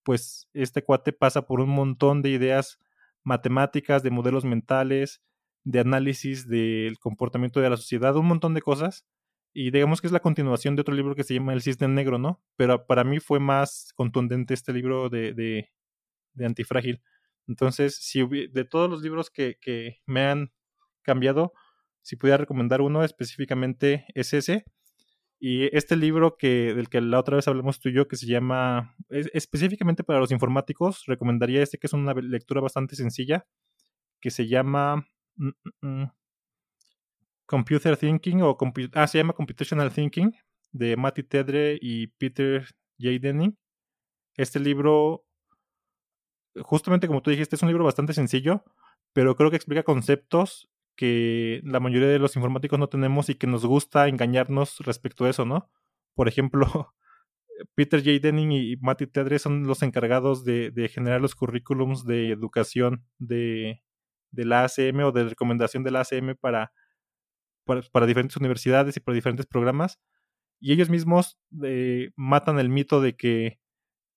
[0.02, 2.78] pues este cuate pasa por un montón de ideas
[3.24, 5.22] matemáticas, de modelos mentales,
[5.64, 9.06] de análisis del comportamiento de la sociedad, un montón de cosas.
[9.52, 12.18] Y digamos que es la continuación de otro libro que se llama El Cisne Negro,
[12.18, 12.42] ¿no?
[12.56, 15.70] Pero para mí fue más contundente este libro de, de,
[16.34, 17.02] de Antifrágil.
[17.48, 20.52] Entonces, si de todos los libros que, que me han
[21.02, 21.52] cambiado,
[22.02, 24.64] si pudiera recomendar uno específicamente es ese.
[25.40, 28.26] Y este libro que, del que la otra vez hablamos tú y yo, que se
[28.26, 33.46] llama específicamente para los informáticos, recomendaría este que es una lectura bastante sencilla,
[34.20, 35.06] que se llama
[35.38, 35.50] Mm,
[35.82, 36.12] mm, mm.
[37.46, 38.56] Computer Thinking o
[38.94, 40.32] ah, se llama Computational Thinking
[40.72, 42.66] de Matty Tedre y Peter
[42.98, 43.18] J.
[43.20, 43.56] Denning.
[44.36, 45.24] Este libro,
[46.62, 48.64] justamente como tú dijiste, es un libro bastante sencillo,
[49.14, 53.46] pero creo que explica conceptos que la mayoría de los informáticos no tenemos y que
[53.46, 55.70] nos gusta engañarnos respecto a eso, ¿no?
[56.14, 56.66] Por ejemplo,
[57.74, 58.18] Peter J.
[58.20, 63.82] Denning y Matty Tedre son los encargados de, de generar los currículums de educación de,
[64.30, 66.72] de la ACM o de recomendación de la ACM para,
[67.64, 70.00] para, diferentes universidades y para diferentes programas.
[70.60, 73.60] Y ellos mismos eh, matan el mito de que,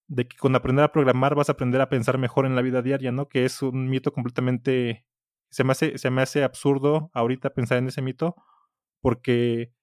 [0.07, 2.81] de que con aprender a programar vas a aprender a pensar mejor en la vida
[2.81, 3.27] diaria, ¿no?
[3.27, 5.05] Que es un mito completamente...
[5.49, 8.35] Se me hace, se me hace absurdo ahorita pensar en ese mito
[9.01, 9.73] porque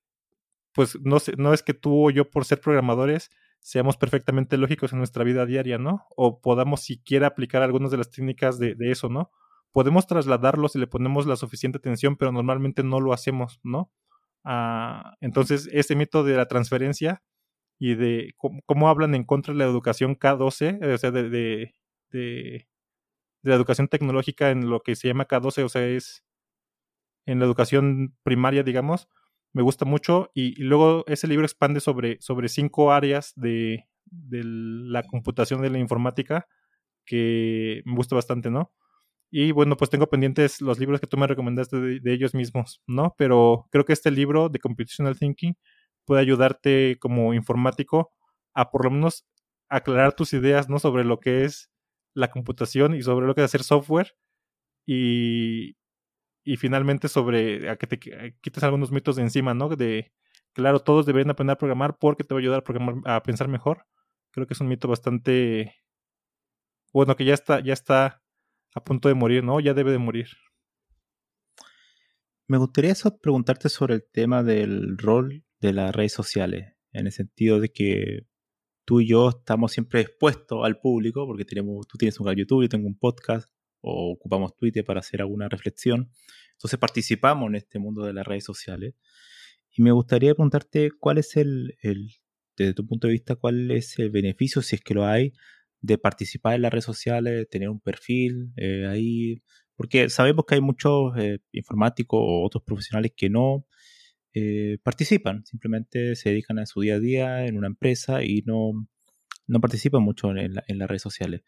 [0.73, 3.31] pues no, no es que tú o yo por ser programadores
[3.61, 6.07] seamos perfectamente lógicos en nuestra vida diaria, ¿no?
[6.17, 9.31] O podamos siquiera aplicar algunas de las técnicas de eso, ¿no?
[9.73, 13.91] Podemos trasladarlo si le ponemos la suficiente atención, pero normalmente no lo hacemos, ¿no?
[14.45, 17.23] Ah, entonces, ese mito de la transferencia
[17.79, 18.35] y de
[18.67, 21.75] cómo, hablan en contra de la educación K12, o sea, de, de,
[22.11, 22.69] de,
[23.43, 26.25] la educación tecnológica en lo que se llama K12, o sea, es
[27.27, 29.09] en la educación primaria, digamos,
[29.53, 30.31] me gusta mucho.
[30.35, 35.79] Y, luego ese libro expande sobre, sobre cinco áreas de, de la computación de la
[35.79, 36.49] informática
[37.05, 38.73] que me gusta bastante, ¿no?
[39.31, 43.15] Y bueno, pues tengo pendientes los libros que tú me recomendaste de, ellos mismos, ¿no?
[43.19, 45.55] Pero creo que este libro de Computational Thinking
[46.07, 48.13] puede ayudarte como informático
[48.55, 49.27] a por lo menos
[49.69, 50.79] aclarar tus ideas, ¿no?
[50.79, 51.71] Sobre lo que es
[52.15, 54.17] la computación y sobre lo que es hacer software.
[54.87, 55.77] Y,
[56.45, 57.99] y finalmente sobre a que te
[58.41, 59.69] quites algunos mitos de encima, ¿no?
[59.69, 60.13] De,
[60.55, 63.49] claro, todos deberían aprender a programar porque te va a ayudar a, programar, a pensar
[63.49, 63.87] mejor.
[64.31, 65.75] Creo que es un mito bastante...
[66.93, 68.23] Bueno, que ya está, ya está
[68.75, 69.61] a punto de morir, ¿no?
[69.61, 70.29] Ya debe de morir.
[72.47, 77.61] Me gustaría preguntarte sobre el tema del rol de las redes sociales, en el sentido
[77.61, 78.27] de que
[78.85, 82.63] tú y yo estamos siempre expuestos al público, porque tenemos, tú tienes un canal YouTube,
[82.63, 83.51] yo tengo un podcast,
[83.81, 86.11] o ocupamos Twitter para hacer alguna reflexión.
[86.53, 88.95] Entonces participamos en este mundo de las redes sociales.
[89.71, 92.15] Y me gustaría preguntarte cuál es el, el,
[92.57, 95.35] desde tu punto de vista, cuál es el beneficio, si es que lo hay,
[95.81, 99.43] de participar en las redes sociales, tener un perfil eh, ahí,
[99.77, 103.67] porque sabemos que hay muchos eh, informáticos o otros profesionales que no
[104.35, 108.89] eh, participan, simplemente se dedican a su día a día en una empresa y no,
[109.47, 111.43] no participan mucho en, en las redes sociales.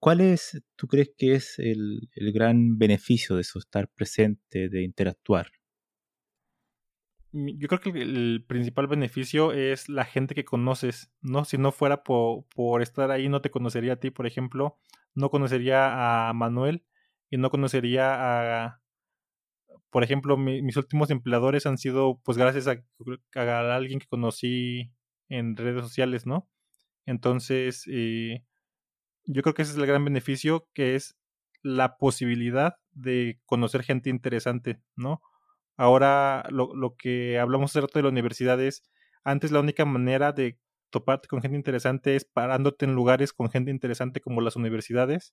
[0.00, 4.82] ¿Cuál es, tú crees que es el, el, gran beneficio de eso, estar presente, de
[4.82, 5.50] interactuar?
[7.32, 11.44] Yo creo que el principal beneficio es la gente que conoces, ¿no?
[11.44, 14.78] Si no fuera por, por estar ahí, no te conocería a ti, por ejemplo,
[15.14, 16.84] no conocería a Manuel
[17.30, 18.80] y no conocería a,
[19.90, 22.82] por ejemplo, mis últimos empleadores han sido, pues, gracias a,
[23.34, 24.92] a, alguien que conocí
[25.28, 26.48] en redes sociales, ¿no?
[27.06, 28.44] Entonces, eh,
[29.24, 31.16] yo creo que ese es el gran beneficio, que es
[31.62, 35.22] la posibilidad de conocer gente interesante, ¿no?
[35.80, 38.82] Ahora, lo, lo que hablamos hace de la universidad es,
[39.24, 40.58] antes la única manera de
[40.90, 45.32] toparte con gente interesante es parándote en lugares con gente interesante como las universidades.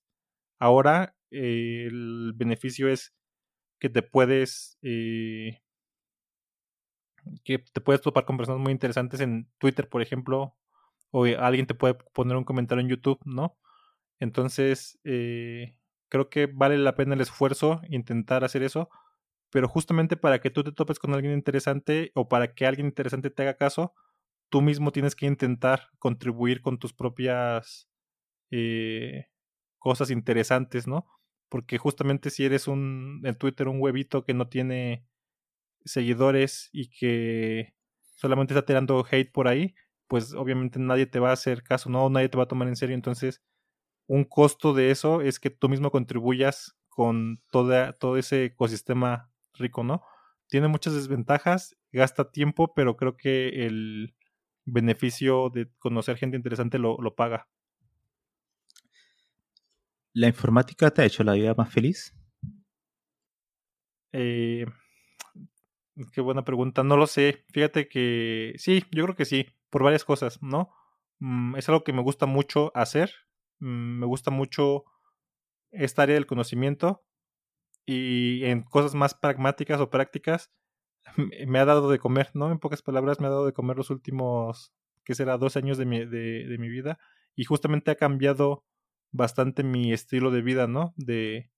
[0.58, 3.14] Ahora, eh, el beneficio es
[3.78, 5.60] que te puedes eh,
[7.44, 10.56] que te puedes topar con personas muy interesantes en Twitter, por ejemplo,
[11.10, 13.58] o alguien te puede poner un comentario en YouTube, ¿no?
[14.18, 15.76] Entonces, eh,
[16.08, 18.88] creo que vale la pena el esfuerzo intentar hacer eso,
[19.50, 23.30] pero justamente para que tú te topes con alguien interesante o para que alguien interesante
[23.30, 23.94] te haga caso,
[24.50, 27.88] tú mismo tienes que intentar contribuir con tus propias
[28.50, 29.26] eh,
[29.78, 31.06] cosas interesantes, ¿no?
[31.48, 35.06] porque justamente si eres un en Twitter un huevito que no tiene
[35.84, 37.74] seguidores y que
[38.16, 39.74] solamente está tirando hate por ahí,
[40.08, 42.76] pues obviamente nadie te va a hacer caso, no, nadie te va a tomar en
[42.76, 43.42] serio, entonces
[44.06, 49.84] un costo de eso es que tú mismo contribuyas con toda, todo ese ecosistema rico,
[49.84, 50.02] ¿no?
[50.48, 54.14] Tiene muchas desventajas, gasta tiempo, pero creo que el
[54.64, 57.48] beneficio de conocer gente interesante lo, lo paga.
[60.12, 62.14] ¿La informática te ha hecho la vida más feliz?
[64.12, 64.66] Eh,
[66.12, 66.82] qué buena pregunta.
[66.82, 67.44] No lo sé.
[67.52, 70.70] Fíjate que sí, yo creo que sí, por varias cosas, ¿no?
[71.18, 73.12] Mm, es algo que me gusta mucho hacer.
[73.60, 74.84] Mm, me gusta mucho
[75.70, 77.04] esta área del conocimiento
[77.90, 80.50] y en cosas más pragmáticas o prácticas
[81.46, 82.52] me ha dado de comer, ¿no?
[82.52, 84.74] En pocas palabras, me ha dado de comer los últimos,
[85.04, 85.38] ¿qué será?
[85.38, 86.98] Dos años de mi, de, de mi vida
[87.34, 88.66] y justamente ha cambiado
[89.10, 90.92] bastante mi estilo de vida, ¿no?
[90.96, 91.50] De,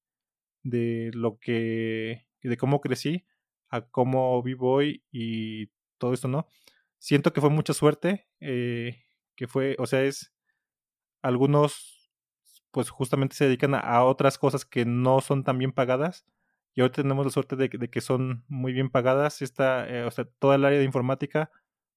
[0.62, 3.26] de lo que, de cómo crecí
[3.68, 5.66] a cómo vivo hoy y
[5.98, 6.46] todo esto, ¿no?
[6.98, 9.02] Siento que fue mucha suerte, eh,
[9.34, 10.32] que fue, o sea, es,
[11.22, 11.99] algunos,
[12.70, 16.26] pues justamente se dedican a, otras cosas que no son tan bien pagadas
[16.74, 20.10] y hoy tenemos la suerte de, de que son muy bien pagadas, esta, eh, o
[20.10, 21.50] sea, toda el área de informática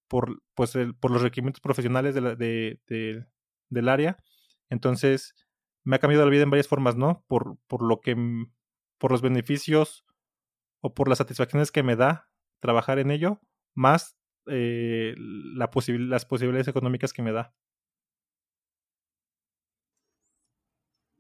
[0.08, 3.26] por, pues, el, por los requerimientos profesionales de la, de, de,
[3.70, 4.18] del área.
[4.70, 5.36] Entonces,
[5.84, 7.24] me ha cambiado la vida en varias formas, ¿no?
[7.28, 8.16] Por, por lo que,
[8.98, 10.06] por los beneficios
[10.82, 12.30] o por las satisfacciones que me da
[12.60, 13.42] trabajar en ello,
[13.76, 14.18] más
[14.48, 17.54] eh, la las posibilidades económicas que me da.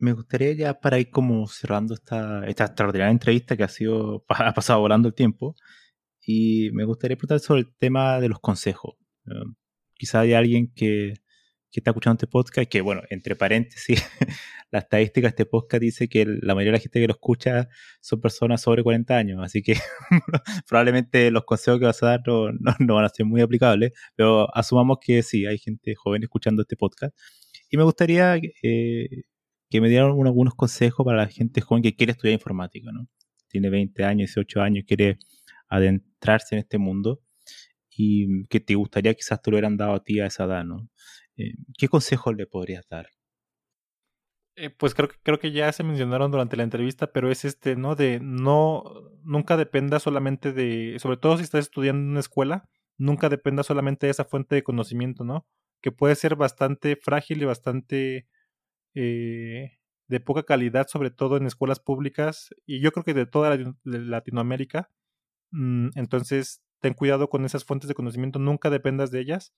[0.03, 4.81] Me gustaría ya para ir como cerrando esta, extraordinaria entrevista que ha sido, ha pasado
[4.81, 5.55] volando el tiempo,
[6.19, 8.95] y me gustaría preguntar sobre el tema de los consejos.
[9.93, 11.13] quizá hay alguien que,
[11.71, 14.03] está escuchando este podcast, que bueno, entre paréntesis,
[14.71, 17.69] la estadística de este podcast dice que la mayoría de la gente que lo escucha
[18.01, 19.77] son personas sobre 40 años, así que
[20.67, 24.97] probablemente los consejos que vas a dar no, van a ser muy aplicables, pero asumamos
[25.01, 27.15] que sí, hay gente joven escuchando este podcast.
[27.69, 29.23] Y me gustaría eh,
[29.73, 33.07] que me dieran algunos consejos para la gente joven que quiere estudiar informática, ¿no?
[33.47, 35.17] Tiene 20 años, 18 años, quiere
[35.67, 37.23] adentrarse en este mundo
[37.89, 40.91] y que te gustaría quizás te lo hubieran dado a ti a esa edad, ¿no?
[41.37, 43.07] Eh, ¿Qué consejos le podrías dar?
[44.57, 47.75] Eh, pues creo que creo que ya se mencionaron durante la entrevista, pero es este,
[47.75, 47.95] ¿no?
[47.95, 48.83] De no,
[49.23, 52.69] nunca dependa solamente de, sobre todo si estás estudiando en una escuela,
[52.99, 55.47] nunca dependa solamente de esa fuente de conocimiento, ¿no?
[55.81, 58.27] Que puede ser bastante frágil y bastante
[58.95, 63.57] eh, de poca calidad, sobre todo en escuelas públicas, y yo creo que de toda
[63.83, 64.89] Latinoamérica.
[65.51, 69.53] Mm, entonces, ten cuidado con esas fuentes de conocimiento, nunca dependas de ellas.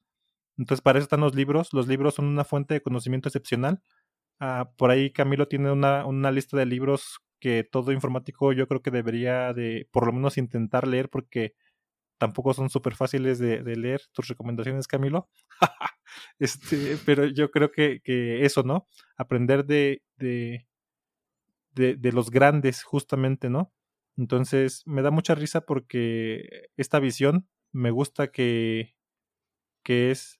[0.57, 1.73] Entonces, para eso están los libros.
[1.73, 3.81] Los libros son una fuente de conocimiento excepcional.
[4.39, 8.81] Ah, por ahí Camilo tiene una, una lista de libros que todo informático yo creo
[8.81, 11.53] que debería de por lo menos intentar leer porque
[12.17, 15.29] tampoco son súper fáciles de, leer tus recomendaciones, Camilo.
[16.39, 18.87] este, pero yo creo que, que eso, ¿no?
[19.17, 20.67] Aprender de, de,
[21.71, 23.73] de, de, los grandes, justamente, ¿no?
[24.17, 28.95] Entonces, me da mucha risa porque esta visión me gusta que,
[29.83, 30.39] que es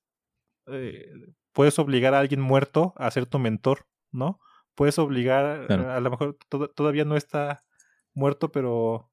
[0.67, 1.11] eh,
[1.53, 4.39] puedes obligar a alguien muerto a ser tu mentor, ¿no?
[4.75, 6.37] Puedes obligar, a lo mejor
[6.75, 7.63] todavía no está
[8.13, 9.09] muerto, pero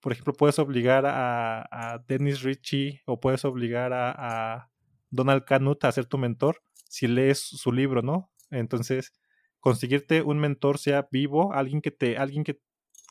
[0.00, 4.70] por ejemplo, puedes obligar a, Dennis Ritchie o puedes obligar a, a,
[5.10, 8.30] Donald Canut a ser tu mentor si lees su libro, ¿no?
[8.50, 9.12] Entonces,
[9.60, 12.60] conseguirte un mentor sea vivo, alguien que te, alguien que,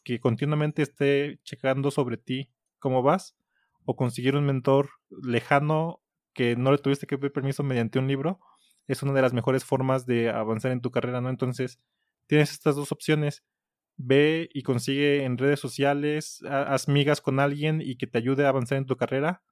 [0.04, 3.38] que continuamente esté checando sobre ti cómo vas,
[3.86, 6.02] o conseguir un mentor lejano
[6.34, 8.40] que no le tuviste que pedir permiso mediante un libro,
[8.88, 11.30] es una de las mejores formas de avanzar en tu carrera, ¿no?
[11.30, 11.80] Entonces,
[12.28, 13.44] tienes estas dos opciones
[14.00, 18.50] ve y consigue en redes sociales, haz migas con alguien y que te ayude a
[18.50, 19.44] avanzar en tu carrera.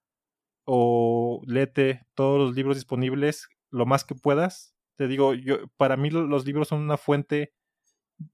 [0.64, 4.74] O léete todos los libros disponibles lo más que puedas.
[4.96, 7.54] Te digo, yo, para mí los libros son una fuente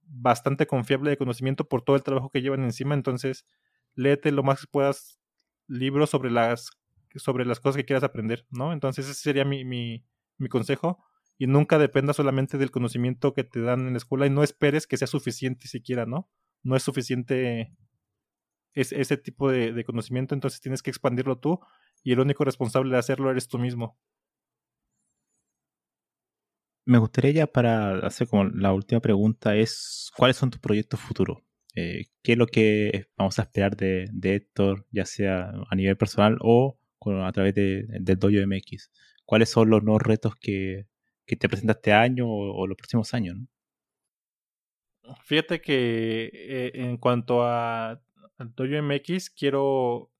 [0.03, 2.93] bastante confiable de conocimiento por todo el trabajo que llevan encima.
[2.93, 3.45] Entonces,
[3.95, 5.19] léete lo más que puedas
[5.67, 6.69] libros sobre las,
[7.15, 8.71] sobre las cosas que quieras aprender, ¿no?
[8.71, 10.05] Entonces, ese sería mi, mi,
[10.37, 11.03] mi consejo
[11.37, 14.87] y nunca dependa solamente del conocimiento que te dan en la escuela y no esperes
[14.87, 16.29] que sea suficiente siquiera, ¿no?
[16.61, 17.75] No es suficiente
[18.73, 21.59] ese tipo de, conocimiento, entonces tienes que expandirlo tú
[22.03, 23.97] y el único responsable de hacerlo eres tú mismo.
[26.85, 31.37] Me gustaría ya para hacer como la última pregunta es, ¿cuáles son tus proyectos futuros?
[31.75, 36.37] Eh, ¿Qué es lo que vamos a esperar de, Héctor, ya sea a nivel personal
[36.41, 36.77] o
[37.23, 38.91] a través de, del Dojo MX?
[39.23, 40.87] ¿Cuáles son los nuevos retos que,
[41.25, 43.37] que te presenta este año o, los próximos años.
[43.37, 45.15] ¿no?
[45.23, 48.01] Fíjate que eh, en cuanto a
[48.37, 50.11] Dojo MX, quiero,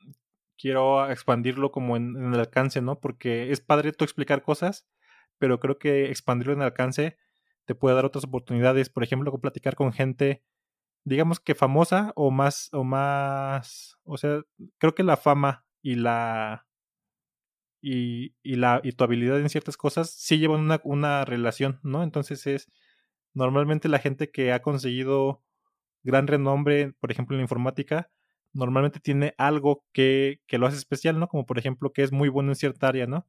[0.58, 3.00] quiero expandirlo como en, el alcance, ¿no?
[3.00, 4.88] Porque es padre tú explicar cosas,
[5.38, 7.18] pero creo que expandirlo en el alcance
[7.66, 8.90] te puede dar otras oportunidades.
[8.90, 10.44] Por ejemplo, platicar con gente,
[11.06, 14.42] digamos que famosa o más, o más, o sea,
[14.78, 16.68] creo que la fama y la
[17.84, 22.04] y, y, la, y tu habilidad en ciertas cosas sí llevan una, una relación, ¿no?
[22.04, 22.72] Entonces es
[23.34, 25.44] normalmente la gente que ha conseguido
[26.04, 28.10] gran renombre, por ejemplo en la informática,
[28.54, 31.28] normalmente tiene algo que, que lo hace especial, ¿no?
[31.28, 33.28] Como por ejemplo que es muy bueno en cierta área, ¿no?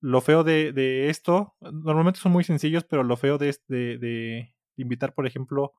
[0.00, 4.54] Lo feo de, de esto, normalmente son muy sencillos, pero lo feo de, de, de
[4.76, 5.74] invitar, por ejemplo,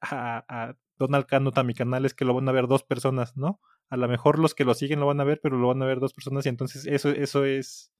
[0.00, 3.36] a, a Donald Canut a mi canal es que lo van a ver dos personas,
[3.36, 3.60] ¿no?
[3.90, 5.86] A lo mejor los que lo siguen lo van a ver, pero lo van a
[5.86, 7.92] ver dos personas y entonces eso, eso es,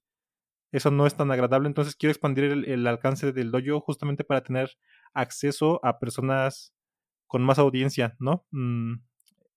[0.71, 1.67] eso no es tan agradable.
[1.67, 4.71] Entonces quiero expandir el, alcance del dojo justamente para tener
[5.13, 6.73] acceso a personas
[7.27, 8.45] con más audiencia, ¿no?
[8.51, 8.95] Mm,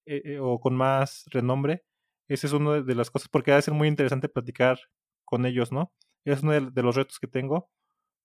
[0.07, 1.85] eh, eh, o con más renombre.
[2.29, 4.79] Esa es una de las cosas, porque va a ser muy interesante platicar
[5.25, 5.93] con ellos, ¿no?
[6.25, 7.71] Es uno de, de los retos que tengo,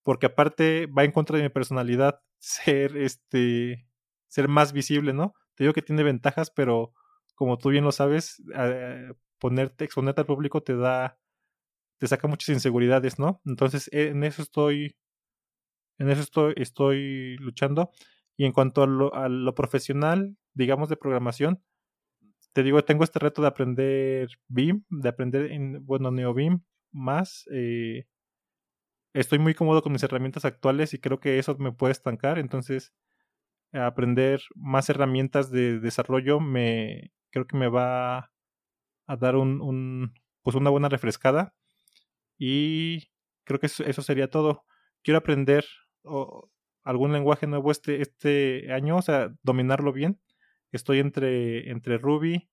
[0.02, 3.88] porque aparte va en contra de mi personalidad ser, este,
[4.28, 5.34] ser más visible, ¿no?
[5.54, 6.92] Te digo que tiene ventajas, pero
[7.34, 11.18] como tú bien lo sabes, eh, ponerte, exponerte al público te da,
[11.98, 13.40] te saca muchas inseguridades, ¿no?
[13.44, 14.96] Entonces, en eso estoy,
[15.98, 17.90] en eso estoy, estoy luchando.
[18.36, 21.62] Y en cuanto a lo, a lo profesional, digamos, de programación,
[22.52, 26.62] te digo, tengo este reto de aprender BIM, de aprender, en, bueno, NeoBIM
[26.92, 27.48] más.
[27.52, 28.06] Eh,
[29.12, 32.38] estoy muy cómodo con mis herramientas actuales y creo que eso me puede estancar.
[32.38, 32.92] Entonces,
[33.72, 38.30] aprender más herramientas de desarrollo me, creo que me va
[39.06, 41.52] a dar un, pues una buena refrescada
[42.38, 43.08] y
[43.42, 44.64] creo que eso, sería todo.
[45.02, 45.64] Quiero aprender
[46.84, 50.20] algún lenguaje nuevo este, este año, o sea, dominarlo bien.
[50.70, 52.48] Estoy entre, entre Ruby,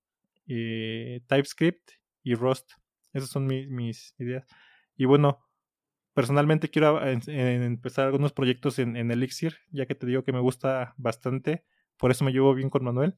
[0.48, 1.92] eh, TypeScript
[2.24, 2.72] y Rust.
[3.14, 4.48] Esas son mis ideas.
[4.96, 5.46] Y bueno,
[6.16, 10.96] personalmente quiero empezar algunos proyectos en, en Elixir, ya que te digo que me gusta
[10.98, 11.66] bastante.
[11.98, 13.16] Por eso me llevo bien con Manuel.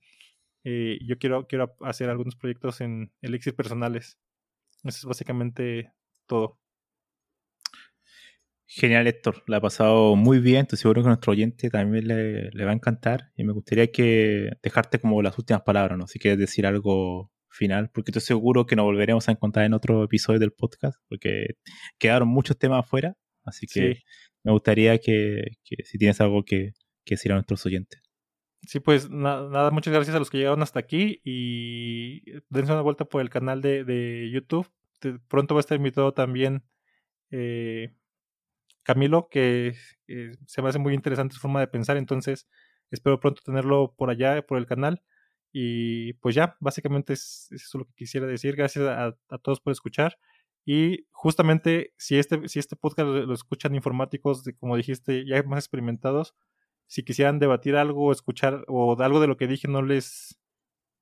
[0.64, 4.18] Eh, yo quiero, quiero hacer algunos proyectos en Elixir personales.
[4.84, 5.92] Eso es básicamente
[6.26, 6.60] todo.
[8.66, 9.44] Genial, Héctor.
[9.48, 10.62] La ha pasado muy bien.
[10.64, 13.32] Estoy seguro que a nuestro oyente también le, le, va a encantar.
[13.36, 16.08] Y me gustaría que dejarte como las últimas palabras, ¿no?
[16.08, 20.04] Si quieres decir algo final, porque estoy seguro que nos volveremos a encontrar en otro
[20.04, 21.56] episodio del podcast, porque
[22.00, 23.16] quedaron muchos temas afuera.
[23.46, 24.00] Así que
[24.44, 26.72] me gustaría que, que, si tienes algo que,
[27.06, 28.03] que decir a nuestros oyentes.
[28.68, 33.06] Sí, pues nada, muchas gracias a los que llegaron hasta aquí y dense una vuelta
[33.06, 34.70] por el canal de, de YouTube.
[35.28, 36.64] pronto va a estar invitado también
[37.32, 37.94] eh,
[38.84, 39.76] Camilo, que
[40.46, 42.48] se me hace muy interesante su forma de pensar, entonces
[42.92, 45.02] espero pronto tenerlo por allá, por el canal.
[45.52, 48.56] Y pues ya, básicamente es, eso es lo que quisiera decir.
[48.56, 50.18] Gracias a, todos por escuchar.
[50.66, 55.60] Y justamente si este, si este podcast lo, escuchan informáticos, de, como dijiste, ya más
[55.66, 56.36] experimentados,
[56.94, 60.40] si quisieran debatir algo, escuchar o algo de lo que dije no les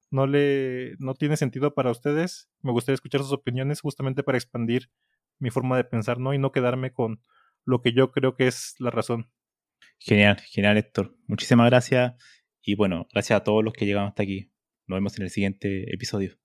[0.09, 4.89] no le no tiene sentido para ustedes, me gustaría escuchar sus opiniones justamente para expandir
[5.37, 6.33] mi forma de pensar, ¿no?
[6.33, 7.21] Y no quedarme con
[7.65, 9.29] lo que yo creo que es la razón.
[9.99, 11.13] Genial, genial Héctor.
[11.27, 12.13] Muchísimas gracias
[12.61, 14.49] y bueno, gracias a todos los que llegaron hasta aquí.
[14.87, 16.40] Nos vemos en el siguiente episodio.